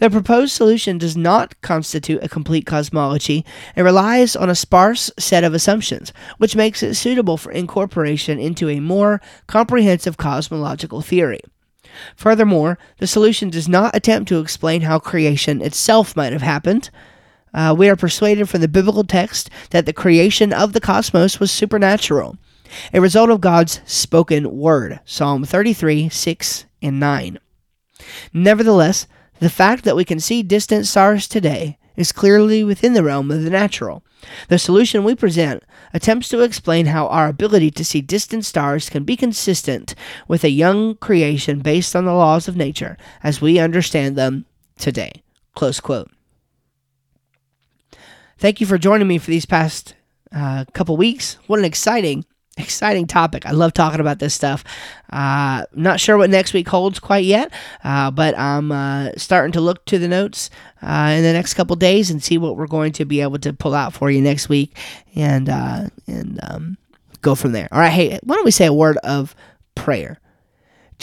The 0.00 0.10
proposed 0.10 0.52
solution 0.52 0.98
does 0.98 1.16
not 1.16 1.58
constitute 1.62 2.22
a 2.22 2.28
complete 2.28 2.66
cosmology 2.66 3.44
and 3.74 3.84
relies 3.84 4.36
on 4.36 4.50
a 4.50 4.54
sparse 4.54 5.10
set 5.18 5.44
of 5.44 5.54
assumptions, 5.54 6.12
which 6.38 6.56
makes 6.56 6.82
it 6.82 6.94
suitable 6.94 7.36
for 7.36 7.52
incorporation 7.52 8.38
into 8.38 8.68
a 8.68 8.80
more 8.80 9.20
comprehensive 9.46 10.16
cosmological 10.16 11.00
theory. 11.00 11.40
Furthermore, 12.16 12.78
the 12.98 13.06
solution 13.06 13.50
does 13.50 13.68
not 13.68 13.94
attempt 13.94 14.28
to 14.28 14.40
explain 14.40 14.82
how 14.82 14.98
creation 14.98 15.60
itself 15.60 16.16
might 16.16 16.32
have 16.32 16.42
happened, 16.42 16.90
uh, 17.54 17.74
we 17.76 17.88
are 17.88 17.96
persuaded 17.96 18.48
from 18.48 18.60
the 18.60 18.68
biblical 18.68 19.04
text 19.04 19.50
that 19.70 19.86
the 19.86 19.92
creation 19.92 20.52
of 20.52 20.72
the 20.72 20.80
cosmos 20.80 21.38
was 21.38 21.50
supernatural, 21.50 22.36
a 22.92 23.00
result 23.00 23.30
of 23.30 23.40
God's 23.40 23.80
spoken 23.84 24.56
word. 24.56 25.00
Psalm 25.04 25.44
33, 25.44 26.08
6 26.08 26.64
and 26.80 26.98
9. 27.00 27.38
Nevertheless, 28.32 29.06
the 29.40 29.50
fact 29.50 29.84
that 29.84 29.96
we 29.96 30.04
can 30.04 30.20
see 30.20 30.42
distant 30.42 30.86
stars 30.86 31.26
today 31.26 31.78
is 31.96 32.12
clearly 32.12 32.64
within 32.64 32.94
the 32.94 33.02
realm 33.02 33.30
of 33.30 33.42
the 33.42 33.50
natural. 33.50 34.02
The 34.48 34.58
solution 34.58 35.04
we 35.04 35.14
present 35.14 35.62
attempts 35.92 36.28
to 36.28 36.40
explain 36.40 36.86
how 36.86 37.06
our 37.08 37.28
ability 37.28 37.70
to 37.72 37.84
see 37.84 38.00
distant 38.00 38.44
stars 38.44 38.88
can 38.88 39.04
be 39.04 39.16
consistent 39.16 39.94
with 40.28 40.44
a 40.44 40.50
young 40.50 40.94
creation 40.96 41.60
based 41.60 41.94
on 41.94 42.04
the 42.04 42.14
laws 42.14 42.48
of 42.48 42.56
nature 42.56 42.96
as 43.22 43.40
we 43.40 43.58
understand 43.58 44.16
them 44.16 44.46
today. 44.78 45.22
Close 45.54 45.80
quote. 45.80 46.10
Thank 48.42 48.60
you 48.60 48.66
for 48.66 48.76
joining 48.76 49.06
me 49.06 49.18
for 49.18 49.30
these 49.30 49.46
past 49.46 49.94
uh, 50.34 50.64
couple 50.72 50.96
weeks. 50.96 51.38
What 51.46 51.60
an 51.60 51.64
exciting, 51.64 52.24
exciting 52.58 53.06
topic. 53.06 53.46
I 53.46 53.52
love 53.52 53.72
talking 53.72 54.00
about 54.00 54.18
this 54.18 54.34
stuff. 54.34 54.64
Uh, 55.12 55.64
not 55.74 56.00
sure 56.00 56.18
what 56.18 56.28
next 56.28 56.52
week 56.52 56.66
holds 56.66 56.98
quite 56.98 57.24
yet, 57.24 57.52
uh, 57.84 58.10
but 58.10 58.36
I'm 58.36 58.72
uh, 58.72 59.10
starting 59.16 59.52
to 59.52 59.60
look 59.60 59.84
to 59.84 59.98
the 60.00 60.08
notes 60.08 60.50
uh, 60.82 61.14
in 61.16 61.22
the 61.22 61.32
next 61.32 61.54
couple 61.54 61.76
days 61.76 62.10
and 62.10 62.20
see 62.20 62.36
what 62.36 62.56
we're 62.56 62.66
going 62.66 62.90
to 62.94 63.04
be 63.04 63.20
able 63.20 63.38
to 63.38 63.52
pull 63.52 63.76
out 63.76 63.92
for 63.92 64.10
you 64.10 64.20
next 64.20 64.48
week 64.48 64.76
and 65.14 65.48
uh, 65.48 65.84
and 66.08 66.40
um, 66.42 66.78
go 67.20 67.36
from 67.36 67.52
there. 67.52 67.68
All 67.70 67.78
right, 67.78 67.90
hey, 67.90 68.18
why 68.24 68.34
don't 68.34 68.44
we 68.44 68.50
say 68.50 68.66
a 68.66 68.72
word 68.72 68.96
of 69.04 69.36
prayer? 69.76 70.18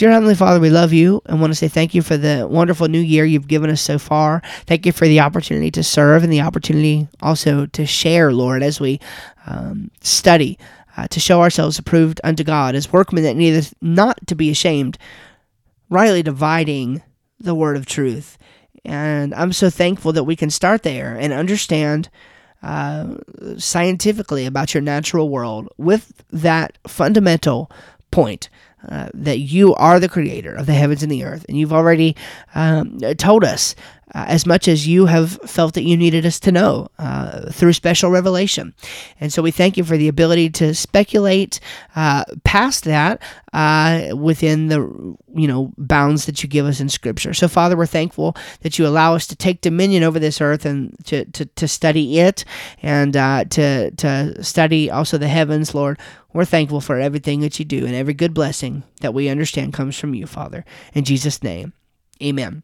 Dear 0.00 0.12
Heavenly 0.12 0.34
Father, 0.34 0.60
we 0.60 0.70
love 0.70 0.94
you 0.94 1.20
and 1.26 1.42
want 1.42 1.50
to 1.50 1.54
say 1.54 1.68
thank 1.68 1.94
you 1.94 2.00
for 2.00 2.16
the 2.16 2.48
wonderful 2.50 2.88
new 2.88 2.98
year 2.98 3.26
you've 3.26 3.46
given 3.46 3.68
us 3.68 3.82
so 3.82 3.98
far. 3.98 4.40
Thank 4.64 4.86
you 4.86 4.92
for 4.92 5.06
the 5.06 5.20
opportunity 5.20 5.70
to 5.72 5.84
serve 5.84 6.24
and 6.24 6.32
the 6.32 6.40
opportunity 6.40 7.06
also 7.20 7.66
to 7.66 7.84
share, 7.84 8.32
Lord, 8.32 8.62
as 8.62 8.80
we 8.80 8.98
um, 9.46 9.90
study, 10.00 10.58
uh, 10.96 11.06
to 11.08 11.20
show 11.20 11.42
ourselves 11.42 11.78
approved 11.78 12.18
unto 12.24 12.42
God 12.42 12.74
as 12.74 12.90
workmen 12.90 13.24
that 13.24 13.36
needeth 13.36 13.74
not 13.82 14.26
to 14.28 14.34
be 14.34 14.48
ashamed, 14.48 14.96
rightly 15.90 16.22
dividing 16.22 17.02
the 17.38 17.54
word 17.54 17.76
of 17.76 17.84
truth. 17.84 18.38
And 18.86 19.34
I'm 19.34 19.52
so 19.52 19.68
thankful 19.68 20.14
that 20.14 20.24
we 20.24 20.34
can 20.34 20.48
start 20.48 20.82
there 20.82 21.14
and 21.14 21.30
understand 21.34 22.08
uh, 22.62 23.16
scientifically 23.58 24.46
about 24.46 24.72
your 24.72 24.82
natural 24.82 25.28
world 25.28 25.68
with 25.76 26.24
that 26.30 26.78
fundamental 26.86 27.70
point 28.10 28.48
uh, 28.88 29.08
that 29.14 29.38
you 29.38 29.74
are 29.74 30.00
the 30.00 30.08
creator 30.08 30.54
of 30.54 30.66
the 30.66 30.72
heavens 30.72 31.02
and 31.02 31.12
the 31.12 31.24
earth, 31.24 31.44
and 31.48 31.58
you've 31.58 31.72
already 31.72 32.16
um, 32.54 32.98
told 33.18 33.44
us 33.44 33.74
uh, 34.14 34.24
as 34.28 34.46
much 34.46 34.68
as 34.68 34.86
you 34.86 35.06
have 35.06 35.32
felt 35.44 35.74
that 35.74 35.82
you 35.82 35.96
needed 35.96 36.26
us 36.26 36.40
to 36.40 36.52
know 36.52 36.88
uh, 36.98 37.50
through 37.50 37.72
special 37.72 38.10
revelation. 38.10 38.74
And 39.20 39.32
so 39.32 39.42
we 39.42 39.50
thank 39.50 39.76
you 39.76 39.84
for 39.84 39.96
the 39.96 40.08
ability 40.08 40.50
to 40.50 40.74
speculate 40.74 41.60
uh, 41.94 42.24
past 42.44 42.84
that 42.84 43.22
uh, 43.52 44.08
within 44.16 44.68
the 44.68 44.80
you 45.34 45.46
know 45.46 45.72
bounds 45.76 46.26
that 46.26 46.42
you 46.42 46.48
give 46.48 46.66
us 46.66 46.80
in 46.80 46.88
Scripture. 46.88 47.34
So 47.34 47.48
Father, 47.48 47.76
we're 47.76 47.86
thankful 47.86 48.36
that 48.60 48.78
you 48.78 48.86
allow 48.86 49.14
us 49.14 49.26
to 49.28 49.36
take 49.36 49.60
dominion 49.60 50.02
over 50.02 50.18
this 50.18 50.40
earth 50.40 50.64
and 50.64 50.94
to, 51.06 51.24
to, 51.26 51.46
to 51.46 51.68
study 51.68 52.18
it 52.18 52.44
and 52.82 53.16
uh, 53.16 53.44
to 53.46 53.90
to 53.92 54.42
study 54.42 54.90
also 54.90 55.18
the 55.18 55.28
heavens, 55.28 55.74
Lord. 55.74 55.98
We're 56.32 56.44
thankful 56.44 56.80
for 56.80 56.98
everything 56.98 57.40
that 57.40 57.58
you 57.58 57.64
do 57.64 57.84
and 57.84 57.94
every 57.94 58.14
good 58.14 58.34
blessing 58.34 58.84
that 59.00 59.14
we 59.14 59.28
understand 59.28 59.72
comes 59.72 59.98
from 59.98 60.14
you, 60.14 60.26
Father. 60.26 60.64
In 60.94 61.04
Jesus' 61.04 61.42
name, 61.42 61.72
amen. 62.22 62.62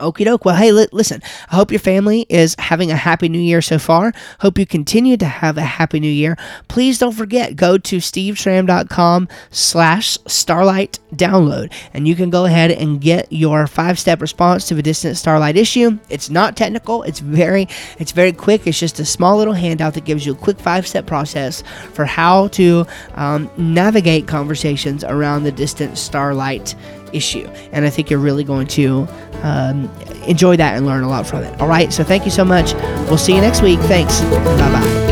Okie 0.00 0.24
doke. 0.24 0.44
Well, 0.44 0.56
hey, 0.56 0.72
li- 0.72 0.88
listen, 0.90 1.22
I 1.50 1.54
hope 1.54 1.70
your 1.70 1.78
family 1.78 2.26
is 2.28 2.56
having 2.58 2.90
a 2.90 2.96
happy 2.96 3.28
new 3.28 3.38
year 3.38 3.62
so 3.62 3.78
far. 3.78 4.12
Hope 4.40 4.58
you 4.58 4.66
continue 4.66 5.16
to 5.18 5.26
have 5.26 5.58
a 5.58 5.62
happy 5.62 6.00
new 6.00 6.10
year. 6.10 6.36
Please 6.66 6.98
don't 6.98 7.12
forget, 7.12 7.54
go 7.54 7.78
to 7.78 7.98
steveschramm.com 7.98 9.28
slash 9.50 10.18
starlight 10.26 10.98
download, 11.14 11.72
and 11.94 12.08
you 12.08 12.16
can 12.16 12.30
go 12.30 12.46
ahead 12.46 12.72
and 12.72 13.00
get 13.00 13.30
your 13.30 13.66
five-step 13.66 14.20
response 14.20 14.66
to 14.68 14.78
a 14.78 14.82
distant 14.82 15.16
starlight 15.18 15.56
issue. 15.56 15.98
It's 16.08 16.30
not 16.30 16.56
technical. 16.56 17.02
It's 17.04 17.20
very, 17.20 17.68
it's 17.98 18.12
very 18.12 18.32
quick. 18.32 18.66
It's 18.66 18.80
just 18.80 18.98
a 18.98 19.04
small 19.04 19.36
little 19.36 19.54
handout 19.54 19.94
that 19.94 20.04
gives 20.04 20.26
you 20.26 20.32
a 20.32 20.36
quick 20.36 20.58
five-step 20.58 21.06
process 21.06 21.62
for 21.92 22.06
how 22.06 22.48
to 22.48 22.86
um, 23.14 23.48
navigate 23.56 24.26
conversations 24.26 25.04
around 25.04 25.44
the 25.44 25.52
distant 25.52 25.96
starlight 25.98 26.74
issue. 27.12 27.46
And 27.72 27.84
I 27.84 27.90
think 27.90 28.08
you're 28.08 28.18
really 28.18 28.42
going 28.42 28.66
to 28.68 29.06
um, 29.42 29.90
enjoy 30.26 30.56
that 30.56 30.76
and 30.76 30.86
learn 30.86 31.04
a 31.04 31.08
lot 31.08 31.26
from 31.26 31.42
it. 31.42 31.60
All 31.60 31.68
right. 31.68 31.92
So 31.92 32.04
thank 32.04 32.24
you 32.24 32.30
so 32.30 32.44
much. 32.44 32.74
We'll 33.08 33.18
see 33.18 33.34
you 33.34 33.40
next 33.40 33.62
week. 33.62 33.80
Thanks. 33.80 34.20
Bye 34.20 34.72
bye. 34.72 35.11